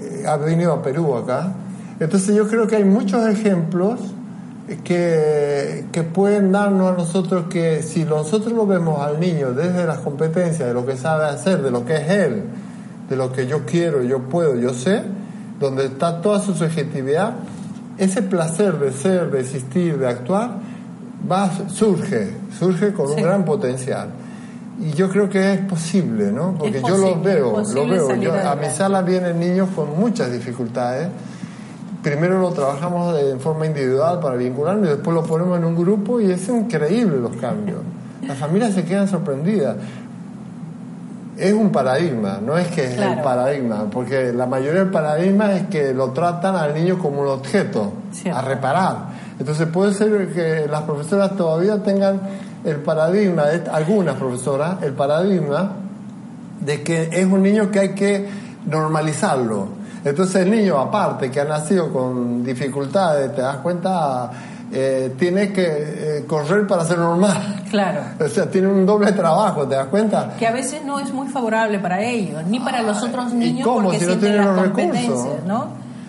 Eh, 0.00 0.24
ha 0.26 0.36
venido 0.36 0.72
a 0.72 0.82
Perú 0.82 1.14
acá. 1.16 1.52
Entonces 1.98 2.34
yo 2.34 2.48
creo 2.48 2.66
que 2.66 2.76
hay 2.76 2.84
muchos 2.84 3.26
ejemplos 3.28 3.98
que, 4.84 5.84
que 5.92 6.02
pueden 6.04 6.52
darnos 6.52 6.92
a 6.92 6.96
nosotros 6.96 7.46
que 7.50 7.82
si 7.82 8.04
nosotros 8.04 8.52
lo 8.52 8.66
vemos 8.66 9.00
al 9.00 9.18
niño 9.20 9.52
desde 9.52 9.84
las 9.86 9.98
competencias, 9.98 10.68
de 10.68 10.74
lo 10.74 10.86
que 10.86 10.96
sabe 10.96 11.24
hacer, 11.26 11.60
de 11.62 11.70
lo 11.70 11.84
que 11.84 11.96
es 11.96 12.08
él, 12.08 12.44
de 13.08 13.16
lo 13.16 13.32
que 13.32 13.46
yo 13.46 13.66
quiero, 13.66 14.02
yo 14.02 14.20
puedo, 14.20 14.54
yo 14.54 14.72
sé, 14.72 15.02
donde 15.58 15.86
está 15.86 16.20
toda 16.22 16.40
su 16.40 16.54
subjetividad, 16.54 17.34
ese 17.98 18.22
placer 18.22 18.78
de 18.78 18.92
ser, 18.92 19.30
de 19.30 19.40
existir, 19.40 19.98
de 19.98 20.08
actuar, 20.08 20.52
va, 21.30 21.50
surge, 21.68 22.30
surge 22.58 22.92
con 22.94 23.08
Sí. 23.08 23.14
un 23.16 23.22
gran 23.22 23.44
potencial. 23.44 24.08
Y 24.80 24.92
yo 24.92 25.10
creo 25.10 25.28
que 25.28 25.52
es 25.54 25.60
posible, 25.60 26.32
¿no? 26.32 26.54
Porque 26.58 26.78
Es 26.78 26.82
yo 26.82 26.96
lo 26.96 27.06
posible, 27.08 27.34
veo, 27.34 27.46
es 27.60 27.74
lo 27.74 27.82
posible 27.82 27.96
veo. 27.98 28.14
Yo- 28.16 28.48
a 28.50 28.56
mi 28.56 28.66
sala 28.70 29.02
vienen 29.02 29.38
niños 29.38 29.68
con 29.76 29.98
muchas 29.98 30.32
dificultades. 30.32 31.08
Primero 32.02 32.38
lo 32.40 32.50
trabajamos 32.52 33.14
de- 33.14 33.30
en 33.32 33.40
forma 33.40 33.66
individual 33.66 34.20
para 34.20 34.36
vincularnos 34.36 34.86
y 34.86 34.90
después 34.92 35.14
lo 35.14 35.22
ponemos 35.22 35.58
en 35.58 35.64
un 35.66 35.76
grupo 35.76 36.18
y 36.20 36.30
es 36.30 36.48
increíble 36.48 37.18
los 37.18 37.36
cambios. 37.36 37.78
Las 38.26 38.38
familias 38.38 38.72
se 38.72 38.84
quedan 38.84 39.06
sorprendidas. 39.06 39.76
Es 41.36 41.52
un 41.54 41.70
paradigma, 41.70 42.38
no 42.44 42.56
es 42.58 42.68
que 42.68 42.84
es 42.84 42.98
el 42.98 43.20
paradigma, 43.22 43.86
porque 43.90 44.32
la 44.32 44.46
mayoría 44.46 44.80
del 44.80 44.90
paradigma 44.90 45.52
es 45.54 45.66
que 45.68 45.94
lo 45.94 46.10
tratan 46.10 46.54
al 46.56 46.74
niño 46.74 46.98
como 46.98 47.22
un 47.22 47.28
objeto 47.28 47.92
Cierto. 48.12 48.38
a 48.38 48.42
reparar. 48.42 48.96
Entonces 49.38 49.66
puede 49.68 49.94
ser 49.94 50.28
que 50.34 50.66
las 50.70 50.82
profesoras 50.82 51.34
todavía 51.36 51.82
tengan 51.82 52.20
el 52.64 52.76
paradigma, 52.76 53.46
de- 53.46 53.70
algunas 53.70 54.16
profesoras, 54.16 54.82
el 54.82 54.92
paradigma 54.92 55.72
de 56.60 56.82
que 56.82 57.08
es 57.12 57.24
un 57.24 57.42
niño 57.42 57.70
que 57.70 57.78
hay 57.80 57.88
que 57.94 58.28
normalizarlo. 58.66 59.68
Entonces 60.04 60.36
el 60.42 60.50
niño, 60.50 60.78
aparte 60.78 61.30
que 61.30 61.40
ha 61.40 61.44
nacido 61.44 61.92
con 61.92 62.42
dificultades, 62.44 63.34
te 63.34 63.42
das 63.42 63.56
cuenta, 63.58 64.30
eh, 64.72 65.14
tiene 65.18 65.52
que 65.52 65.66
eh, 65.66 66.24
correr 66.26 66.66
para 66.66 66.84
ser 66.84 66.98
normal. 66.98 67.62
Claro. 67.70 68.00
O 68.24 68.28
sea, 68.28 68.50
tiene 68.50 68.68
un 68.68 68.84
doble 68.86 69.12
trabajo, 69.12 69.66
¿te 69.66 69.74
das 69.74 69.86
cuenta? 69.88 70.34
Que 70.38 70.46
a 70.46 70.52
veces 70.52 70.84
no 70.84 71.00
es 71.00 71.12
muy 71.12 71.28
favorable 71.28 71.78
para 71.78 72.02
ellos, 72.02 72.42
ni 72.46 72.60
para 72.60 72.82
los 72.82 73.02
otros 73.02 73.32
¿y 73.32 73.36
niños 73.36 73.66
cómo 73.66 73.84
porque 73.88 74.00
si 74.00 74.06
no 74.06 74.16
tienen 74.16 74.38
las 74.38 74.46
los 74.56 74.62
recursos? 74.62 75.26
¿no? 75.46 75.66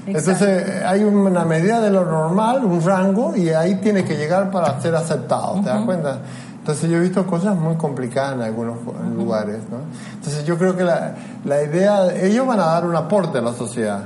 Exacto. 0.08 0.32
Entonces 0.32 0.68
eh, 0.68 0.84
hay 0.86 1.04
una 1.04 1.46
medida 1.46 1.80
de 1.80 1.90
lo 1.92 2.06
normal, 2.06 2.66
un 2.66 2.82
rango, 2.82 3.36
y 3.36 3.50
ahí 3.50 3.76
tiene 3.76 4.04
que 4.04 4.16
llegar 4.18 4.50
para 4.52 4.80
ser 4.82 4.96
aceptado, 4.96 5.56
¿te 5.62 5.70
das 5.70 5.82
cuenta? 5.86 6.18
Entonces 6.60 6.90
yo 6.90 6.98
he 6.98 7.00
visto 7.02 7.26
cosas 7.26 7.56
muy 7.56 7.76
complicadas 7.76 8.34
en 8.36 8.42
algunos 8.42 8.78
lugares, 9.16 9.60
¿no? 9.70 9.78
Entonces 10.14 10.46
yo 10.46 10.58
creo 10.58 10.76
que 10.76 10.84
la, 10.84 11.14
la 11.46 11.64
idea, 11.64 12.14
ellos 12.16 12.46
van 12.48 12.60
a 12.60 12.66
dar 12.66 12.86
un 12.86 12.96
aporte 12.96 13.40
a 13.40 13.42
la 13.42 13.54
sociedad, 13.54 14.04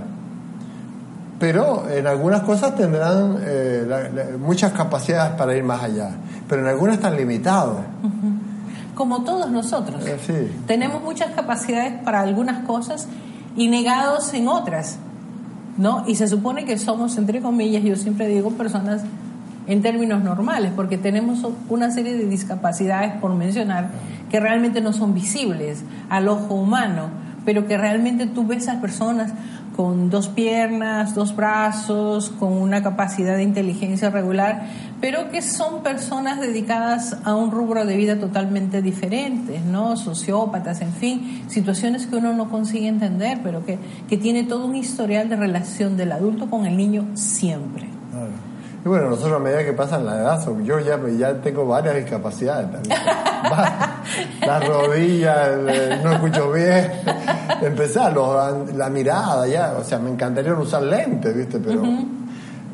pero 1.40 1.84
en 1.90 2.08
algunas 2.08 2.42
cosas 2.44 2.76
tendrán 2.76 3.38
eh, 3.42 3.84
la- 3.88 4.10
la- 4.10 4.38
muchas 4.38 4.72
capacidades 4.72 5.34
para 5.34 5.56
ir 5.56 5.64
más 5.64 5.84
allá, 5.84 6.12
pero 6.48 6.62
en 6.62 6.68
algunas 6.68 6.96
están 6.96 7.18
limitados. 7.18 7.78
Como 8.96 9.24
todos 9.26 9.52
nosotros. 9.52 10.06
Eh, 10.08 10.18
sí. 10.26 10.62
Tenemos 10.66 11.02
muchas 11.02 11.32
capacidades 11.36 12.02
para 12.04 12.22
algunas 12.22 12.64
cosas 12.66 13.08
y 13.58 13.68
negados 13.68 14.34
en 14.34 14.48
otras, 14.48 14.98
¿no? 15.78 16.04
Y 16.08 16.16
se 16.16 16.28
supone 16.28 16.66
que 16.66 16.78
somos, 16.78 17.18
entre 17.18 17.42
comillas, 17.42 17.84
yo 17.84 17.96
siempre 17.96 18.28
digo, 18.28 18.52
personas 18.52 19.04
en 19.68 19.82
términos 19.82 20.24
normales, 20.24 20.72
porque 20.76 20.98
tenemos 20.98 21.46
una 21.70 21.92
serie 21.92 22.16
de 22.16 22.26
discapacidades, 22.26 23.14
por 23.20 23.34
mencionar, 23.34 23.90
que 24.30 24.40
realmente 24.40 24.82
no 24.82 24.94
son 24.94 25.14
visibles 25.14 25.84
al 26.10 26.28
ojo 26.28 26.54
humano, 26.54 27.10
pero 27.46 27.68
que 27.68 27.78
realmente 27.78 28.28
tú 28.28 28.46
ves 28.46 28.68
a 28.68 28.82
personas 28.82 29.34
con 29.76 30.10
dos 30.10 30.30
piernas, 30.30 31.16
dos 31.16 31.36
brazos, 31.36 32.30
con 32.30 32.54
una 32.54 32.82
capacidad 32.82 33.36
de 33.36 33.44
inteligencia 33.44 34.10
regular, 34.10 34.68
pero 35.02 35.30
que 35.30 35.42
son 35.42 35.84
personas 35.84 36.40
dedicadas 36.40 37.18
a 37.26 37.36
un 37.36 37.52
rubro 37.52 37.86
de 37.86 37.98
vida 37.98 38.18
totalmente 38.18 38.82
diferente, 38.82 39.60
¿no? 39.60 39.98
Sociópatas, 39.98 40.82
en 40.82 40.94
fin, 40.94 41.44
situaciones 41.48 42.08
que 42.08 42.16
uno 42.16 42.34
no 42.34 42.50
consigue 42.50 42.88
entender, 42.88 43.40
pero 43.44 43.66
que, 43.66 43.78
que 44.08 44.18
tiene 44.18 44.44
todo 44.44 44.66
un 44.66 44.76
historial 44.76 45.28
de 45.28 45.36
relación 45.36 45.98
del 45.98 46.14
adulto 46.14 46.50
con 46.50 46.66
el 46.66 46.78
niño 46.78 47.06
siempre. 47.14 47.90
Y 48.86 48.88
bueno, 48.88 49.10
nosotros 49.10 49.34
a 49.38 49.40
medida 49.40 49.64
que 49.66 49.74
pasan 49.74 50.06
la 50.06 50.16
edad, 50.16 50.48
yo 50.64 50.80
ya, 50.80 51.00
ya 51.18 51.34
tengo 51.42 51.66
varias 51.66 51.96
discapacidades 51.96 52.72
también. 52.72 53.00
Las 54.46 54.68
rodillas, 54.68 55.50
no 56.04 56.12
escucho 56.14 56.52
bien. 56.52 56.92
Empezar, 57.64 58.14
los- 58.14 58.74
la 58.76 58.90
mirada 58.92 59.48
ya, 59.48 59.74
o 59.80 59.84
sea, 59.84 59.98
me 59.98 60.12
encantaría 60.12 60.54
usar 60.54 60.84
lentes, 60.84 61.36
¿viste? 61.36 61.58
Pero 61.60 61.82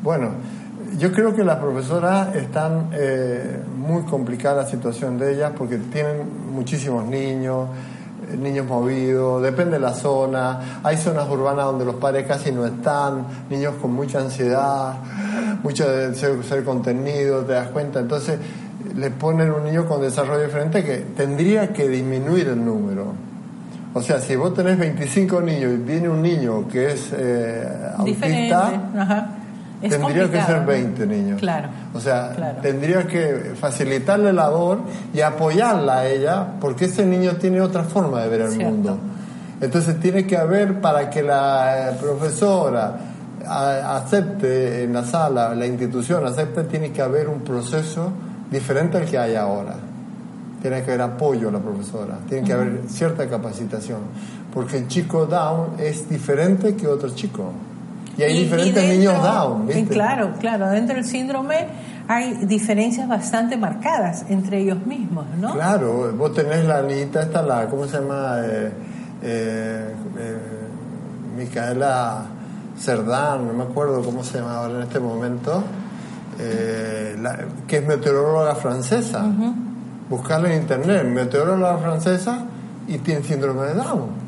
bueno, 0.02 0.28
yo 0.98 1.10
creo 1.12 1.34
que 1.34 1.44
las 1.44 1.56
profesoras 1.56 2.34
están 2.36 2.88
eh, 2.92 3.62
muy 3.78 4.02
complicada 4.02 4.64
la 4.64 4.68
situación 4.68 5.18
de 5.18 5.32
ellas 5.32 5.52
porque 5.56 5.78
tienen 5.78 6.52
muchísimos 6.54 7.06
niños, 7.06 7.68
eh, 8.30 8.36
niños 8.36 8.66
movidos, 8.66 9.42
depende 9.42 9.72
de 9.72 9.80
la 9.80 9.94
zona. 9.94 10.80
Hay 10.82 10.98
zonas 10.98 11.26
urbanas 11.30 11.64
donde 11.64 11.86
los 11.86 11.94
padres 11.94 12.26
casi 12.26 12.52
no 12.52 12.66
están, 12.66 13.24
niños 13.48 13.74
con 13.80 13.94
mucha 13.94 14.18
ansiedad, 14.20 14.94
mucho 15.62 15.90
de 15.90 16.14
ser, 16.14 16.42
ser 16.44 16.64
contenido, 16.64 17.42
te 17.44 17.52
das 17.52 17.68
cuenta. 17.68 18.00
Entonces 18.00 18.38
le 18.96 19.10
ponen 19.10 19.50
un 19.50 19.64
niño 19.64 19.86
con 19.86 20.00
desarrollo 20.02 20.44
diferente 20.44 20.82
que 20.84 20.98
tendría 21.16 21.72
que 21.72 21.88
disminuir 21.88 22.48
el 22.48 22.64
número. 22.64 23.12
O 23.94 24.00
sea, 24.02 24.18
si 24.20 24.36
vos 24.36 24.54
tenés 24.54 24.78
25 24.78 25.40
niños 25.42 25.72
y 25.74 25.76
viene 25.76 26.08
un 26.08 26.22
niño 26.22 26.66
que 26.66 26.92
es 26.92 27.10
eh, 27.16 27.68
autista, 27.98 28.72
Ajá. 28.98 29.26
Es 29.82 29.90
tendría 29.90 30.30
que 30.30 30.40
ser 30.42 30.60
¿no? 30.60 30.66
20 30.66 31.06
niños. 31.08 31.40
Claro. 31.40 31.68
O 31.92 31.98
sea, 32.00 32.30
Claro. 32.36 32.58
tendría 32.62 33.06
que 33.06 33.52
facilitarle 33.60 34.32
la 34.32 34.44
labor 34.44 34.78
y 35.12 35.20
apoyarla 35.20 35.98
a 35.98 36.06
ella 36.06 36.46
porque 36.60 36.84
ese 36.84 37.04
niño 37.04 37.32
tiene 37.32 37.60
otra 37.60 37.82
forma 37.82 38.22
de 38.22 38.28
ver 38.28 38.40
el 38.42 38.50
Cierto. 38.52 38.70
mundo. 38.70 38.98
Entonces 39.60 39.98
tiene 40.00 40.24
que 40.26 40.36
haber 40.36 40.80
para 40.80 41.10
que 41.10 41.22
la 41.22 41.90
eh, 41.90 41.96
profesora 42.00 42.96
acepte 43.46 44.84
en 44.84 44.92
la 44.92 45.04
sala, 45.04 45.54
la 45.54 45.66
institución 45.66 46.24
acepte, 46.26 46.64
tiene 46.64 46.90
que 46.92 47.02
haber 47.02 47.28
un 47.28 47.40
proceso 47.40 48.10
diferente 48.50 48.96
al 48.98 49.04
que 49.06 49.18
hay 49.18 49.34
ahora. 49.36 49.74
Tiene 50.60 50.82
que 50.82 50.92
haber 50.92 51.02
apoyo 51.02 51.48
a 51.48 51.52
la 51.52 51.58
profesora, 51.58 52.18
tiene 52.28 52.46
que 52.46 52.52
haber 52.52 52.82
cierta 52.88 53.28
capacitación, 53.28 53.98
porque 54.54 54.78
el 54.78 54.86
chico 54.88 55.26
Down 55.26 55.74
es 55.78 56.08
diferente 56.08 56.76
que 56.76 56.86
otro 56.86 57.10
chico. 57.10 57.52
Y 58.16 58.22
hay 58.22 58.34
Y- 58.34 58.36
y 58.36 58.42
diferentes 58.44 58.74
dentro- 58.76 58.96
niños 59.12 59.22
Down, 59.24 59.66
¿viste? 59.66 59.86
Claro, 59.94 60.32
claro. 60.38 60.68
Dentro 60.68 60.94
del 60.94 61.04
síndrome 61.04 61.66
hay 62.06 62.44
diferencias 62.44 63.08
bastante 63.08 63.56
marcadas 63.56 64.26
entre 64.28 64.60
ellos 64.60 64.84
mismos, 64.86 65.24
¿no? 65.40 65.54
Claro, 65.54 66.12
vos 66.16 66.32
tenés 66.34 66.64
la 66.66 66.82
niñita 66.82 67.22
esta, 67.22 67.42
la, 67.42 67.66
¿cómo 67.68 67.86
se 67.86 67.98
llama? 67.98 68.36
Eh, 68.44 68.72
eh, 69.22 69.94
eh, 70.18 70.38
Micaela 71.38 72.24
Cerdán, 72.78 73.46
no 73.46 73.52
me 73.52 73.64
acuerdo 73.64 74.02
cómo 74.02 74.24
se 74.24 74.38
llama 74.38 74.56
ahora 74.56 74.74
en 74.76 74.82
este 74.82 74.98
momento, 74.98 75.62
eh, 76.40 77.16
la- 77.20 77.38
que 77.66 77.78
es 77.78 77.86
meteoróloga 77.86 78.54
francesa. 78.56 79.24
Buscarla 80.08 80.52
en 80.54 80.62
internet, 80.62 81.04
meteoróloga 81.04 81.78
francesa 81.78 82.44
y 82.88 82.98
tiene 82.98 83.22
síndrome 83.22 83.66
de 83.68 83.74
Down. 83.74 84.22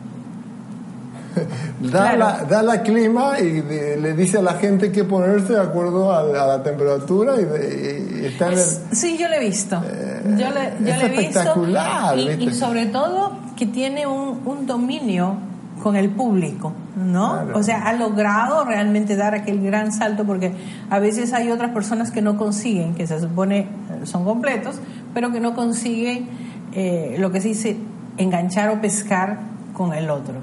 Da, 1.81 1.91
Claro. 2.15 2.19
la, 2.19 2.45
da 2.45 2.63
la 2.63 2.83
clima 2.83 3.41
y 3.41 3.61
de- 3.61 3.97
le 3.97 4.15
dice 4.15 4.39
a 4.39 4.43
la 4.43 4.55
gente 4.55 4.93
que 4.93 5.03
ponerse 5.05 5.55
de 5.55 5.61
acuerdo 5.61 6.13
a, 6.13 6.21
a 6.21 6.47
la 6.47 6.63
temperatura 6.63 7.35
y, 7.41 7.45
de- 7.45 8.21
y 8.23 8.27
está 8.27 8.47
en 8.53 8.53
el, 8.53 8.65
Sí, 8.93 9.19
yo 9.19 9.29
lo 9.29 9.35
he 9.35 9.41
visto. 9.41 9.83
yo 9.83 10.51
le, 10.51 10.73
yo 10.81 10.95
es 10.95 10.99
le 10.99 11.05
he 11.07 11.09
visto. 11.09 11.41
espectacular, 11.41 12.17
Y, 12.19 12.31
y 12.45 12.55
sobre 12.55 12.87
todo 12.87 13.33
que 13.57 13.67
tiene 13.67 14.07
un, 14.07 14.43
un 14.47 14.67
dominio 14.67 15.37
con 15.83 15.97
el 15.97 16.11
público, 16.11 16.73
¿no? 16.97 17.33
Claro. 17.33 17.59
O 17.59 17.63
sea, 17.63 17.83
ha 17.83 17.93
logrado 17.95 18.65
realmente 18.65 19.17
dar 19.17 19.35
aquel 19.35 19.61
gran 19.61 19.93
salto 19.93 20.25
porque 20.25 20.53
a 20.89 20.99
veces 20.99 21.33
hay 21.33 21.51
otras 21.51 21.73
personas 21.73 22.11
que 22.11 22.23
no 22.23 22.37
consiguen, 22.37 22.95
que 22.95 23.07
se 23.07 23.21
supone 23.21 23.61
eh, 23.61 23.67
son 24.05 24.25
completos, 24.25 24.77
pero 25.13 25.33
que 25.33 25.41
no 25.41 25.55
consiguen 25.55 26.29
eh, 26.73 27.17
lo 27.19 27.31
que 27.33 27.41
se 27.41 27.49
dice 27.49 27.77
enganchar 28.17 28.71
o 28.71 28.81
pescar 28.81 29.41
con 29.73 29.93
el 29.93 30.11
otro. 30.11 30.35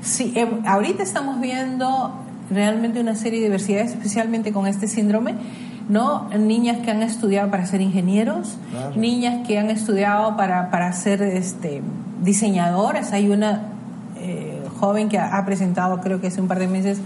Sí, 0.00 0.32
eh, 0.36 0.48
ahorita 0.64 1.02
estamos 1.02 1.40
viendo 1.40 2.14
realmente 2.50 3.00
una 3.00 3.16
serie 3.16 3.40
de 3.40 3.46
diversidades, 3.46 3.90
especialmente 3.90 4.52
con 4.52 4.66
este 4.68 4.86
síndrome, 4.86 5.34
¿no? 5.88 6.28
Niñas 6.38 6.78
que 6.78 6.90
han 6.90 7.02
estudiado 7.02 7.50
para 7.50 7.66
ser 7.66 7.80
ingenieros, 7.80 8.56
Claro. 8.70 8.96
niñas 8.96 9.46
que 9.46 9.58
han 9.58 9.70
estudiado 9.70 10.36
para, 10.36 10.70
para 10.70 10.92
ser 10.92 11.22
este, 11.22 11.82
diseñadoras. 12.22 13.12
Hay 13.12 13.28
una 13.28 13.72
joven 14.78 15.08
que 15.08 15.18
ha, 15.18 15.44
presentado, 15.44 16.00
creo 16.00 16.20
que 16.20 16.28
hace 16.28 16.40
un 16.40 16.48
par 16.48 16.58
de 16.58 16.68
meses, 16.68 16.98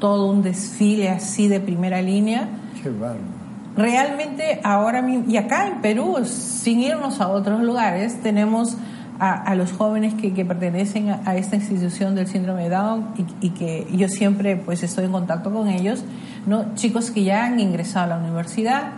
todo 0.00 0.30
un 0.30 0.42
desfile 0.42 1.10
así 1.10 1.48
de 1.48 1.60
primera 1.60 2.02
línea. 2.02 2.48
Qué 2.82 2.90
bárbaro. 2.90 3.34
Realmente 3.76 4.60
ahora 4.62 5.02
mismo, 5.02 5.24
y 5.28 5.36
acá 5.36 5.66
en 5.66 5.80
Perú, 5.80 6.18
sin 6.24 6.80
irnos 6.80 7.20
a 7.20 7.28
otros 7.28 7.62
lugares, 7.62 8.22
tenemos 8.22 8.76
a, 9.18 9.32
a 9.32 9.54
los 9.54 9.72
jóvenes 9.72 10.14
que, 10.14 10.32
que 10.32 10.44
pertenecen 10.44 11.10
a, 11.10 11.20
a 11.24 11.36
esta 11.36 11.56
institución 11.56 12.14
del 12.14 12.26
síndrome 12.26 12.64
de 12.64 12.70
Down 12.70 13.08
y, 13.16 13.46
y 13.46 13.50
que 13.50 13.86
yo 13.92 14.08
siempre 14.08 14.56
pues 14.56 14.82
estoy 14.82 15.06
en 15.06 15.12
contacto 15.12 15.52
con 15.52 15.68
ellos, 15.68 16.04
¿no? 16.46 16.74
chicos 16.74 17.10
que 17.10 17.24
ya 17.24 17.46
han 17.46 17.58
ingresado 17.58 18.12
a 18.12 18.16
la 18.16 18.22
universidad, 18.22 18.92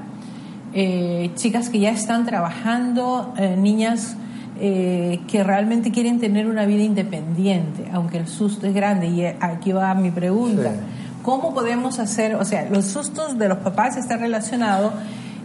eh, 0.79 1.31
chicas 1.37 1.71
que 1.71 1.79
ya 1.79 1.91
están 1.91 2.27
trabajando, 2.27 3.33
eh, 3.39 3.57
niñas 3.57 4.17
eh, 4.61 5.21
que 5.29 5.45
realmente 5.45 5.91
quieren 5.91 6.19
tener 6.19 6.47
una 6.47 6.67
vida 6.67 6.83
independiente, 6.83 7.89
aunque 7.93 8.19
el 8.19 8.27
susto 8.27 8.67
es 8.67 8.75
grande. 8.75 9.09
Y 9.09 9.23
eh, 9.23 9.37
aquí 9.41 9.73
va 9.73 9.95
mi 9.95 10.11
pregunta. 10.11 10.73
Sí. 10.73 10.79
¿Cómo 11.23 11.55
podemos 11.55 11.99
hacer? 11.99 12.37
O 12.37 12.45
sea, 12.45 12.69
los 12.71 12.85
sustos 12.85 13.39
de 13.39 13.49
los 13.49 13.59
papás 13.59 13.97
están 13.97 14.21
relacionados 14.21 14.93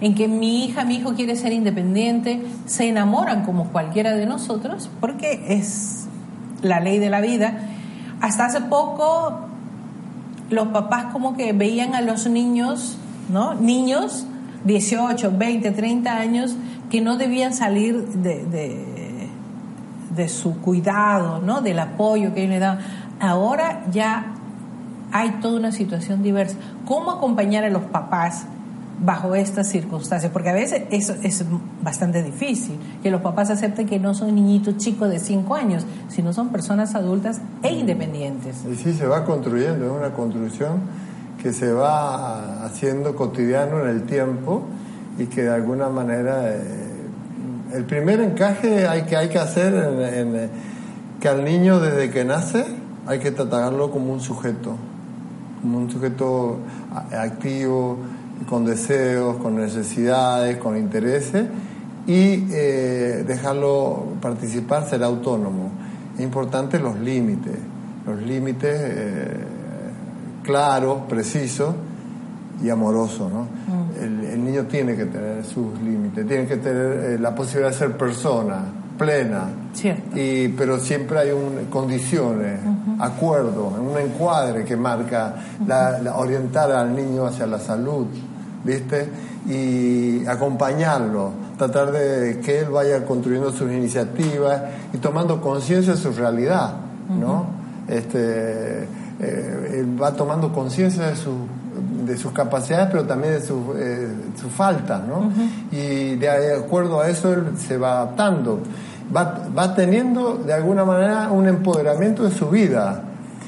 en 0.01 0.15
que 0.15 0.27
mi 0.27 0.65
hija, 0.65 0.83
mi 0.83 0.97
hijo 0.97 1.13
quiere 1.13 1.35
ser 1.35 1.53
independiente, 1.53 2.41
se 2.65 2.87
enamoran 2.87 3.43
como 3.43 3.65
cualquiera 3.71 4.15
de 4.15 4.25
nosotros, 4.25 4.89
porque 4.99 5.45
es 5.47 6.07
la 6.61 6.79
ley 6.79 6.99
de 6.99 7.09
la 7.09 7.21
vida. 7.21 7.67
Hasta 8.19 8.45
hace 8.45 8.61
poco 8.61 9.39
los 10.49 10.67
papás 10.67 11.05
como 11.13 11.35
que 11.35 11.53
veían 11.53 11.95
a 11.95 12.01
los 12.01 12.27
niños, 12.27 12.97
¿no? 13.29 13.53
Niños, 13.55 14.25
18, 14.65 15.33
20, 15.37 15.71
30 15.71 16.17
años, 16.17 16.55
que 16.89 17.01
no 17.01 17.17
debían 17.17 17.53
salir 17.53 18.05
de, 18.07 18.43
de, 18.45 18.85
de 20.15 20.29
su 20.29 20.59
cuidado, 20.61 21.41
¿no? 21.41 21.61
Del 21.61 21.79
apoyo 21.79 22.33
que 22.33 22.41
ellos 22.41 22.53
le 22.53 22.59
daban. 22.59 22.79
Ahora 23.19 23.85
ya 23.91 24.33
hay 25.11 25.31
toda 25.41 25.59
una 25.59 25.71
situación 25.71 26.23
diversa. 26.23 26.57
¿Cómo 26.85 27.11
acompañar 27.11 27.63
a 27.63 27.69
los 27.69 27.83
papás 27.83 28.45
bajo 29.03 29.33
estas 29.33 29.67
circunstancias, 29.67 30.31
porque 30.31 30.49
a 30.49 30.53
veces 30.53 30.83
eso 30.91 31.15
es 31.23 31.43
bastante 31.81 32.21
difícil, 32.21 32.77
que 33.01 33.09
los 33.09 33.21
papás 33.21 33.49
acepten 33.49 33.87
que 33.87 33.99
no 33.99 34.13
son 34.13 34.35
niñitos 34.35 34.77
chicos 34.77 35.09
de 35.09 35.19
5 35.19 35.55
años, 35.55 35.85
sino 36.07 36.33
son 36.33 36.49
personas 36.49 36.93
adultas 36.93 37.41
e 37.63 37.73
independientes. 37.73 38.63
Y 38.71 38.75
sí, 38.75 38.93
se 38.93 39.07
va 39.07 39.25
construyendo, 39.25 39.85
es 39.85 39.91
una 39.91 40.11
construcción 40.11 40.81
que 41.41 41.51
se 41.51 41.73
va 41.73 42.63
haciendo 42.63 43.15
cotidiano 43.15 43.81
en 43.81 43.89
el 43.89 44.03
tiempo 44.03 44.63
y 45.17 45.25
que 45.25 45.43
de 45.43 45.53
alguna 45.53 45.89
manera 45.89 46.53
eh, 46.53 46.90
el 47.73 47.85
primer 47.85 48.19
encaje 48.21 48.87
hay 48.87 49.03
que, 49.03 49.15
hay 49.15 49.29
que 49.29 49.39
hacer 49.39 49.73
en, 49.73 50.49
que 51.19 51.27
al 51.27 51.43
niño 51.43 51.79
desde 51.79 52.09
que 52.09 52.25
nace 52.25 52.65
hay 53.07 53.19
que 53.19 53.31
tratarlo 53.31 53.91
como 53.91 54.13
un 54.13 54.21
sujeto, 54.21 54.75
como 55.61 55.77
un 55.77 55.89
sujeto 55.89 56.59
activo, 57.11 57.97
con 58.49 58.65
deseos, 58.65 59.37
con 59.37 59.55
necesidades, 59.55 60.57
con 60.57 60.77
intereses 60.77 61.45
y 62.07 62.45
eh, 62.51 63.23
dejarlo 63.27 64.13
participar, 64.21 64.87
ser 64.89 65.03
autónomo. 65.03 65.71
Es 66.15 66.21
importante 66.21 66.79
los 66.79 66.99
límites, 66.99 67.57
los 68.05 68.21
límites 68.21 68.81
eh, 68.83 69.37
claros, 70.43 71.03
precisos 71.07 71.75
y 72.63 72.69
amorosos. 72.69 73.31
¿no? 73.31 73.41
Mm. 73.43 73.80
El, 74.01 74.23
el, 74.25 74.43
niño 74.43 74.63
tiene 74.63 74.95
que 74.95 75.05
tener 75.05 75.43
sus 75.45 75.79
límites, 75.81 76.25
tiene 76.27 76.45
que 76.47 76.57
tener 76.57 76.91
eh, 77.11 77.19
la 77.19 77.33
posibilidad 77.35 77.69
de 77.71 77.77
ser 77.77 77.97
persona 77.97 78.59
plena, 78.97 79.43
Cierto. 79.73 80.17
y, 80.17 80.49
pero 80.49 80.77
siempre 80.79 81.19
hay 81.19 81.31
un, 81.31 81.65
condiciones, 81.69 82.59
acuerdos, 82.99 83.73
un 83.79 83.97
encuadre 83.97 84.63
que 84.63 84.75
marca 84.75 85.35
la- 85.65 85.99
la- 85.99 86.17
orientar 86.17 86.71
al 86.71 86.95
niño 86.95 87.25
hacia 87.25 87.47
la 87.47 87.59
salud, 87.59 88.05
¿viste? 88.63 89.09
Y 89.49 90.23
acompañarlo, 90.27 91.31
tratar 91.57 91.91
de 91.91 92.39
que 92.41 92.59
él 92.59 92.69
vaya 92.69 93.03
construyendo 93.05 93.51
sus 93.51 93.71
iniciativas 93.71 94.61
y 94.93 94.97
tomando 94.97 95.41
conciencia 95.41 95.93
de 95.93 95.99
su 95.99 96.11
realidad, 96.11 96.73
¿no? 97.09 97.45
Este, 97.87 98.83
eh, 99.19 99.77
él 99.79 100.01
va 100.01 100.13
tomando 100.13 100.51
conciencia 100.53 101.07
de, 101.07 101.15
su- 101.15 101.47
de 102.05 102.17
sus 102.17 102.31
capacidades, 102.31 102.89
pero 102.91 103.05
también 103.05 103.33
de 103.33 103.41
sus 103.41 103.59
eh, 103.75 104.07
sus 104.39 104.51
faltas, 104.51 105.01
¿no? 105.07 105.31
Y 105.71 106.15
de 106.15 106.55
acuerdo 106.55 107.01
a 107.01 107.09
eso 107.09 107.33
él 107.33 107.57
se 107.57 107.77
va 107.77 108.01
adaptando, 108.01 108.59
va, 109.15 109.47
va 109.57 109.75
teniendo 109.75 110.35
de 110.35 110.53
alguna 110.53 110.85
manera 110.85 111.29
un 111.31 111.47
empoderamiento 111.47 112.23
de 112.23 112.31
su 112.31 112.49
vida. 112.49 113.03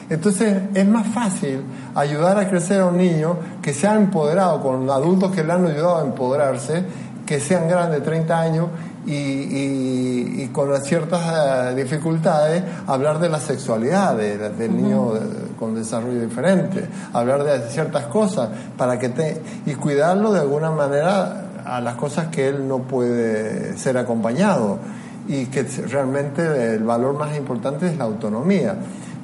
Entonces 0.10 0.64
es 0.74 0.88
más 0.88 1.08
fácil 1.08 1.64
ayudar 1.96 2.38
a 2.38 2.50
crecer 2.50 2.82
a 2.82 2.88
un 2.88 2.98
niño 2.98 3.38
que 3.62 3.74
se 3.74 3.88
ha 3.88 3.96
empoderado 3.96 4.62
con 4.62 4.90
adultos 4.90 5.32
que 5.32 5.44
le 5.44 5.54
han 5.54 5.66
ayudado 5.66 5.98
a 5.98 6.02
empoderarse, 6.02 6.84
que 7.26 7.40
sean 7.40 7.68
grandes 7.68 8.00
de 8.00 8.06
30 8.06 8.40
años 8.40 8.68
y, 9.06 9.12
y- 9.14 10.44
y 10.44 10.48
con 10.52 10.70
ciertas 10.84 11.22
eh, 11.72 11.76
dificultades 11.76 12.64
hablar 12.88 13.20
de 13.20 13.30
la 13.30 13.40
sexualidad 13.40 14.16
de- 14.16 14.38
de- 14.38 14.50
del 14.52 14.76
niño 14.76 15.16
eh, 15.16 15.20
con 15.60 15.76
desarrollo 15.76 16.22
diferente, 16.22 16.88
hablar 17.14 17.44
de 17.44 17.70
ciertas 17.70 18.06
cosas 18.06 18.50
para 18.78 18.98
que 19.00 19.10
te 19.10 19.42
y 19.66 19.74
cuidarlo 19.76 20.32
de 20.32 20.40
alguna 20.42 20.72
manera 20.72 21.46
a 21.66 21.80
las 21.82 21.96
cosas 21.96 22.28
que 22.28 22.48
él 22.50 22.68
no 22.68 22.80
puede 22.80 23.78
ser 23.78 23.98
acompañado 23.98 24.80
y 25.28 25.46
que 25.46 25.64
realmente 25.90 26.76
el 26.76 26.84
valor 26.84 27.18
más 27.18 27.36
importante 27.38 27.88
es 27.88 27.98
la 27.98 28.04
autonomía. 28.06 28.76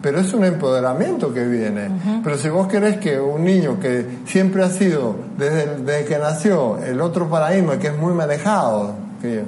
Pero 0.01 0.21
es 0.21 0.33
un 0.33 0.45
empoderamiento 0.45 1.33
que 1.33 1.43
viene. 1.45 1.89
Pero 2.23 2.37
si 2.37 2.47
vos 2.47 2.67
querés 2.67 2.99
que 2.99 3.19
un 3.19 3.43
niño 3.43 3.77
que 3.81 4.19
siempre 4.25 4.63
ha 4.63 4.69
sido, 4.69 5.13
desde, 5.37 5.75
desde 5.83 6.05
que 6.05 6.17
nació, 6.17 6.77
el 6.77 7.01
otro 7.01 7.29
paradigma 7.29 7.77
que 7.79 7.87
es 7.87 7.97
muy 7.97 8.13
manejado, 8.13 8.93
que, 9.21 9.43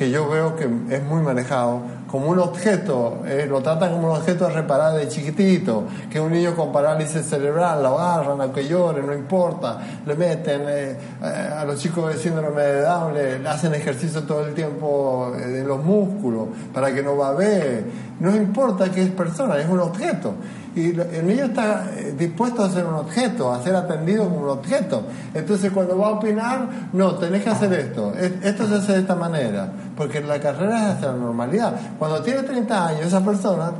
que 0.00 0.10
yo 0.10 0.30
veo 0.30 0.56
que 0.56 0.64
es 0.64 1.02
muy 1.04 1.20
manejado, 1.20 1.82
como 2.10 2.30
un 2.30 2.38
objeto, 2.38 3.18
eh, 3.26 3.44
lo 3.46 3.60
tratan 3.60 3.92
como 3.92 4.10
un 4.12 4.16
objeto 4.16 4.46
a 4.46 4.48
reparar 4.48 4.94
de 4.94 5.06
chiquitito, 5.08 5.84
que 6.10 6.18
un 6.18 6.32
niño 6.32 6.56
con 6.56 6.72
parálisis 6.72 7.26
cerebral 7.26 7.82
lo 7.82 8.00
agarran 8.00 8.40
a 8.40 8.50
que 8.50 8.66
llore, 8.66 9.02
no 9.02 9.12
importa, 9.12 9.78
le 10.06 10.14
meten 10.14 10.62
eh, 10.66 10.96
eh, 11.22 11.50
a 11.54 11.66
los 11.66 11.78
chicos 11.78 12.14
de 12.14 12.18
síndrome 12.18 12.62
de 12.62 12.80
Down, 12.80 13.12
le, 13.12 13.46
hacen 13.46 13.74
ejercicio 13.74 14.22
todo 14.22 14.46
el 14.46 14.54
tiempo 14.54 15.34
eh, 15.38 15.46
de 15.46 15.64
los 15.64 15.84
músculos 15.84 16.48
para 16.72 16.94
que 16.94 17.02
no 17.02 17.18
ver, 17.36 17.84
no 18.20 18.34
importa 18.34 18.90
que 18.90 19.02
es 19.02 19.10
persona, 19.10 19.58
es 19.58 19.68
un 19.68 19.80
objeto. 19.80 20.32
Y 20.72 20.90
el 20.90 21.26
niño 21.26 21.46
está 21.46 21.84
dispuesto 22.16 22.62
a 22.62 22.70
ser 22.70 22.86
un 22.86 22.94
objeto, 22.94 23.52
a 23.52 23.60
ser 23.60 23.74
atendido 23.74 24.22
como 24.22 24.42
un 24.42 24.48
objeto. 24.50 25.02
Entonces 25.34 25.72
cuando 25.72 25.98
va 25.98 26.06
a 26.06 26.10
opinar, 26.12 26.68
no, 26.92 27.16
tenés 27.16 27.42
que 27.42 27.50
hacer 27.50 27.72
esto, 27.72 28.14
Es- 28.14 28.34
esto 28.44 28.68
se 28.68 28.76
hace 28.76 28.92
de 28.92 29.00
esta 29.00 29.16
manera, 29.16 29.68
porque 30.00 30.20
la 30.22 30.40
carrera 30.40 30.78
es 30.92 30.96
hacia 30.96 31.08
la 31.08 31.18
normalidad. 31.18 31.74
Cuando 31.98 32.22
tiene 32.22 32.42
30 32.42 32.86
años, 32.86 33.02
esa 33.06 33.22
persona 33.22 33.70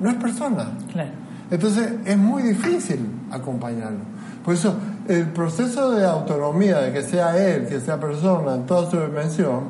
no 0.00 0.08
es 0.08 0.16
persona. 0.16 0.70
Claro. 0.90 1.10
Entonces 1.50 1.92
es 2.06 2.16
muy 2.16 2.42
difícil 2.42 3.06
acompañarlo. 3.30 3.98
Por 4.42 4.54
eso 4.54 4.74
el 5.06 5.26
proceso 5.26 5.90
de 5.90 6.06
autonomía, 6.06 6.78
de 6.78 6.92
que 6.92 7.02
sea 7.02 7.36
él, 7.36 7.66
que 7.66 7.78
sea 7.78 8.00
persona 8.00 8.54
en 8.54 8.64
toda 8.64 8.90
su 8.90 8.98
dimensión, 8.98 9.64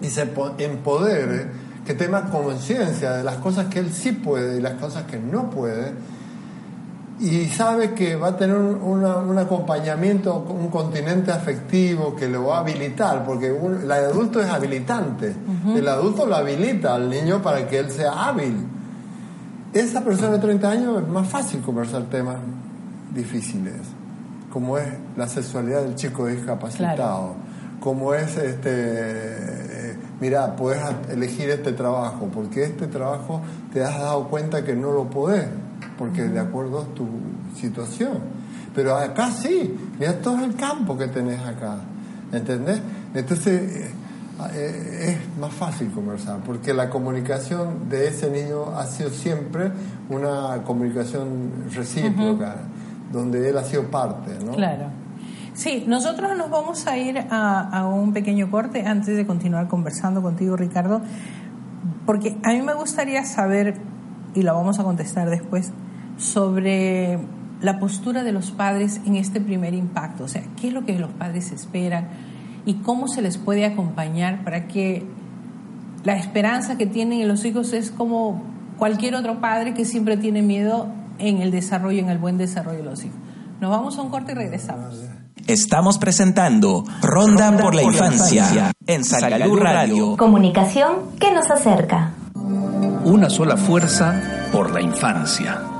y 0.00 0.06
se 0.06 0.24
po- 0.24 0.52
empodere, 0.56 1.48
que 1.84 1.92
tenga 1.92 2.22
conciencia 2.30 3.12
de 3.12 3.22
las 3.24 3.36
cosas 3.36 3.66
que 3.66 3.80
él 3.80 3.92
sí 3.92 4.12
puede 4.12 4.56
y 4.58 4.62
las 4.62 4.74
cosas 4.74 5.02
que 5.02 5.18
no 5.18 5.50
puede, 5.50 5.92
y 7.20 7.46
sabe 7.50 7.92
que 7.92 8.16
va 8.16 8.28
a 8.28 8.36
tener 8.36 8.56
un, 8.56 8.80
una- 8.82 9.16
un 9.18 9.36
acompañamiento, 9.38 10.36
un 10.48 10.68
continente 10.68 11.30
afectivo 11.30 12.16
que 12.16 12.26
lo 12.28 12.46
va 12.46 12.56
a 12.56 12.60
habilitar, 12.60 13.24
porque 13.26 13.52
un- 13.52 13.82
el 13.82 13.92
adulto 13.92 14.40
es 14.40 14.48
habilitante, 14.48 15.34
el 15.76 15.86
adulto 15.86 16.24
lo 16.26 16.36
habilita 16.36 16.94
al 16.94 17.10
niño 17.10 17.42
para 17.42 17.66
que 17.68 17.78
él 17.78 17.90
sea 17.90 18.28
hábil. 18.28 18.56
Esa 19.72 20.00
persona 20.02 20.32
de 20.32 20.38
30 20.38 20.70
años 20.70 21.02
es 21.02 21.08
más 21.08 21.28
fácil 21.28 21.60
conversar 21.60 22.02
temas 22.04 22.36
difíciles, 23.14 23.74
como 24.52 24.78
es 24.78 24.86
la 25.16 25.28
sexualidad 25.28 25.82
del 25.82 25.94
chico 25.94 26.26
discapacitado, 26.26 27.34
como 27.80 28.14
es, 28.14 28.36
este, 28.36 28.70
eh, 28.72 29.96
mira, 30.20 30.56
puedes 30.56 30.80
elegir 31.10 31.50
este 31.50 31.72
trabajo, 31.72 32.28
porque 32.34 32.64
este 32.64 32.86
trabajo 32.88 33.40
te 33.72 33.84
has 33.84 33.98
dado 33.98 34.24
cuenta 34.28 34.64
que 34.64 34.74
no 34.74 34.90
lo 34.92 35.04
podés, 35.04 35.46
porque 36.00 36.22
de 36.22 36.40
acuerdo 36.40 36.80
a 36.80 36.84
tu 36.94 37.06
situación. 37.54 38.18
Pero 38.74 38.96
acá 38.96 39.30
sí, 39.30 39.78
mira 39.98 40.14
todo 40.14 40.42
el 40.42 40.54
campo 40.54 40.96
que 40.96 41.08
tenés 41.08 41.40
acá, 41.40 41.76
¿entendés? 42.32 42.80
Entonces 43.12 43.76
eh, 43.76 43.90
eh, 44.54 45.10
es 45.10 45.38
más 45.38 45.52
fácil 45.52 45.90
conversar, 45.90 46.38
porque 46.38 46.72
la 46.72 46.88
comunicación 46.88 47.90
de 47.90 48.08
ese 48.08 48.30
niño 48.30 48.74
ha 48.78 48.86
sido 48.86 49.10
siempre 49.10 49.72
una 50.08 50.62
comunicación 50.64 51.50
recíproca, 51.74 52.56
donde 53.12 53.50
él 53.50 53.58
ha 53.58 53.64
sido 53.64 53.82
parte, 53.90 54.32
¿no? 54.42 54.52
Claro. 54.52 54.86
Sí, 55.52 55.84
nosotros 55.86 56.34
nos 56.38 56.48
vamos 56.48 56.86
a 56.86 56.96
ir 56.96 57.18
a, 57.18 57.60
a 57.60 57.86
un 57.86 58.14
pequeño 58.14 58.50
corte 58.50 58.86
antes 58.86 59.14
de 59.18 59.26
continuar 59.26 59.68
conversando 59.68 60.22
contigo, 60.22 60.56
Ricardo, 60.56 61.02
porque 62.06 62.38
a 62.42 62.52
mí 62.52 62.62
me 62.62 62.72
gustaría 62.72 63.22
saber, 63.26 63.76
y 64.34 64.42
lo 64.42 64.54
vamos 64.54 64.78
a 64.78 64.84
contestar 64.84 65.28
después, 65.28 65.72
sobre 66.20 67.18
la 67.62 67.78
postura 67.78 68.22
de 68.22 68.32
los 68.32 68.50
padres 68.50 69.00
en 69.06 69.16
este 69.16 69.40
primer 69.40 69.74
impacto, 69.74 70.24
o 70.24 70.28
sea, 70.28 70.42
qué 70.60 70.68
es 70.68 70.74
lo 70.74 70.84
que 70.84 70.98
los 70.98 71.10
padres 71.10 71.50
esperan 71.50 72.08
y 72.64 72.74
cómo 72.74 73.08
se 73.08 73.22
les 73.22 73.38
puede 73.38 73.64
acompañar 73.64 74.44
para 74.44 74.68
que 74.68 75.04
la 76.04 76.16
esperanza 76.16 76.78
que 76.78 76.86
tienen 76.86 77.20
en 77.20 77.28
los 77.28 77.44
hijos 77.44 77.72
es 77.72 77.90
como 77.90 78.42
cualquier 78.78 79.14
otro 79.14 79.40
padre 79.40 79.74
que 79.74 79.84
siempre 79.84 80.16
tiene 80.16 80.42
miedo 80.42 80.88
en 81.18 81.42
el 81.42 81.50
desarrollo, 81.50 82.00
en 82.00 82.08
el 82.08 82.18
buen 82.18 82.38
desarrollo 82.38 82.78
de 82.78 82.84
los 82.84 83.04
hijos. 83.04 83.18
Nos 83.60 83.70
vamos 83.70 83.98
a 83.98 84.02
un 84.02 84.10
corte 84.10 84.32
y 84.32 84.34
regresamos. 84.34 85.02
Estamos 85.46 85.98
presentando 85.98 86.84
Ronda 87.02 87.56
por 87.56 87.74
la 87.74 87.82
Infancia 87.82 88.72
en 88.86 89.04
Salgalú 89.04 89.56
Radio. 89.56 90.16
Comunicación 90.16 91.16
que 91.18 91.32
nos 91.32 91.50
acerca. 91.50 92.12
Una 93.04 93.28
sola 93.28 93.56
fuerza 93.56 94.48
por 94.52 94.70
la 94.70 94.80
infancia. 94.80 95.79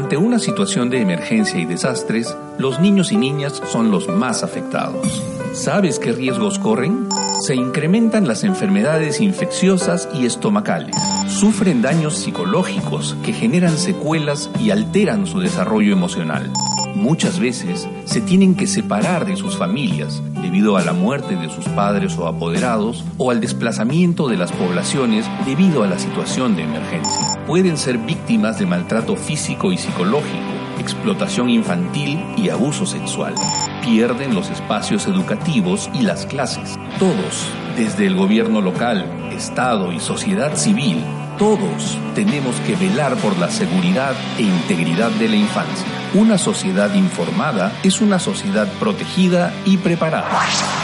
Ante 0.00 0.16
una 0.16 0.38
situación 0.38 0.88
de 0.88 1.02
emergencia 1.02 1.60
y 1.60 1.66
desastres, 1.66 2.34
los 2.56 2.80
niños 2.80 3.12
y 3.12 3.18
niñas 3.18 3.60
son 3.70 3.90
los 3.90 4.08
más 4.08 4.42
afectados. 4.42 5.22
¿Sabes 5.52 5.98
qué 5.98 6.12
riesgos 6.12 6.58
corren? 6.58 7.06
Se 7.42 7.54
incrementan 7.54 8.26
las 8.26 8.42
enfermedades 8.42 9.20
infecciosas 9.20 10.08
y 10.14 10.24
estomacales. 10.24 10.96
Sufren 11.28 11.82
daños 11.82 12.16
psicológicos 12.16 13.14
que 13.22 13.34
generan 13.34 13.76
secuelas 13.76 14.48
y 14.58 14.70
alteran 14.70 15.26
su 15.26 15.38
desarrollo 15.38 15.92
emocional. 15.92 16.50
Muchas 16.94 17.38
veces 17.38 17.86
se 18.06 18.22
tienen 18.22 18.54
que 18.54 18.66
separar 18.66 19.26
de 19.26 19.36
sus 19.36 19.58
familias 19.58 20.22
debido 20.40 20.78
a 20.78 20.82
la 20.82 20.94
muerte 20.94 21.36
de 21.36 21.50
sus 21.50 21.66
padres 21.66 22.16
o 22.16 22.26
apoderados 22.26 23.04
o 23.18 23.30
al 23.30 23.42
desplazamiento 23.42 24.28
de 24.28 24.38
las 24.38 24.50
poblaciones 24.50 25.26
debido 25.44 25.82
a 25.82 25.88
la 25.88 25.98
situación 25.98 26.56
de 26.56 26.62
emergencia. 26.62 27.29
Pueden 27.50 27.76
ser 27.76 27.98
víctimas 27.98 28.60
de 28.60 28.66
maltrato 28.66 29.16
físico 29.16 29.72
y 29.72 29.76
psicológico, 29.76 30.52
explotación 30.78 31.50
infantil 31.50 32.24
y 32.36 32.48
abuso 32.48 32.86
sexual. 32.86 33.34
pierden 33.82 34.36
los 34.36 34.50
espacios 34.50 35.08
educativos 35.08 35.90
y 35.92 36.02
las 36.02 36.26
clases. 36.26 36.78
Todos, 37.00 37.48
desde 37.76 38.06
el 38.06 38.14
gobierno 38.14 38.60
local, 38.60 39.04
Estado 39.32 39.90
y 39.90 39.98
sociedad 39.98 40.54
civil, 40.54 41.02
todos 41.40 41.98
tenemos 42.14 42.54
que 42.66 42.76
velar 42.76 43.16
por 43.16 43.38
la 43.38 43.50
seguridad 43.50 44.14
e 44.36 44.42
integridad 44.42 45.10
de 45.12 45.26
la 45.26 45.36
infancia. 45.36 45.86
Una 46.12 46.36
sociedad 46.36 46.92
informada 46.92 47.72
es 47.82 48.02
una 48.02 48.18
sociedad 48.18 48.68
protegida 48.78 49.50
y 49.64 49.78
preparada. 49.78 50.28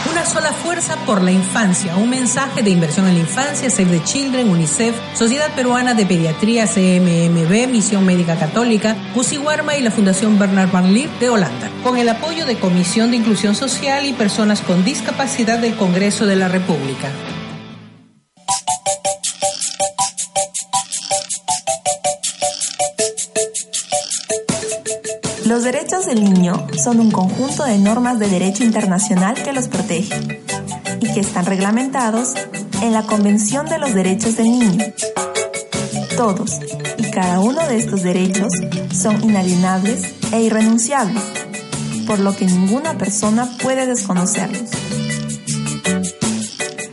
Una 0.09 0.25
sola 0.25 0.51
fuerza 0.53 0.95
por 1.05 1.21
la 1.21 1.31
infancia. 1.31 1.95
Un 1.97 2.09
mensaje 2.09 2.63
de 2.63 2.71
inversión 2.71 3.07
en 3.07 3.13
la 3.13 3.19
infancia, 3.19 3.69
Save 3.69 3.99
the 3.99 4.03
Children, 4.03 4.49
UNICEF, 4.49 4.95
Sociedad 5.13 5.53
Peruana 5.53 5.93
de 5.93 6.07
Pediatría, 6.07 6.65
CMMB, 6.65 7.69
Misión 7.69 8.03
Médica 8.03 8.35
Católica, 8.35 8.95
Warma 9.45 9.75
y 9.75 9.83
la 9.83 9.91
Fundación 9.91 10.39
Bernard 10.39 10.71
Van 10.71 10.91
Leer 10.91 11.11
de 11.19 11.29
Holanda. 11.29 11.69
Con 11.83 11.97
el 11.97 12.09
apoyo 12.09 12.47
de 12.47 12.57
Comisión 12.57 13.11
de 13.11 13.17
Inclusión 13.17 13.53
Social 13.53 14.07
y 14.07 14.13
Personas 14.13 14.61
con 14.61 14.83
Discapacidad 14.83 15.59
del 15.59 15.75
Congreso 15.75 16.25
de 16.25 16.35
la 16.35 16.47
República. 16.47 17.11
Derechos 25.67 26.05
del 26.05 26.23
niño 26.23 26.65
son 26.81 27.01
un 27.01 27.11
conjunto 27.11 27.65
de 27.65 27.77
normas 27.77 28.19
de 28.19 28.29
derecho 28.29 28.63
internacional 28.63 29.35
que 29.35 29.51
los 29.51 29.67
protege 29.67 30.41
y 31.01 31.11
que 31.11 31.19
están 31.19 31.45
reglamentados 31.45 32.35
en 32.81 32.93
la 32.93 33.03
Convención 33.03 33.65
de 33.65 33.77
los 33.77 33.93
Derechos 33.93 34.37
del 34.37 34.45
Niño. 34.45 34.85
Todos 36.15 36.61
y 36.97 37.11
cada 37.11 37.41
uno 37.41 37.67
de 37.67 37.79
estos 37.79 38.01
derechos 38.01 38.53
son 38.93 39.21
inalienables 39.21 40.13
e 40.31 40.41
irrenunciables, 40.41 41.21
por 42.05 42.19
lo 42.19 42.33
que 42.33 42.45
ninguna 42.45 42.97
persona 42.97 43.49
puede 43.61 43.85
desconocerlos. 43.85 44.69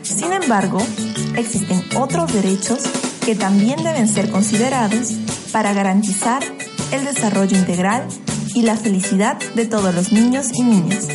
Sin 0.03 0.33
embargo, 0.33 0.79
existen 1.37 1.81
otros 1.95 2.33
derechos 2.33 2.81
que 3.25 3.37
también 3.37 3.85
deben 3.85 4.09
ser 4.09 4.33
considerados 4.33 5.13
para 5.53 5.73
garantizar 5.73 6.43
el 6.91 7.05
desarrollo 7.05 7.57
integral 7.57 8.09
y 8.55 8.63
la 8.63 8.77
felicidad 8.77 9.39
de 9.55 9.67
todos 9.67 9.95
los 9.95 10.13
niños 10.13 10.49
y 10.55 10.63
niñas. 10.63 11.09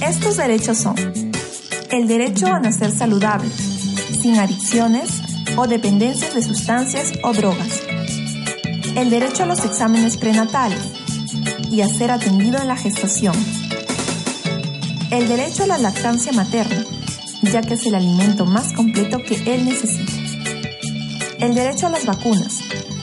Estos 0.00 0.36
derechos 0.36 0.78
son 0.78 0.96
el 1.90 2.06
derecho 2.06 2.46
a 2.46 2.60
nacer 2.60 2.92
saludable, 2.92 3.50
sin 3.50 4.38
adicciones 4.38 5.10
o 5.56 5.66
dependencias 5.66 6.34
de 6.34 6.42
sustancias 6.42 7.12
o 7.22 7.32
drogas, 7.32 7.82
el 8.96 9.10
derecho 9.10 9.42
a 9.42 9.46
los 9.46 9.64
exámenes 9.64 10.16
prenatales 10.16 10.80
y 11.70 11.80
a 11.80 11.88
ser 11.88 12.10
atendido 12.10 12.60
en 12.60 12.68
la 12.68 12.76
gestación, 12.76 13.34
el 15.10 15.28
derecho 15.28 15.64
a 15.64 15.66
la 15.66 15.78
lactancia 15.78 16.32
materna, 16.32 16.84
ya 17.42 17.60
que 17.60 17.74
es 17.74 17.84
el 17.86 17.94
alimento 17.94 18.46
más 18.46 18.72
completo 18.72 19.18
que 19.18 19.34
él 19.52 19.64
necesita, 19.64 20.12
el 21.40 21.54
derecho 21.54 21.88
a 21.88 21.90
las 21.90 22.06
vacunas, 22.06 22.60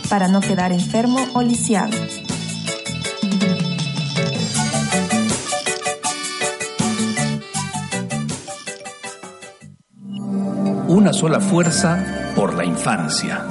para 0.10 0.30
no 0.30 0.40
quedar 0.40 0.72
enfermo 0.72 1.20
o 1.34 1.42
lisiado, 1.42 1.92
una 10.98 11.14
sola 11.14 11.40
fuerza 11.40 12.04
por 12.36 12.56
la 12.56 12.66
infancia. 12.66 13.46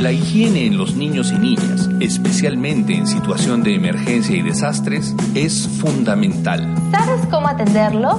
La 0.00 0.10
higiene 0.10 0.64
en 0.64 0.78
los 0.78 0.94
niños 0.96 1.30
y 1.30 1.38
niñas, 1.38 1.90
especialmente 2.00 2.94
en 2.94 3.06
situación 3.06 3.62
de 3.62 3.74
emergencia 3.74 4.34
y 4.34 4.40
desastres, 4.40 5.14
es 5.34 5.68
fundamental. 5.68 6.74
¿Sabes 6.92 7.26
cómo 7.30 7.46
atenderlos? 7.48 8.16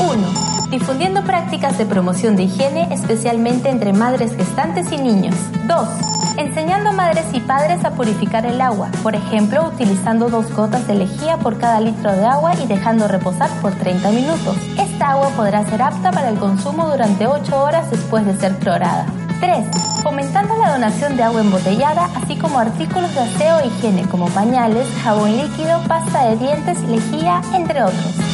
1. 0.00 0.70
Difundiendo 0.72 1.22
prácticas 1.22 1.78
de 1.78 1.86
promoción 1.86 2.34
de 2.34 2.44
higiene, 2.44 2.92
especialmente 2.92 3.68
entre 3.68 3.92
madres 3.92 4.34
gestantes 4.34 4.90
y 4.90 4.96
niños. 4.96 5.36
2 5.68 6.19
enseñando 6.40 6.90
a 6.90 6.92
madres 6.92 7.26
y 7.34 7.40
padres 7.40 7.84
a 7.84 7.90
purificar 7.90 8.46
el 8.46 8.60
agua, 8.60 8.90
por 9.02 9.14
ejemplo, 9.14 9.68
utilizando 9.68 10.30
dos 10.30 10.50
gotas 10.54 10.86
de 10.86 10.94
lejía 10.94 11.36
por 11.36 11.58
cada 11.58 11.80
litro 11.80 12.12
de 12.12 12.24
agua 12.24 12.54
y 12.54 12.66
dejando 12.66 13.08
reposar 13.08 13.50
por 13.60 13.72
30 13.74 14.10
minutos. 14.10 14.56
Esta 14.78 15.10
agua 15.10 15.28
podrá 15.36 15.64
ser 15.66 15.82
apta 15.82 16.10
para 16.10 16.30
el 16.30 16.38
consumo 16.38 16.88
durante 16.88 17.26
8 17.26 17.62
horas 17.62 17.90
después 17.90 18.24
de 18.24 18.36
ser 18.36 18.56
clorada. 18.56 19.06
3. 19.40 19.66
Fomentando 20.02 20.56
la 20.56 20.72
donación 20.72 21.16
de 21.16 21.22
agua 21.22 21.42
embotellada, 21.42 22.08
así 22.14 22.36
como 22.36 22.58
artículos 22.58 23.14
de 23.14 23.20
aseo 23.20 23.60
e 23.60 23.66
higiene 23.66 24.02
como 24.08 24.26
pañales, 24.28 24.88
jabón 25.02 25.36
líquido, 25.36 25.82
pasta 25.88 26.26
de 26.28 26.36
dientes, 26.36 26.80
lejía, 26.82 27.42
entre 27.54 27.82
otros. 27.82 28.29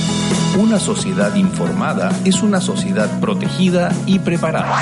Una 0.57 0.81
sociedad 0.81 1.35
informada 1.35 2.11
es 2.25 2.43
una 2.43 2.63
sociedad 2.63 3.21
protegida 3.21 3.93
y 4.07 4.19
preparada. 4.21 4.81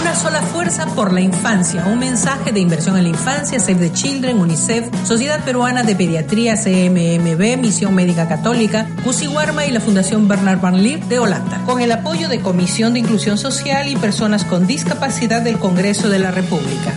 Una 0.00 0.14
sola 0.14 0.40
fuerza 0.40 0.86
por 0.86 1.12
la 1.12 1.20
infancia. 1.20 1.84
Un 1.86 1.98
mensaje 1.98 2.52
de 2.52 2.60
inversión 2.60 2.96
en 2.96 3.02
la 3.02 3.08
infancia, 3.08 3.58
Save 3.58 3.88
the 3.88 3.92
Children, 3.92 4.38
UNICEF, 4.38 4.88
Sociedad 5.04 5.44
Peruana 5.44 5.82
de 5.82 5.96
Pediatría, 5.96 6.54
CMMB, 6.54 7.60
Misión 7.60 7.94
Médica 7.96 8.28
Católica, 8.28 8.86
Warma 9.34 9.66
y 9.66 9.72
la 9.72 9.80
Fundación 9.80 10.28
Bernard 10.28 10.60
Van 10.60 10.80
Leer 10.80 11.04
de 11.06 11.18
Holanda. 11.18 11.60
Con 11.66 11.80
el 11.80 11.90
apoyo 11.90 12.28
de 12.28 12.40
Comisión 12.40 12.92
de 12.92 13.00
Inclusión 13.00 13.36
Social 13.36 13.88
y 13.88 13.96
Personas 13.96 14.44
con 14.44 14.68
Discapacidad 14.68 15.42
del 15.42 15.58
Congreso 15.58 16.08
de 16.08 16.20
la 16.20 16.30
República. 16.30 16.94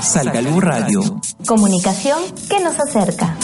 Salgalú 0.00 0.60
Radio. 0.60 1.20
Comunicación 1.46 2.20
que 2.48 2.60
nos 2.60 2.78
acerca. 2.78 3.36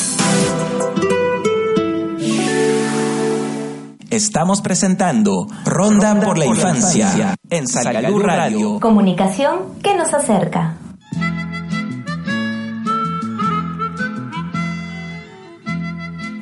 Estamos 4.11 4.63
presentando 4.63 5.47
Ronda, 5.67 6.19
por 6.23 6.39
la 6.39 6.47
Infancia, 6.47 7.37
en 7.51 7.69
Salgalú 7.69 8.19
Radio. 8.21 8.81
Comunicación 8.81 9.75
que 9.83 9.95
nos 9.95 10.15
acerca. 10.15 10.77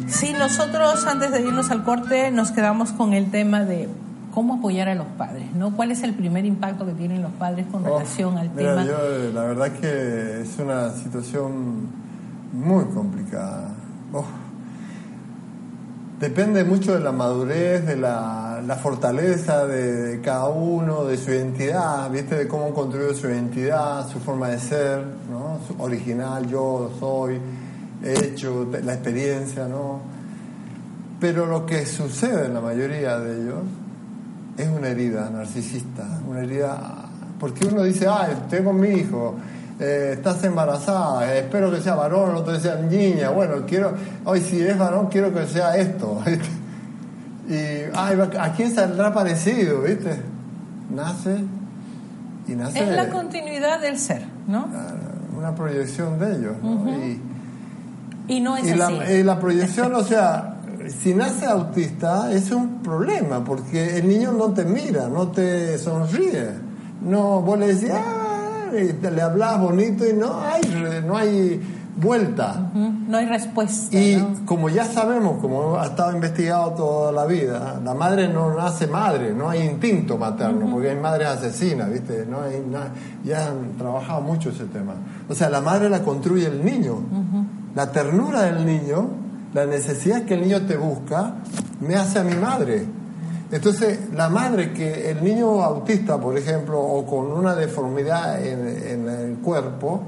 Sí, 0.07 0.33
nosotros 0.39 1.05
antes 1.09 1.33
de 1.33 1.43
irnos 1.43 1.73
al 1.73 1.83
corte 1.83 2.31
nos 2.31 2.53
quedamos 2.53 2.93
con 2.93 3.13
el 3.13 3.33
tema 3.33 3.65
de 3.65 3.89
cómo 4.33 4.55
apoyar 4.55 4.89
a 4.89 4.95
los 4.95 5.09
padres, 5.19 5.53
¿no? 5.53 5.75
¿Cuál 5.75 5.91
es 5.91 6.05
el 6.05 6.15
primer 6.15 6.47
impacto 6.47 6.87
que 6.87 6.93
tienen 6.93 7.21
los 7.21 7.33
padres 7.33 7.67
con 7.73 7.85
oh, 7.85 7.99
relación 7.99 8.39
al 8.39 8.51
tema? 8.51 8.85
Yo, 8.85 8.97
la 9.35 9.43
verdad 9.43 9.73
que 9.73 10.43
es 10.43 10.57
una 10.61 10.91
situación 10.91 11.89
muy 12.53 12.85
complicada. 12.85 13.75
Oh 14.13 14.46
Depende 16.21 16.65
mucho 16.65 16.95
de 16.95 17.01
la 17.01 17.13
madurez, 17.13 17.85
de 17.85 17.97
la, 17.97 18.79
fortaleza 18.83 19.67
de, 19.67 20.23
cada 20.23 20.49
uno, 20.49 21.05
de 21.05 21.19
su 21.19 21.31
identidad, 21.31 22.11
¿viste? 22.11 22.37
De 22.37 22.49
cómo 22.49 22.73
construyó 22.73 23.13
su 23.13 23.27
identidad, 23.27 24.09
su 24.09 24.19
forma 24.21 24.49
de 24.49 24.59
ser, 24.59 25.05
¿no? 25.31 25.59
Original, 25.79 26.49
yo 26.49 26.91
soy, 26.99 27.39
hecho, 28.03 28.67
la 28.83 28.95
experiencia, 28.95 29.69
¿no? 29.69 30.01
Pero 31.21 31.45
lo 31.45 31.67
que 31.67 31.85
sucede 31.85 32.47
en 32.47 32.55
la 32.55 32.63
mayoría 32.63 33.19
de 33.19 33.43
ellos 33.43 33.63
es 34.57 34.69
una 34.69 34.89
herida 34.89 35.29
narcisista, 35.29 36.21
una 36.27 36.41
herida. 36.41 37.11
Porque 37.39 37.67
uno 37.67 37.83
dice, 37.83 38.07
ah, 38.09 38.27
tengo 38.49 38.73
mi 38.73 38.89
hijo, 38.89 39.35
eh, 39.79 40.13
estás 40.15 40.43
embarazada, 40.45 41.35
espero 41.35 41.71
que 41.71 41.81
sea 41.81 41.95
varón, 41.95 42.33
no 42.33 42.43
te 42.43 42.59
sea 42.61 42.77
niña, 42.77 43.31
bueno, 43.31 43.67
quiero, 43.67 43.93
hoy 44.25 44.41
si 44.41 44.61
es 44.61 44.79
varón 44.79 45.09
quiero 45.09 45.35
que 45.35 45.47
sea 45.47 45.77
esto, 45.77 46.23
y 47.49 47.55
ay, 47.95 48.19
¿a 48.39 48.53
quién 48.53 48.75
saldrá 48.75 49.13
parecido? 49.13 49.83
¿viste? 49.83 50.23
Nace 50.95 51.45
y 52.49 52.53
nace... 52.53 52.85
Es 52.85 52.97
la 52.97 53.11
continuidad 53.11 53.81
del 53.81 53.99
ser, 53.99 54.23
¿no? 54.47 54.67
Una 55.37 55.55
proyección 55.55 56.19
de 56.19 56.37
ellos, 56.37 56.57
y, 58.29 58.41
no 58.41 58.57
es 58.57 58.65
y 58.65 58.71
así. 58.71 58.79
La, 58.79 59.13
y 59.13 59.23
la 59.23 59.39
proyección, 59.39 59.95
o 59.95 60.03
sea, 60.03 60.57
si 61.03 61.15
nace 61.15 61.47
autista 61.47 62.33
es 62.33 62.51
un 62.51 62.83
problema, 62.83 63.45
porque 63.45 63.99
el 63.99 64.09
niño 64.09 64.33
no 64.33 64.53
te 64.53 64.65
mira, 64.65 65.09
no 65.09 65.29
te 65.29 65.77
sonríe, 65.79 66.49
no, 67.03 67.43
vos 67.43 67.59
le 67.59 67.75
decís, 67.75 67.91
ah, 67.93 68.26
le 68.73 69.23
hablas 69.23 69.61
bonito 69.61 70.09
y 70.09 70.13
no 70.13 70.41
hay, 70.41 71.03
no 71.07 71.17
hay 71.17 71.61
vuelta. 71.97 72.71
No 72.75 73.17
hay 73.17 73.27
respuesta. 73.27 73.97
Y 73.97 74.21
como 74.45 74.69
ya 74.69 74.85
sabemos, 74.85 75.41
como 75.41 75.77
ha 75.79 75.87
estado 75.87 76.13
investigado 76.13 76.73
toda 76.73 77.13
la 77.13 77.25
vida, 77.25 77.81
la 77.83 77.95
madre 77.95 78.29
no 78.29 78.55
nace 78.55 78.87
madre, 78.87 79.33
no 79.33 79.49
hay 79.49 79.63
instinto 79.63 80.19
materno, 80.19 80.71
porque 80.71 80.91
hay 80.91 80.97
madres 80.97 81.29
asesinas, 81.29 81.91
¿viste? 81.91 82.27
No 82.27 82.43
hay, 82.43 82.63
ya 83.25 83.49
han 83.49 83.77
trabajado 83.79 84.21
mucho 84.21 84.51
ese 84.51 84.65
tema. 84.65 84.95
O 85.29 85.35
sea, 85.35 85.49
la 85.49 85.61
madre 85.61 85.89
la 85.89 86.03
construye 86.03 86.47
el 86.47 86.65
niño. 86.65 86.99
La 87.75 87.91
ternura 87.93 88.43
del 88.43 88.65
niño, 88.65 89.09
la 89.55 89.67
necesidad 89.67 90.23
que 90.25 90.35
el 90.35 90.43
niño 90.43 90.63
te 90.63 90.77
busca, 90.77 91.35
me 91.81 91.95
hace 91.97 92.19
a 92.19 92.25
mi 92.25 92.35
madre. 92.35 92.87
Entonces, 93.51 93.99
la 94.13 94.29
madre 94.29 94.73
que 94.73 95.11
el 95.11 95.23
niño 95.23 95.63
autista, 95.63 96.19
por 96.19 96.37
ejemplo, 96.37 96.81
o 96.81 97.07
con 97.07 97.31
una 97.31 97.55
deformidad 97.55 98.45
en, 98.45 99.09
el 99.09 99.37
cuerpo, 99.37 100.03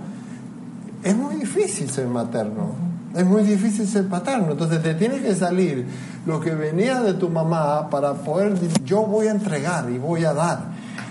es 1.05 1.14
muy 1.16 1.36
difícil 1.36 1.89
ser 1.89 2.09
materno. 2.09 2.89
Es 3.14 3.24
muy 3.24 3.43
difícil 3.43 3.86
ser 3.89 4.07
paterno, 4.07 4.53
entonces 4.53 4.82
te 4.82 4.95
tiene 4.95 5.20
que 5.20 5.34
salir 5.34 5.86
lo 6.26 6.41
que 6.41 6.55
venía 6.55 7.01
de 7.01 7.14
tu 7.14 7.30
mamá 7.30 7.89
para 7.89 8.12
poder, 8.12 8.55
yo 8.84 9.03
voy 9.05 9.28
a 9.28 9.30
entregar 9.30 9.89
y 9.89 9.97
voy 9.99 10.24
a 10.24 10.34
dar. 10.34 10.66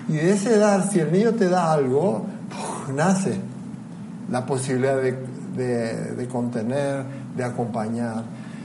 Y 0.07 0.13
de 0.13 0.31
ese 0.33 0.57
dar, 0.57 0.87
si 0.89 0.99
el 0.99 1.11
niño 1.11 1.33
te 1.33 1.49
da 1.49 1.71
algo, 1.73 2.25
nace 2.93 3.39
la 4.29 4.45
posibilidad 4.45 4.97
de- 4.97 5.17
de 6.15 6.27
contener, 6.27 7.03
de 7.35 7.43
acompañar. 7.43 8.23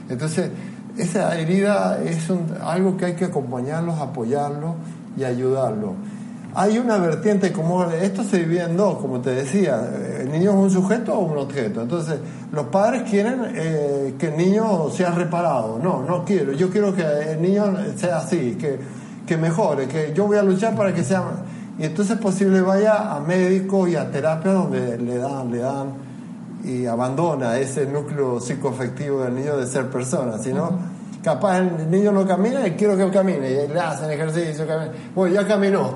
Entonces, 0.09 0.51
esa 0.97 1.37
herida 1.39 1.99
es 2.03 2.29
un- 2.29 2.53
algo 2.63 2.97
que 2.97 3.05
hay 3.05 3.13
que 3.13 3.25
acompañarlos, 3.25 3.99
apoyarlos 3.99 4.75
y 5.17 5.23
ayudarlos. 5.23 5.91
Hay 6.55 6.77
una 6.77 6.97
vertiente 6.97 7.51
como 7.51 7.83
esto 7.85 8.23
se 8.23 8.37
divide 8.39 8.63
en 8.65 8.77
dos, 8.77 8.99
como 8.99 9.19
te 9.21 9.31
decía, 9.31 9.81
el 10.19 10.31
niño 10.31 10.51
es 10.51 10.55
un 10.57 10.69
sujeto 10.69 11.15
o 11.15 11.25
un 11.25 11.37
objeto. 11.39 11.81
Entonces, 11.81 12.19
los 12.51 12.67
padres 12.67 13.09
quieren 13.09 13.41
eh, 13.55 14.13
que 14.19 14.27
el 14.27 14.37
niño 14.37 14.87
sea 14.91 15.09
reparado. 15.11 15.79
No, 15.81 16.03
no 16.03 16.23
quiero. 16.23 16.51
Yo 16.53 16.69
quiero 16.69 16.93
que 16.93 17.01
el 17.01 17.41
niño 17.41 17.75
sea 17.95 18.17
así, 18.17 18.55
que, 18.59 18.77
que 19.25 19.35
mejore, 19.35 19.87
que 19.87 20.13
yo 20.13 20.27
voy 20.27 20.37
a 20.37 20.43
luchar 20.43 20.75
para 20.75 20.93
que 20.93 21.03
sea. 21.03 21.23
Y 21.79 21.85
entonces 21.85 22.17
es 22.17 22.21
posible 22.21 22.61
vaya 22.61 23.15
a 23.15 23.19
médico 23.19 23.87
y 23.87 23.95
a 23.95 24.11
terapia 24.11 24.51
donde 24.51 24.99
le 24.99 25.17
dan, 25.17 25.49
le 25.49 25.57
dan 25.57 25.87
y 26.63 26.85
abandona 26.85 27.57
ese 27.57 27.85
núcleo 27.85 28.39
psicoafectivo 28.39 29.21
del 29.23 29.35
niño 29.35 29.57
de 29.57 29.65
ser 29.67 29.89
persona, 29.89 30.37
sino 30.37 30.71
capaz 31.23 31.59
el 31.59 31.89
niño 31.89 32.11
no 32.11 32.25
camina 32.25 32.65
y 32.67 32.71
quiero 32.71 32.95
que 32.97 33.09
camine, 33.09 33.49
y 33.51 33.67
le 33.67 33.79
hacen 33.79 34.09
ejercicio, 34.11 34.65
camina. 34.67 34.91
bueno, 35.15 35.35
ya 35.35 35.47
caminó, 35.47 35.91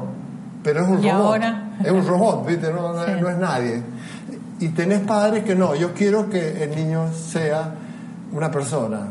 pero 0.64 0.82
es 0.82 0.88
un 0.88 1.04
Y 1.04 1.10
robot, 1.12 1.26
ahora. 1.26 1.70
es 1.84 1.92
un 1.92 2.06
robot, 2.08 2.46
¿viste? 2.48 2.72
No, 2.72 2.94
no- 2.94 3.06
Sí. 3.06 3.12
no 3.20 3.30
es 3.30 3.38
nadie. 3.38 3.82
Y 4.60 4.70
tenés 4.70 5.00
padres 5.02 5.44
que 5.44 5.56
no, 5.56 5.76
yo 5.76 5.94
quiero 5.94 6.30
que 6.30 6.64
el 6.64 6.76
niño 6.76 7.12
sea 7.14 7.74
una 8.34 8.50
persona 8.52 9.08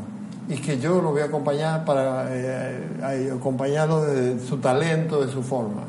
y 0.48 0.56
que 0.56 0.78
yo 0.78 1.00
lo 1.00 1.10
voy 1.12 1.22
a 1.22 1.26
acompañar 1.26 1.84
para 1.84 2.26
eh, 2.30 3.30
acompañarlo 3.34 4.02
de 4.04 4.38
su 4.40 4.58
talento, 4.58 5.24
de 5.24 5.30
su 5.32 5.42
forma 5.42 5.82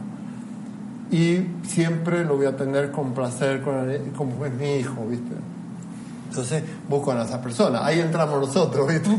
y 1.09 1.47
siempre 1.63 2.25
lo 2.25 2.35
voy 2.35 2.47
a 2.47 2.55
tener 2.57 2.91
con 2.91 3.13
placer 3.13 3.61
con 3.61 3.89
el- 3.89 4.11
como 4.11 4.45
es 4.45 4.53
mi 4.53 4.75
hijo, 4.75 5.05
¿viste? 5.09 5.33
Entonces 6.29 6.63
buscan 6.89 7.17
a 7.19 7.23
esa 7.23 7.41
persona, 7.41 7.85
ahí 7.85 7.99
entramos 7.99 8.39
nosotros, 8.39 8.87
¿viste? 8.87 9.09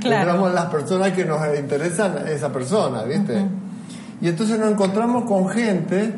claro. 0.00 0.16
Entramos 0.30 0.52
las 0.54 0.66
personas 0.66 1.12
que 1.12 1.24
nos 1.24 1.40
interesan 1.58 2.18
a 2.18 2.30
esa 2.30 2.52
persona, 2.52 3.02
¿viste? 3.04 3.44
Y 4.20 4.28
entonces 4.28 4.58
nos 4.58 4.70
encontramos 4.72 5.24
con 5.24 5.48
gente, 5.48 6.14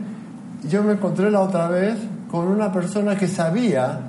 yo 0.69 0.83
me 0.83 0.93
encontré 0.93 1.31
la 1.31 1.41
otra 1.41 1.69
vez 1.69 1.97
con 2.31 2.49
una 2.49 2.73
persona 2.73 3.17
que 3.17 3.29
sabía 3.29 4.01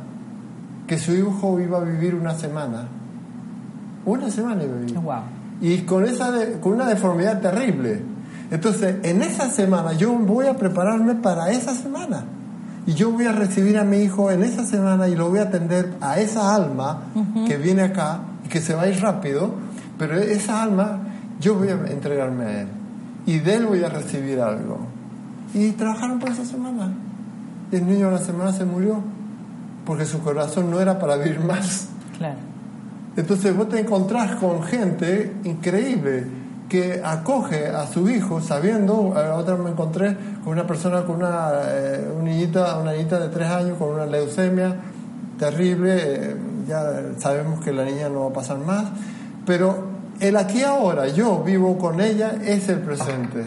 que 0.88 0.98
su 0.98 1.14
hijo 1.14 1.60
iba 1.60 1.78
a 1.78 1.82
vivir 1.82 2.16
una 2.16 2.34
semana. 2.34 2.88
Una 4.06 4.30
semana 4.32 4.64
iba 4.64 4.74
a 4.76 4.78
vivir 4.80 4.96
Wow. 5.00 5.16
y 5.62 5.80
con 5.82 6.06
esa 6.06 6.32
de- 6.32 6.60
con 6.60 6.74
una 6.74 6.86
deformidad 6.86 7.42
terrible. 7.42 8.02
Entonces, 8.52 8.96
en 9.04 9.22
esa 9.22 9.50
semana 9.50 9.94
yo 9.94 10.14
voy 10.14 10.48
a 10.48 10.56
prepararme 10.56 11.16
para 11.16 11.52
esa 11.52 11.74
semana. 11.76 12.24
Y 12.90 12.96
yo 12.96 13.12
voy 13.12 13.28
a 13.28 13.32
recibir 13.32 13.78
a 13.78 13.84
mi 13.84 13.98
hijo 13.98 14.32
en 14.32 14.42
esa 14.42 14.66
semana 14.66 15.08
y 15.08 15.16
lo 15.16 15.30
voy 15.30 15.38
a 15.38 15.44
atender 15.44 15.94
a 16.02 16.20
esa 16.20 16.56
alma 16.56 17.04
que 17.46 17.56
viene 17.56 17.84
acá 17.84 18.22
y 18.44 18.50
que 18.50 18.62
se 18.62 18.74
va 18.74 18.82
a 18.82 18.88
ir 18.90 19.00
rápido, 19.00 19.54
pero 20.00 20.18
esa 20.18 20.64
alma 20.64 20.98
yo 21.40 21.54
voy 21.54 21.68
a 21.68 21.74
entregarme 21.74 22.46
a 22.46 22.62
él. 22.62 22.68
Y 23.28 23.38
de 23.38 23.58
él 23.58 23.68
voy 23.68 23.84
a 23.84 23.90
recibir 23.90 24.40
algo. 24.40 24.80
Y 25.54 25.70
trabajaron 25.74 26.18
por 26.18 26.32
esa 26.32 26.44
semana. 26.44 26.92
Y 27.72 27.76
el 27.76 27.88
niño 27.88 28.08
a 28.08 28.12
la 28.14 28.18
semana 28.18 28.54
se 28.54 28.66
murió 28.66 29.04
porque 29.86 30.06
su 30.06 30.18
corazón 30.22 30.72
no 30.72 30.82
era 30.82 30.98
para 30.98 31.16
vivir 31.18 31.42
más. 31.42 31.90
Claro. 32.18 32.40
Entonces 33.16 33.56
vos 33.56 33.70
te 33.70 33.82
encontrás 33.82 34.38
con 34.38 34.64
gente 34.64 35.36
increíble 35.44 36.26
que 36.70 37.02
acoge 37.04 37.68
a 37.68 37.88
su 37.88 38.08
hijo 38.10 38.40
sabiendo, 38.42 39.14
a 39.18 39.24
la 39.24 39.36
otra 39.36 39.58
me 39.58 39.72
encontré 39.72 40.16
con 40.44 40.54
una 40.54 40.68
persona 40.68 41.04
con 41.04 41.18
una, 41.18 41.50
eh, 41.66 42.08
una 42.16 42.30
niñita, 42.30 42.78
una 42.78 42.94
niñita 42.94 43.20
de 43.20 43.30
tres 43.30 43.50
años 43.50 43.78
con 43.78 43.90
una 43.90 44.06
leucemia 44.06 44.76
terrible, 45.38 45.96
eh, 45.98 46.36
ya 46.68 46.84
sabemos 47.18 47.64
que 47.64 47.74
la 47.74 47.84
niña 47.84 48.08
no 48.10 48.22
va 48.26 48.30
a 48.30 48.34
pasar 48.34 48.60
más, 48.60 48.86
pero 49.46 49.88
el 50.20 50.36
aquí 50.38 50.62
ahora, 50.64 51.08
yo 51.08 51.44
vivo 51.44 51.78
con 51.78 52.00
ella, 52.02 52.34
es 52.46 52.70
el 52.70 52.80
presente. 52.80 53.46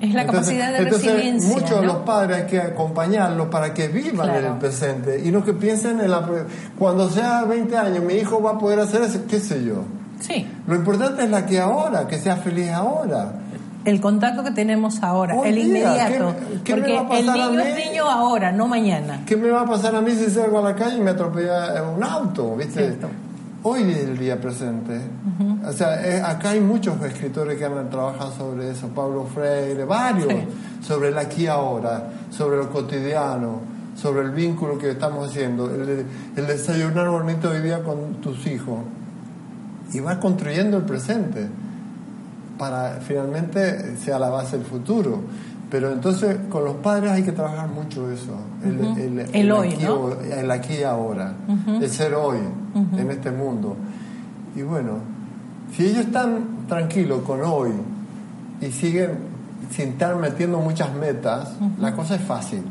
Es 0.00 0.12
la 0.12 0.26
capacidad 0.26 0.72
de 0.72 0.90
resiliencia, 0.90 1.54
Muchos 1.54 1.80
de 1.80 1.86
los 1.86 1.96
padres 1.98 2.36
hay 2.38 2.46
que 2.46 2.60
acompañarlos 2.60 3.48
para 3.48 3.72
que 3.72 3.88
vivan 3.88 4.26
Claro. 4.26 4.46
en 4.46 4.52
el 4.52 4.58
presente 4.58 5.22
y 5.24 5.30
no 5.30 5.42
que 5.42 5.54
piensen 5.54 6.00
en 6.00 6.10
la... 6.10 6.26
Cuando 6.78 7.08
sea 7.08 7.44
20 7.44 7.76
años, 7.78 8.04
mi 8.04 8.14
hijo 8.14 8.42
va 8.42 8.52
a 8.52 8.58
poder 8.58 8.80
hacer 8.80 9.02
eso, 9.02 9.20
qué 9.28 9.40
sé 9.40 9.64
yo. 9.64 9.84
Sí. 10.20 10.46
Lo 10.66 10.74
importante 10.76 11.24
es 11.24 11.30
la 11.30 11.44
que 11.46 11.60
ahora, 11.60 12.06
que 12.06 12.18
sea 12.18 12.36
feliz 12.36 12.70
ahora. 12.70 13.32
El 13.84 14.00
contacto 14.00 14.42
que 14.42 14.50
tenemos 14.50 15.00
ahora, 15.02 15.36
el 15.44 15.54
día, 15.54 15.64
inmediato. 15.64 16.34
¿qué- 16.36 16.62
qué 16.64 16.74
me 16.74 16.80
porque 16.80 16.94
va 16.94 17.00
a 17.02 17.08
pasar 17.08 17.36
el 17.36 17.40
a 17.42 17.48
niño 17.50 17.60
es 17.62 17.86
niño 17.88 18.10
ahora, 18.10 18.50
no 18.52 18.66
mañana. 18.66 19.20
¿Qué 19.26 19.36
me 19.36 19.48
va 19.50 19.60
a 19.60 19.66
pasar 19.66 19.94
a 19.94 20.00
mí 20.00 20.10
si 20.12 20.28
salgo 20.28 20.58
a 20.58 20.62
la 20.62 20.74
calle 20.74 20.96
y 20.96 21.00
me 21.00 21.10
atropella 21.12 21.82
un 21.84 22.02
auto? 22.02 22.56
¿Viste? 22.56 22.80
Cierto. 22.80 23.08
Hoy 23.62 23.82
es 23.82 23.98
el 23.98 24.18
día 24.18 24.40
presente. 24.40 25.00
O 25.66 25.72
sea, 25.72 26.04
eh, 26.04 26.20
acá 26.20 26.50
hay 26.50 26.60
muchos 26.60 27.00
escritores 27.02 27.58
que 27.58 27.64
han 27.64 27.88
trabajado 27.90 28.32
sobre 28.32 28.70
eso. 28.70 28.88
Pablo 28.88 29.26
Freire, 29.32 29.84
varios. 29.84 30.28
Sí. 30.32 30.38
Sobre 30.82 31.08
el 31.08 31.18
aquí 31.18 31.46
ahora, 31.46 32.08
sobre 32.30 32.56
lo 32.56 32.70
cotidiano, 32.70 33.60
sobre 33.96 34.22
el 34.22 34.30
vínculo 34.30 34.78
que 34.78 34.90
estamos 34.92 35.28
haciendo. 35.28 35.66
El, 35.72 36.04
el 36.36 36.46
desayunar 36.46 37.08
bonito 37.08 37.50
hoy 37.50 37.60
día 37.60 37.82
con 37.84 38.14
tus 38.20 38.46
hijos. 38.48 38.78
Y 39.92 40.00
vas 40.00 40.18
construyendo 40.18 40.76
el 40.78 40.82
presente 40.84 41.46
para 42.58 42.98
finalmente 43.06 43.96
sea 43.96 44.18
la 44.18 44.28
base 44.30 44.56
del 44.56 44.66
futuro. 44.66 45.20
Pero 45.70 45.92
entonces 45.92 46.36
con 46.48 46.64
los 46.64 46.76
padres 46.76 47.10
hay 47.10 47.22
que 47.24 47.32
trabajar 47.32 47.68
mucho 47.68 48.10
eso, 48.10 48.36
el, 48.64 48.78
el- 49.20 49.26
El 49.32 49.50
hoy, 49.52 49.68
aquí, 49.74 50.30
el 50.32 50.50
aquí 50.50 50.74
y 50.74 50.82
ahora, 50.84 51.32
el 51.82 51.90
ser 51.90 52.14
hoy 52.14 52.38
en 53.00 53.10
este 53.10 53.30
mundo. 53.32 53.76
Y 54.54 54.62
bueno, 54.62 54.92
si 55.74 55.86
ellos 55.86 56.06
están 56.06 56.66
tranquilos 56.68 57.22
con 57.22 57.40
hoy 57.42 57.70
y 58.60 58.70
siguen 58.70 59.10
sin 59.70 59.88
estar 59.90 60.14
metiendo 60.16 60.58
muchas 60.60 60.94
metas, 60.94 61.50
la 61.80 61.94
cosa 61.96 62.14
es 62.14 62.22
fácil. 62.22 62.62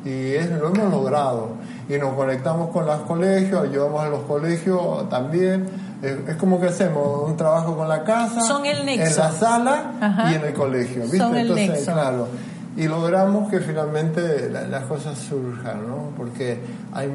Y 0.04 0.34
es, 0.34 0.50
lo 0.50 0.74
hemos 0.74 0.92
logrado. 0.92 1.50
Y 1.88 1.98
nos 1.98 2.14
conectamos 2.14 2.70
con 2.70 2.86
los 2.86 3.02
colegios, 3.02 3.64
ayudamos 3.64 4.02
a 4.02 4.10
los 4.10 4.22
colegios 4.22 5.10
también. 5.10 5.66
Es, 6.02 6.18
es 6.30 6.36
como 6.38 6.60
que 6.60 6.68
hacemos 6.68 7.30
un 7.30 7.38
trabajo 7.38 7.76
con 7.78 7.88
la 7.88 8.04
casa, 8.04 8.42
Son 8.42 8.66
el 8.66 8.88
en 8.90 9.00
la 9.00 9.32
sala 9.32 9.92
Ajá. 10.02 10.32
y 10.32 10.36
en 10.36 10.46
el 10.46 10.54
colegio. 10.54 11.04
¿viste? 11.04 11.18
Son 11.18 11.36
el 11.36 11.42
Entonces, 11.42 11.70
nexo. 11.70 11.94
claro. 11.94 12.28
Y 12.78 12.88
logramos 12.88 13.50
que 13.52 13.60
finalmente 13.60 14.50
la- 14.50 14.68
las 14.68 14.84
cosas 14.86 15.18
surjan, 15.18 15.88
¿no? 15.88 16.12
Porque 16.18 16.60
hay 16.94 17.08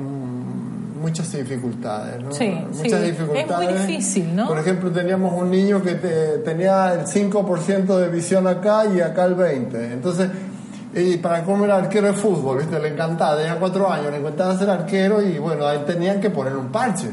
muchas 1.00 1.32
dificultades, 1.32 2.22
¿no? 2.22 2.32
Sí, 2.32 2.48
muchas 2.48 2.76
sí. 2.82 2.86
Es 2.86 2.92
muy 3.00 3.10
dificultades. 3.10 3.86
difícil, 3.86 4.36
¿no? 4.36 4.46
Por 4.48 4.58
ejemplo, 4.58 4.90
teníamos 4.90 5.32
un 5.34 5.50
niño 5.50 5.82
que 5.82 5.94
te- 5.94 6.38
tenía 6.38 6.92
el 6.94 7.06
5% 7.06 7.98
de 7.98 8.08
visión 8.08 8.46
acá 8.46 8.84
y 8.86 9.00
acá 9.00 9.24
el 9.24 9.34
20%. 9.36 9.92
Entonces, 9.92 10.28
y 10.94 11.16
para 11.18 11.42
cómo 11.42 11.64
era 11.66 11.76
arquero 11.76 12.06
de 12.06 12.12
fútbol, 12.14 12.58
¿viste? 12.58 12.78
Le 12.78 12.88
encantaba, 12.88 13.36
tenía 13.36 13.56
cuatro 13.56 13.90
años, 13.90 14.10
le 14.10 14.18
encantaba 14.18 14.56
ser 14.58 14.70
arquero 14.70 15.20
y 15.20 15.38
bueno, 15.38 15.66
ahí 15.66 15.82
tenían 15.86 16.20
que 16.20 16.30
poner 16.30 16.56
un 16.56 16.68
parche. 16.68 17.08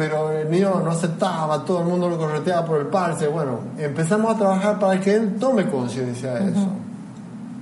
Pero 0.00 0.32
el 0.32 0.50
niño 0.50 0.80
no 0.82 0.92
aceptaba, 0.92 1.62
todo 1.62 1.80
el 1.80 1.84
mundo 1.84 2.08
lo 2.08 2.16
correteaba 2.16 2.64
por 2.64 2.80
el 2.80 2.86
parche. 2.86 3.26
Bueno, 3.26 3.58
empezamos 3.76 4.34
a 4.34 4.38
trabajar 4.38 4.78
para 4.78 4.98
que 4.98 5.14
él 5.14 5.36
tome 5.38 5.66
conciencia 5.66 6.36
de 6.36 6.52
eso. 6.52 6.68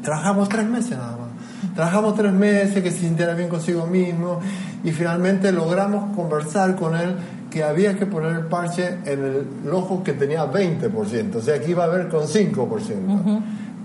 Trabajamos 0.04 0.48
tres 0.48 0.64
meses 0.64 0.92
nada 0.92 1.16
más. 1.16 1.74
Trabajamos 1.74 2.14
tres 2.14 2.32
meses, 2.32 2.80
que 2.80 2.92
se 2.92 3.00
sintiera 3.00 3.34
bien 3.34 3.48
consigo 3.48 3.88
mismo 3.88 4.38
y 4.84 4.92
finalmente 4.92 5.50
logramos 5.50 6.14
conversar 6.14 6.76
con 6.76 6.94
él 6.94 7.16
que 7.50 7.64
había 7.64 7.98
que 7.98 8.06
poner 8.06 8.30
el 8.36 8.46
parche 8.46 8.98
en 9.04 9.24
el 9.64 9.72
ojo 9.72 10.04
que 10.04 10.12
tenía 10.12 10.48
20%, 10.48 11.34
o 11.34 11.42
sea 11.42 11.60
que 11.60 11.72
iba 11.72 11.82
a 11.82 11.88
ver 11.88 12.08
con 12.08 12.22
5% 12.22 13.40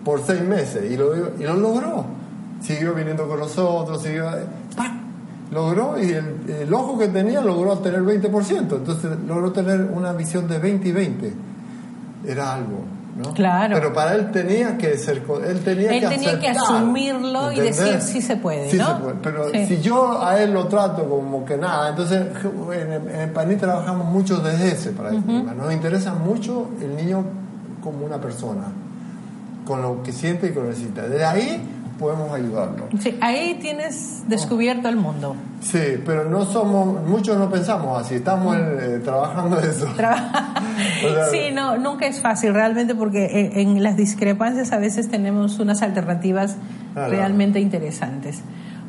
por 0.06 0.24
seis 0.24 0.41
meses 0.41 0.91
y 0.91 0.95
lo, 0.95 1.39
y 1.39 1.43
lo 1.43 1.56
logró. 1.56 2.06
Siguió 2.62 2.93
viniendo 2.93 3.28
con 3.28 3.39
nosotros, 3.39 4.04
siguió... 4.04 4.26
¡pac! 4.78 5.03
Logró 5.52 6.02
y 6.02 6.12
el, 6.12 6.36
el 6.62 6.74
ojo 6.74 6.98
que 6.98 7.08
tenía 7.10 7.41
logró 7.41 7.78
tener 7.80 8.02
20%, 8.02 8.58
entonces 8.60 9.12
logró 9.28 9.52
tener 9.52 9.82
una 9.94 10.12
visión 10.14 10.48
de 10.48 10.58
20 10.58 10.88
y 10.88 10.91
20. 10.91 11.34
Era 12.28 12.54
algo. 12.56 12.80
¿no? 13.24 13.32
Claro. 13.36 13.76
Pero 13.76 13.94
para 13.94 14.16
él 14.16 14.32
tenía 14.32 14.76
que 14.78 14.98
ser, 14.98 15.22
él 15.48 15.60
tenía 15.60 15.91
Él 15.94 16.00
que 16.02 16.08
tenía 16.08 16.39
que 16.39 16.50
aceptar, 16.50 16.76
asumirlo 16.78 17.52
y 17.52 17.60
¿entendés? 17.60 17.78
decir 17.78 18.02
sí 18.02 18.22
se 18.24 18.38
puede, 18.38 18.72
Sí 18.72 18.78
¿no? 18.78 18.88
se 18.88 19.04
puede, 19.04 19.16
pero 19.22 19.50
Sí. 19.52 19.66
si 19.68 19.82
yo 19.82 20.20
a 20.26 20.41
él 20.41 20.52
lo 20.52 20.68
trato 20.68 21.08
como 21.08 21.46
que 21.46 21.56
nada, 21.56 21.89
entonces 21.89 22.24
en 22.74 22.91
el, 22.91 23.08
en 23.10 23.20
el 23.22 23.30
PANI 23.30 23.58
trabajamos 23.58 24.08
mucho 24.08 24.38
desde 24.38 24.70
ese 24.72 24.91
paradigma. 24.94 25.54
Nos 25.54 25.72
interesa 25.72 26.16
mucho 26.16 26.70
el 26.82 26.96
niño 26.96 27.24
como 27.84 28.04
una 28.04 28.18
persona, 28.20 28.64
con 29.68 29.84
lo 29.84 30.02
que 30.02 30.12
siente 30.12 30.48
y 30.48 30.50
con 30.52 30.64
lo 30.64 30.70
que 30.70 30.76
necesita. 30.78 31.04
De 31.08 31.24
ahí 31.24 31.72
podemos 31.98 32.32
ayudarlo. 32.32 32.88
Sí, 33.00 33.18
ahí 33.22 33.58
tienes 33.62 34.24
descubierto 34.28 34.89
el 34.89 34.96
mundo. 34.96 35.36
Sí, 35.62 36.02
pero 36.06 36.26
no 36.26 36.46
somos, 36.46 37.08
muchos 37.08 37.38
no 37.38 37.50
pensamos 37.50 38.02
así, 38.02 38.16
estamos 38.16 38.58
eh, 38.58 39.02
trabajando 39.04 39.60
eso. 39.60 39.88
O 41.06 41.14
sea, 41.14 41.26
Sí, 41.32 41.52
no, 41.54 41.78
nunca 41.78 42.08
es 42.08 42.20
fácil 42.20 42.54
realmente 42.54 42.96
porque 42.96 43.52
en, 43.54 43.76
en 43.78 43.84
las 43.84 43.96
discrepancias 43.96 44.72
a 44.72 44.78
veces 44.78 45.10
tenemos 45.10 45.60
unas 45.60 45.82
alternativas 45.82 46.58
realmente 46.96 47.60
interesantes. 47.60 48.41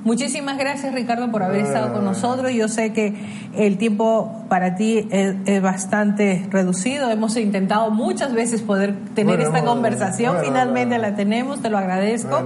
Muchísimas 0.05 0.59
gracias 0.59 0.95
Ricardo 0.95 1.31
por 1.31 1.43
haber 1.43 1.63
estado 1.63 1.93
con 1.95 2.05
nosotros. 2.05 2.53
Yo 2.53 2.69
sé 2.69 2.93
que 2.93 3.15
el 3.57 3.79
tiempo 3.79 4.45
para 4.51 4.75
ti 4.77 5.09
es, 5.11 5.35
es 5.47 5.63
bastante 5.63 6.47
reducido. 6.51 7.11
Hemos 7.11 7.37
intentado 7.39 7.91
muchas 7.91 8.35
veces 8.35 8.61
poder 8.61 8.95
tener 9.15 9.37
Bueno, 9.37 9.43
esta 9.45 9.59
hemos- 9.61 9.71
conversación. 9.71 10.35
bueno, 10.35 10.47
Finalmente 10.49 10.97
bueno. 10.99 11.11
la 11.11 11.17
tenemos, 11.17 11.61
te 11.63 11.71
lo 11.71 11.79
agradezco. 11.79 12.43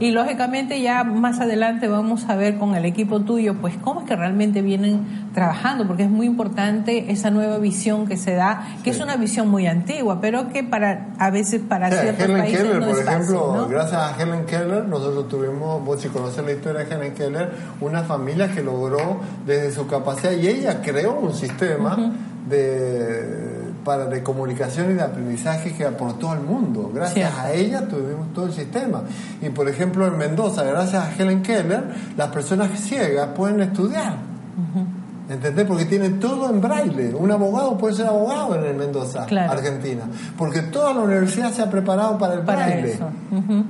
Y 0.00 0.10
lógicamente 0.10 0.80
ya 0.82 1.04
más 1.04 1.38
adelante 1.40 1.86
vamos 1.86 2.28
a 2.28 2.34
ver 2.34 2.58
con 2.58 2.74
el 2.74 2.84
equipo 2.84 3.20
tuyo, 3.20 3.54
pues 3.60 3.74
cómo 3.80 4.00
es 4.00 4.06
que 4.08 4.16
realmente 4.16 4.60
vienen 4.60 5.27
trabajando, 5.32 5.86
porque 5.86 6.04
es 6.04 6.10
muy 6.10 6.26
importante 6.26 7.10
esa 7.12 7.30
nueva 7.30 7.58
visión 7.58 8.06
que 8.06 8.16
se 8.16 8.34
da, 8.34 8.66
que 8.82 8.90
es 8.90 9.00
una 9.00 9.16
visión 9.16 9.48
muy 9.48 9.66
antigua, 9.66 10.20
pero 10.20 10.48
que 10.48 10.64
para 10.64 11.08
a 11.18 11.30
veces 11.30 11.60
para 11.68 11.88
O 11.88 11.90
sea, 11.90 12.02
ciertos 12.02 12.24
Helen 12.24 12.38
países 12.38 12.60
Keller, 12.60 12.80
no 12.80 12.86
por 12.86 12.98
es 12.98 13.04
fácil, 13.04 13.22
ejemplo, 13.22 13.56
¿no? 13.56 13.68
gracias 13.68 14.00
a 14.00 14.22
Helen 14.22 14.46
Keller, 14.46 14.84
nosotros 14.86 15.28
tuvimos, 15.28 15.84
vos 15.84 16.00
si 16.00 16.08
conocés 16.08 16.44
la 16.44 16.52
historia 16.52 16.84
de 16.84 16.94
Helen 16.94 17.14
Keller, 17.14 17.50
una 17.80 18.02
familia 18.02 18.50
que 18.52 18.62
logró 18.62 19.20
desde 19.46 19.72
su 19.72 19.86
capacidad 19.86 20.32
y 20.32 20.48
ella 20.48 20.80
creó 20.82 21.18
un 21.18 21.34
sistema 21.34 21.96
de 22.48 23.58
para 23.88 24.04
de 24.04 24.22
comunicación 24.22 24.90
y 24.90 24.94
de 24.94 25.02
aprendizaje 25.02 25.72
que 25.72 25.86
aportó 25.86 26.30
al 26.30 26.42
mundo. 26.42 26.90
Gracias 26.92 27.32
Cierto. 27.32 27.40
a 27.40 27.52
ella 27.52 27.88
tuvimos 27.88 28.34
todo 28.34 28.44
el 28.44 28.52
sistema. 28.52 29.02
Y 29.40 29.48
por 29.48 29.66
ejemplo 29.66 30.06
en 30.06 30.18
Mendoza, 30.18 30.62
gracias 30.62 31.02
a 31.02 31.14
Helen 31.14 31.42
Keller, 31.42 31.84
las 32.14 32.28
personas 32.28 32.78
ciegas 32.78 33.28
pueden 33.34 33.60
estudiar. 33.60 34.16
¿Entendés? 35.28 35.66
Porque 35.66 35.84
tienen 35.84 36.18
todo 36.20 36.48
en 36.48 36.60
braille. 36.60 37.14
Un 37.14 37.30
abogado 37.30 37.76
puede 37.76 37.94
ser 37.94 38.06
abogado 38.06 38.54
en 38.56 38.64
el 38.64 38.74
Mendoza, 38.76 39.26
Claro. 39.26 39.52
Argentina. 39.52 40.04
Porque 40.38 40.62
toda 40.62 40.94
la 40.94 41.00
universidad 41.00 41.52
se 41.52 41.60
ha 41.60 41.68
preparado 41.70 42.16
para 42.16 42.34
el 42.34 42.40
Para 42.40 42.64
braille. 42.66 42.92
eso. 42.94 43.10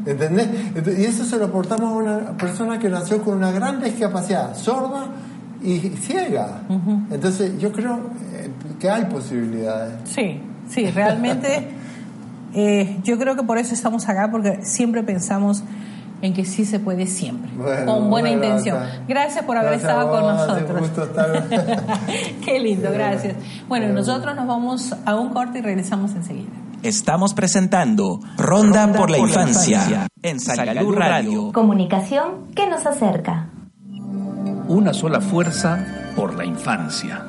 ¿Entendés? 0.06 0.48
Ent- 0.76 0.98
Y 1.00 1.04
eso 1.04 1.24
se 1.24 1.36
lo 1.36 1.46
aportamos 1.46 1.90
a 1.92 1.96
una 1.96 2.18
persona 2.36 2.78
que 2.78 2.88
nació 2.88 3.20
con 3.22 3.36
una 3.38 3.50
gran 3.50 3.82
discapacidad, 3.82 4.54
sorda 4.56 5.06
y 5.60 5.78
ciega. 5.80 6.60
Entonces 7.10 7.58
yo 7.58 7.72
creo 7.72 7.98
eh, 8.34 8.50
que 8.78 8.88
hay 8.88 9.06
posibilidades. 9.06 9.94
Sí, 10.04 10.40
sí, 10.68 10.88
realmente 10.92 11.70
eh, 12.54 12.98
yo 13.02 13.18
creo 13.18 13.34
que 13.34 13.42
por 13.42 13.58
eso 13.58 13.74
estamos 13.74 14.08
acá, 14.08 14.28
porque 14.30 14.60
siempre 14.62 15.02
pensamos 15.02 15.64
en 16.20 16.34
que 16.34 16.44
sí 16.44 16.64
se 16.64 16.80
puede 16.80 17.06
siempre, 17.06 17.50
Bueno, 17.56 17.86
con 17.86 18.10
buena 18.10 18.30
bueno, 18.30 18.44
intención. 18.44 18.78
gracias. 18.78 19.06
Gracias 19.08 19.44
por 19.44 19.56
haber 19.56 19.70
Gracias 19.78 19.90
estado 19.90 20.10
con 20.10 20.20
vos, 20.22 20.34
nosotros. 20.48 20.80
gusto 20.80 21.02
estar- 21.04 21.44
Qué 22.44 22.58
lindo, 22.58 22.90
gracias. 22.92 23.34
Bueno, 23.68 23.88
nosotros 23.92 24.34
nos 24.34 24.46
vamos 24.46 24.94
a 25.04 25.14
un 25.14 25.30
corte 25.30 25.58
y 25.58 25.62
regresamos 25.62 26.12
enseguida. 26.14 26.50
Estamos 26.82 27.34
presentando 27.34 28.20
Ronda, 28.36 28.92
por 28.92 29.10
la 29.10 29.18
Infancia 29.18 30.06
en 30.22 30.38
Salud 30.40 30.94
Radio. 30.94 31.52
Comunicación 31.52 32.48
que 32.54 32.68
nos 32.68 32.86
acerca. 32.86 33.50
Una 34.68 34.92
sola 34.94 35.20
fuerza 35.20 35.84
por 36.14 36.34
la 36.36 36.44
infancia. 36.44 37.24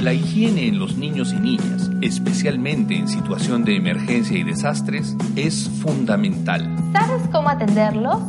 La 0.00 0.12
higiene 0.12 0.68
en 0.68 0.78
los 0.78 0.96
niños 0.96 1.32
y 1.32 1.40
niñas, 1.40 1.90
especialmente 2.02 2.96
en 2.96 3.08
situación 3.08 3.64
de 3.64 3.74
emergencia 3.74 4.38
y 4.38 4.44
desastres, 4.44 5.16
es 5.34 5.68
fundamental. 5.82 6.72
¿Sabes 6.92 7.22
cómo 7.32 7.48
atenderlos? 7.48 8.20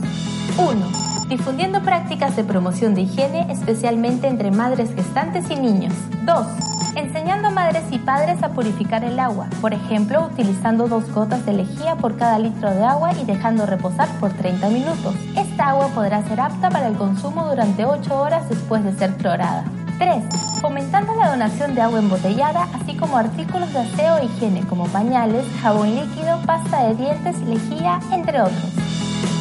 1. 0.57 1.27
Difundiendo 1.29 1.83
prácticas 1.83 2.35
de 2.35 2.43
promoción 2.43 2.95
de 2.95 3.01
higiene, 3.01 3.51
especialmente 3.51 4.27
entre 4.27 4.49
madres 4.49 4.89
gestantes 4.95 5.45
y 5.51 5.57
niños. 5.57 5.93
2. 6.25 6.47
Enseñando 6.95 7.49
a 7.49 7.51
madres 7.51 7.83
y 7.91 7.99
padres 7.99 8.41
a 8.41 8.49
purificar 8.49 9.03
el 9.03 9.19
agua, 9.19 9.47
por 9.61 9.75
ejemplo, 9.75 10.25
utilizando 10.25 10.87
dos 10.87 11.07
gotas 11.11 11.45
de 11.45 11.53
lejía 11.53 11.97
por 11.97 12.17
cada 12.17 12.39
litro 12.39 12.73
de 12.73 12.83
agua 12.83 13.11
y 13.13 13.25
dejando 13.25 13.67
reposar 13.67 14.09
por 14.19 14.33
30 14.33 14.69
minutos. 14.69 15.13
Esta 15.37 15.69
agua 15.69 15.89
podrá 15.93 16.27
ser 16.27 16.41
apta 16.41 16.71
para 16.71 16.87
el 16.87 16.95
consumo 16.95 17.45
durante 17.47 17.85
8 17.85 18.19
horas 18.19 18.49
después 18.49 18.83
de 18.83 18.93
ser 18.93 19.13
clorada. 19.17 19.65
3. 19.99 20.23
Fomentando 20.61 21.13
la 21.15 21.29
donación 21.29 21.75
de 21.75 21.81
agua 21.81 21.99
embotellada, 21.99 22.67
así 22.73 22.95
como 22.95 23.17
artículos 23.17 23.71
de 23.73 23.79
aseo 23.79 24.17
e 24.17 24.25
higiene 24.25 24.61
como 24.61 24.85
pañales, 24.87 25.45
jabón 25.61 25.93
líquido, 25.93 26.41
pasta 26.45 26.87
de 26.87 26.95
dientes, 26.95 27.39
lejía, 27.41 27.99
entre 28.11 28.41
otros. 28.41 28.98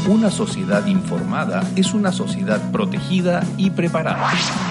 Una 0.09 0.30
sociedad 0.30 0.86
informada 0.86 1.62
es 1.76 1.92
una 1.92 2.12
sociedad 2.12 2.72
protegida 2.72 3.44
y 3.59 3.68
preparada. 3.68 4.30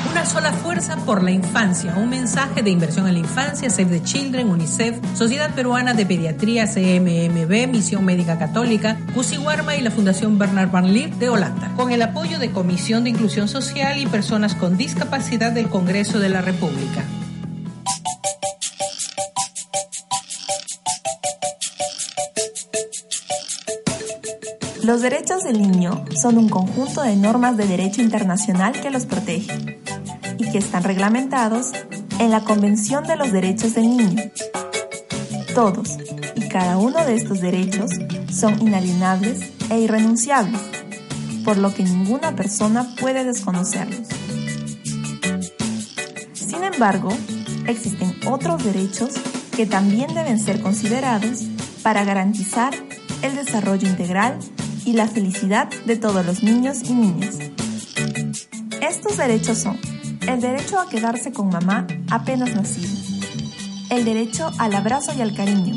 Una 0.10 0.26
sola 0.26 0.52
fuerza 0.52 0.98
por 1.06 1.22
la 1.22 1.30
infancia. 1.30 1.94
Un 1.96 2.10
mensaje 2.10 2.64
de 2.64 2.72
inversión 2.72 3.06
en 3.08 3.14
la 3.14 3.20
infancia, 3.20 3.70
Save 3.70 4.00
the 4.00 4.02
Children, 4.02 4.50
UNICEF, 4.50 4.98
Sociedad 5.14 5.54
Peruana 5.54 5.94
de 5.94 6.08
Pediatría, 6.08 6.66
CMMB, 6.66 7.72
Misión 7.72 8.04
Médica 8.04 8.40
Católica, 8.40 8.98
Warma 9.46 9.76
y 9.76 9.82
la 9.82 9.92
Fundación 9.92 10.40
Bernard 10.40 10.72
Van 10.72 10.92
Leer 10.92 11.14
de 11.18 11.30
Holanda. 11.30 11.72
Con 11.76 11.92
el 11.92 12.02
apoyo 12.02 12.40
de 12.40 12.50
Comisión 12.50 13.04
de 13.04 13.12
Inclusión 13.12 13.48
Social 13.48 14.00
y 14.00 14.08
Personas 14.08 14.56
con 14.56 14.76
Discapacidad 14.76 15.52
del 15.52 15.70
Congreso 15.70 16.20
de 16.20 16.30
la 16.30 16.42
República. 16.42 17.04
Los 24.88 25.02
derechos 25.02 25.44
del 25.44 25.62
niño 25.62 26.06
son 26.16 26.38
un 26.38 26.48
conjunto 26.48 27.02
de 27.02 27.18
normas 27.18 27.58
de 27.58 27.68
derecho 27.68 28.02
internacional 28.02 28.72
que 28.72 28.90
los 28.90 29.06
protege 29.06 29.82
y 30.38 30.50
que 30.50 30.60
están 30.60 30.86
reglamentados 30.86 31.74
en 32.20 32.32
la 32.32 32.46
Convención 32.46 33.04
de 33.04 33.18
los 33.18 33.34
Derechos 33.34 33.74
del 33.76 33.98
Niño. 33.98 34.32
Todos 35.54 35.98
y 36.36 36.48
cada 36.48 36.78
uno 36.78 37.04
de 37.04 37.16
estos 37.16 37.42
derechos 37.42 37.92
son 38.32 38.62
inalienables 38.62 39.52
e 39.70 39.78
irrenunciables. 39.82 40.62
por 41.44 41.58
lo 41.58 41.74
que 41.74 41.84
ninguna 41.84 42.36
persona 42.36 42.96
puede 43.00 43.26
desconocerlos. 43.26 44.08
Sin 46.34 46.64
embargo, 46.64 47.10
existen 47.66 48.18
otros 48.26 48.64
derechos 48.64 49.16
que 49.54 49.66
también 49.66 50.14
deben 50.14 50.40
ser 50.40 50.62
considerados 50.62 51.44
para 51.84 52.06
garantizar 52.06 52.74
el 53.22 53.36
desarrollo 53.36 53.88
integral 53.88 54.40
y 54.88 54.94
la 54.94 55.06
felicidad 55.06 55.68
de 55.86 55.98
todos 55.98 56.26
los 56.26 56.44
niños 56.44 56.78
y 56.90 56.94
niñas. 56.94 57.40
Estos 58.82 59.18
derechos 59.18 59.58
son 59.58 59.78
el 60.26 60.40
derecho 60.40 60.80
a 60.80 60.88
quedarse 60.88 61.34
con 61.34 61.50
mamá 61.50 61.86
apenas 62.10 62.56
nacido, 62.56 62.90
el 63.90 64.06
derecho 64.06 64.50
al 64.58 64.74
abrazo 64.74 65.12
y 65.18 65.22
al 65.22 65.36
cariño, 65.36 65.76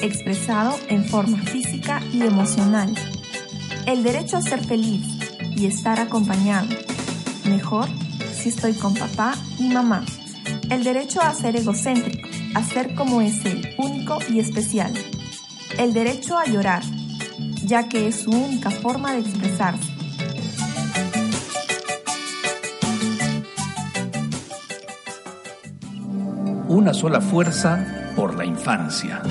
expresado 0.00 0.78
en 0.88 1.04
forma 1.04 1.38
física 1.38 2.00
y 2.12 2.22
emocional, 2.22 2.94
el 3.86 4.04
derecho 4.04 4.36
a 4.36 4.42
ser 4.42 4.64
feliz 4.64 5.04
y 5.40 5.66
estar 5.66 5.98
acompañado, 5.98 6.68
mejor 7.44 7.88
si 8.32 8.50
estoy 8.50 8.74
con 8.74 8.94
papá 8.94 9.34
y 9.58 9.70
mamá, 9.70 10.04
el 10.70 10.84
derecho 10.84 11.20
a 11.20 11.34
ser 11.34 11.56
egocéntrico, 11.56 12.28
a 12.54 12.62
ser 12.62 12.94
como 12.94 13.22
es 13.22 13.44
él, 13.44 13.74
único 13.78 14.18
y 14.28 14.38
especial, 14.38 14.92
el 15.78 15.92
derecho 15.92 16.38
a 16.38 16.46
llorar, 16.46 16.82
ya 17.72 17.88
que 17.88 18.06
es 18.06 18.24
su 18.24 18.30
única 18.30 18.70
forma 18.70 19.12
de 19.12 19.20
expresarse. 19.20 19.90
Una 26.68 26.92
sola 26.92 27.22
fuerza 27.22 28.12
por 28.14 28.36
la 28.36 28.44
infancia. 28.44 29.22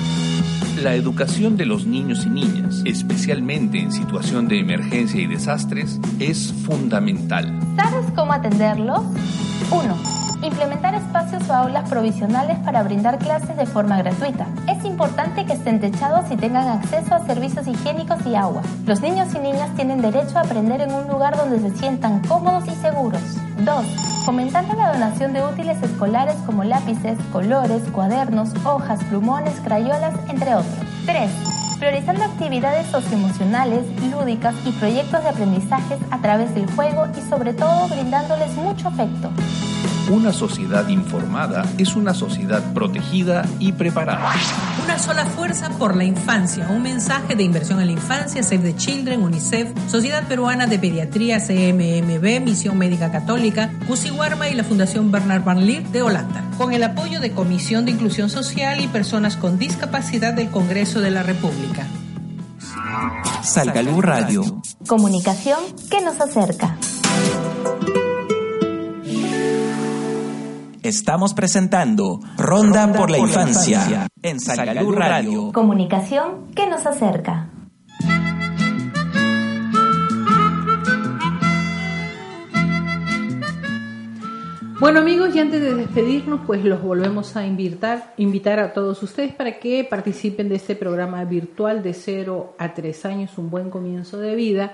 La 0.82 0.96
educación 0.96 1.56
de 1.56 1.66
los 1.66 1.86
niños 1.86 2.26
y 2.26 2.30
niñas, 2.30 2.82
especialmente 2.84 3.78
en 3.78 3.92
situación 3.92 4.48
de 4.48 4.58
emergencia 4.58 5.20
y 5.20 5.28
desastres, 5.28 6.00
es 6.18 6.52
fundamental. 6.66 7.60
¿Sabes 7.76 8.10
cómo 8.16 8.32
atenderlos? 8.32 9.02
1 9.70 10.22
Implementar 10.42 10.96
espacios 10.96 11.48
o 11.48 11.52
aulas 11.52 11.88
provisionales 11.88 12.58
para 12.64 12.82
brindar 12.82 13.20
clases 13.20 13.56
de 13.56 13.64
forma 13.64 13.98
gratuita. 13.98 14.48
Importante 14.92 15.46
que 15.46 15.54
estén 15.54 15.80
techados 15.80 16.30
y 16.30 16.36
tengan 16.36 16.68
acceso 16.68 17.14
a 17.14 17.26
servicios 17.26 17.66
higiénicos 17.66 18.26
y 18.26 18.34
agua. 18.34 18.60
Los 18.86 19.00
niños 19.00 19.34
y 19.34 19.38
niñas 19.38 19.74
tienen 19.74 20.02
derecho 20.02 20.36
a 20.36 20.42
aprender 20.42 20.82
en 20.82 20.92
un 20.92 21.08
lugar 21.08 21.34
donde 21.34 21.58
se 21.60 21.74
sientan 21.78 22.20
cómodos 22.28 22.68
y 22.68 22.74
seguros. 22.74 23.22
2. 23.64 23.86
Fomentando 24.26 24.74
la 24.74 24.92
donación 24.92 25.32
de 25.32 25.42
útiles 25.42 25.82
escolares 25.82 26.36
como 26.44 26.62
lápices, 26.62 27.16
colores, 27.32 27.82
cuadernos, 27.90 28.50
hojas, 28.66 29.02
plumones, 29.04 29.54
crayolas, 29.64 30.14
entre 30.28 30.54
otros. 30.54 30.86
3 31.06 31.30
priorizando 31.78 32.22
actividades 32.22 32.86
socioemocionales, 32.88 33.84
lúdicas 34.08 34.54
y 34.64 34.70
proyectos 34.70 35.20
de 35.24 35.30
aprendizajes 35.30 35.98
a 36.12 36.18
través 36.20 36.54
del 36.54 36.70
juego 36.70 37.08
y 37.18 37.28
sobre 37.28 37.54
todo 37.54 37.88
brindándoles 37.88 38.54
mucho 38.54 38.86
afecto. 38.86 39.30
Una 40.12 40.30
sociedad 40.30 40.88
informada 40.88 41.64
es 41.78 41.96
una 41.96 42.12
sociedad 42.12 42.74
protegida 42.74 43.46
y 43.58 43.72
preparada. 43.72 44.34
Una 44.84 44.98
sola 44.98 45.24
fuerza 45.24 45.70
por 45.78 45.96
la 45.96 46.04
infancia. 46.04 46.68
Un 46.68 46.82
mensaje 46.82 47.34
de 47.34 47.42
inversión 47.42 47.80
en 47.80 47.86
la 47.86 47.92
infancia, 47.92 48.42
Save 48.42 48.58
the 48.58 48.76
Children, 48.76 49.22
UNICEF, 49.22 49.70
Sociedad 49.88 50.28
Peruana 50.28 50.66
de 50.66 50.78
Pediatría, 50.78 51.38
CMMB, 51.38 52.44
Misión 52.44 52.76
Médica 52.76 53.10
Católica, 53.10 53.70
Warma 54.14 54.50
y 54.50 54.54
la 54.54 54.64
Fundación 54.64 55.10
Bernard 55.10 55.44
Van 55.44 55.64
Leer 55.64 55.88
de 55.88 56.02
Holanda. 56.02 56.44
Con 56.58 56.74
el 56.74 56.82
apoyo 56.82 57.18
de 57.18 57.32
Comisión 57.32 57.86
de 57.86 57.92
Inclusión 57.92 58.28
Social 58.28 58.82
y 58.82 58.88
Personas 58.88 59.38
con 59.38 59.58
Discapacidad 59.58 60.34
del 60.34 60.50
Congreso 60.50 61.00
de 61.00 61.10
la 61.10 61.22
República. 61.22 61.86
Salgalú 63.42 64.02
Radio. 64.02 64.60
Comunicación 64.86 65.60
que 65.90 66.02
nos 66.02 66.20
acerca. 66.20 66.76
Estamos 70.82 71.32
presentando 71.32 72.18
Ronda, 72.36 72.92
por, 72.92 73.08
la, 73.08 73.18
infancia, 73.18 74.08
en 74.20 74.40
Salud 74.40 74.92
Radio. 74.96 75.52
Comunicación 75.52 76.52
que 76.56 76.66
nos 76.66 76.84
acerca. 76.86 77.50
Bueno 84.80 84.98
amigos, 84.98 85.36
y 85.36 85.38
antes 85.38 85.60
de 85.60 85.76
despedirnos, 85.76 86.40
pues 86.44 86.64
los 86.64 86.82
volvemos 86.82 87.36
a 87.36 87.46
invitar, 87.46 88.14
invitar 88.16 88.58
a 88.58 88.72
todos 88.72 89.00
ustedes 89.04 89.32
para 89.32 89.60
que 89.60 89.84
participen 89.84 90.48
de 90.48 90.56
este 90.56 90.74
programa 90.74 91.24
virtual 91.24 91.84
de 91.84 91.94
0 91.94 92.56
a 92.58 92.74
3 92.74 93.06
años, 93.06 93.38
un 93.38 93.50
buen 93.50 93.70
comienzo 93.70 94.18
de 94.18 94.34
vida, 94.34 94.72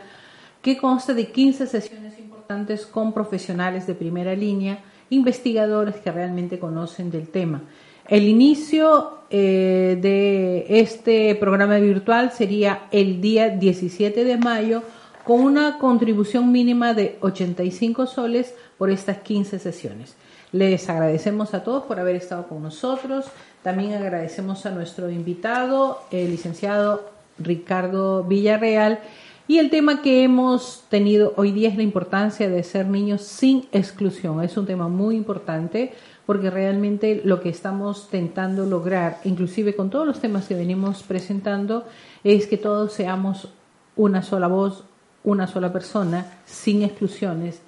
que 0.62 0.78
consta 0.78 1.12
de 1.12 1.30
15 1.30 1.66
sesiones 1.66 2.18
importantes 2.18 2.86
con 2.86 3.12
profesionales 3.12 3.86
de 3.86 3.94
primera 3.94 4.34
línea 4.34 4.82
investigadores 5.10 5.96
que 5.96 6.12
realmente 6.12 6.58
conocen 6.58 7.10
del 7.10 7.28
tema. 7.28 7.62
El 8.06 8.26
inicio 8.26 9.18
eh, 9.30 9.98
de 10.00 10.80
este 10.80 11.34
programa 11.34 11.76
virtual 11.78 12.32
sería 12.32 12.88
el 12.90 13.20
día 13.20 13.50
17 13.50 14.24
de 14.24 14.36
mayo 14.38 14.82
con 15.24 15.40
una 15.40 15.76
contribución 15.78 16.50
mínima 16.50 16.94
de 16.94 17.18
85 17.20 18.06
soles 18.06 18.54
por 18.78 18.90
estas 18.90 19.18
15 19.18 19.58
sesiones. 19.58 20.14
Les 20.52 20.88
agradecemos 20.88 21.52
a 21.52 21.62
todos 21.62 21.84
por 21.84 22.00
haber 22.00 22.16
estado 22.16 22.48
con 22.48 22.62
nosotros. 22.62 23.26
También 23.62 23.92
agradecemos 23.92 24.64
a 24.64 24.70
nuestro 24.70 25.10
invitado, 25.10 26.00
el 26.10 26.30
licenciado 26.30 27.10
Ricardo 27.38 28.24
Villarreal, 28.24 29.00
y 29.48 29.58
el 29.58 29.70
tema 29.70 30.02
que 30.02 30.22
hemos 30.22 30.84
tenido 30.90 31.32
hoy 31.36 31.52
día 31.52 31.70
es 31.70 31.76
la 31.76 31.82
importancia 31.82 32.50
de 32.50 32.62
ser 32.62 32.86
niños 32.86 33.22
sin 33.22 33.66
exclusión. 33.72 34.42
Es 34.44 34.58
un 34.58 34.66
tema 34.66 34.88
muy 34.88 35.16
importante 35.16 35.94
porque 36.26 36.50
realmente 36.50 37.22
lo 37.24 37.40
que 37.40 37.48
estamos 37.48 38.10
tentando 38.10 38.66
lograr, 38.66 39.18
inclusive 39.24 39.74
con 39.74 39.88
todos 39.88 40.06
los 40.06 40.20
temas 40.20 40.46
que 40.46 40.54
venimos 40.54 41.02
presentando, 41.02 41.86
es 42.22 42.46
que 42.46 42.58
todos 42.58 42.92
seamos 42.92 43.48
una 43.96 44.22
sola 44.22 44.48
voz, 44.48 44.84
una 45.24 45.46
sola 45.46 45.72
persona, 45.72 46.26
sin 46.44 46.82
exclusiones, 46.82 47.62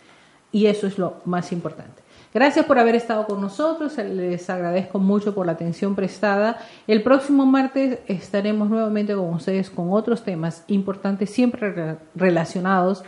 y 0.53 0.67
eso 0.67 0.87
es 0.87 0.99
lo 0.99 1.23
más 1.25 1.51
importante. 1.51 2.00
Gracias 2.33 2.65
por 2.65 2.79
haber 2.79 2.95
estado 2.95 3.27
con 3.27 3.41
nosotros, 3.41 3.97
les 3.99 4.49
agradezco 4.49 5.01
mucho 5.01 5.35
por 5.35 5.47
la 5.47 5.53
atención 5.53 5.97
prestada. 5.97 6.59
El 6.87 7.03
próximo 7.03 7.45
martes 7.45 7.99
estaremos 8.07 8.71
nuevamente 8.71 9.15
con 9.17 9.35
ustedes 9.35 9.69
con 9.69 9.93
otros 9.93 10.23
temas 10.23 10.63
importantes, 10.69 11.31
siempre 11.31 11.99
relacionados 12.15 13.03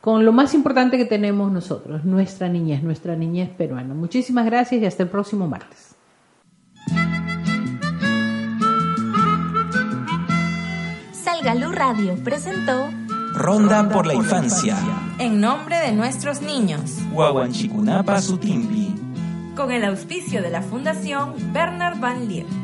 con 0.00 0.24
lo 0.24 0.32
más 0.32 0.54
importante 0.54 0.96
que 0.96 1.04
tenemos 1.04 1.50
nosotros, 1.50 2.04
nuestra 2.04 2.48
niñez, 2.48 2.82
nuestra 2.82 3.16
niñez 3.16 3.50
peruana. 3.50 3.92
Muchísimas 3.92 4.46
gracias 4.46 4.80
y 4.80 4.86
hasta 4.86 5.02
el 5.02 5.08
próximo 5.08 5.48
martes. 5.48 5.96
Salgalú 11.12 11.72
Radio 11.72 12.14
presentó 12.22 12.88
Ronda 13.40 13.88
por 13.88 14.06
la 14.06 14.12
Infancia. 14.12 14.76
En 15.18 15.40
nombre 15.40 15.78
de 15.78 15.92
nuestros 15.92 16.42
niños. 16.42 16.98
Huahuanchicunapa 17.10 18.20
Sutimpi. 18.20 18.94
Con 19.56 19.72
el 19.72 19.84
auspicio 19.84 20.42
de 20.42 20.50
la 20.50 20.60
Fundación 20.60 21.32
Bernard 21.50 21.98
Van 21.98 22.28
Leer. 22.28 22.59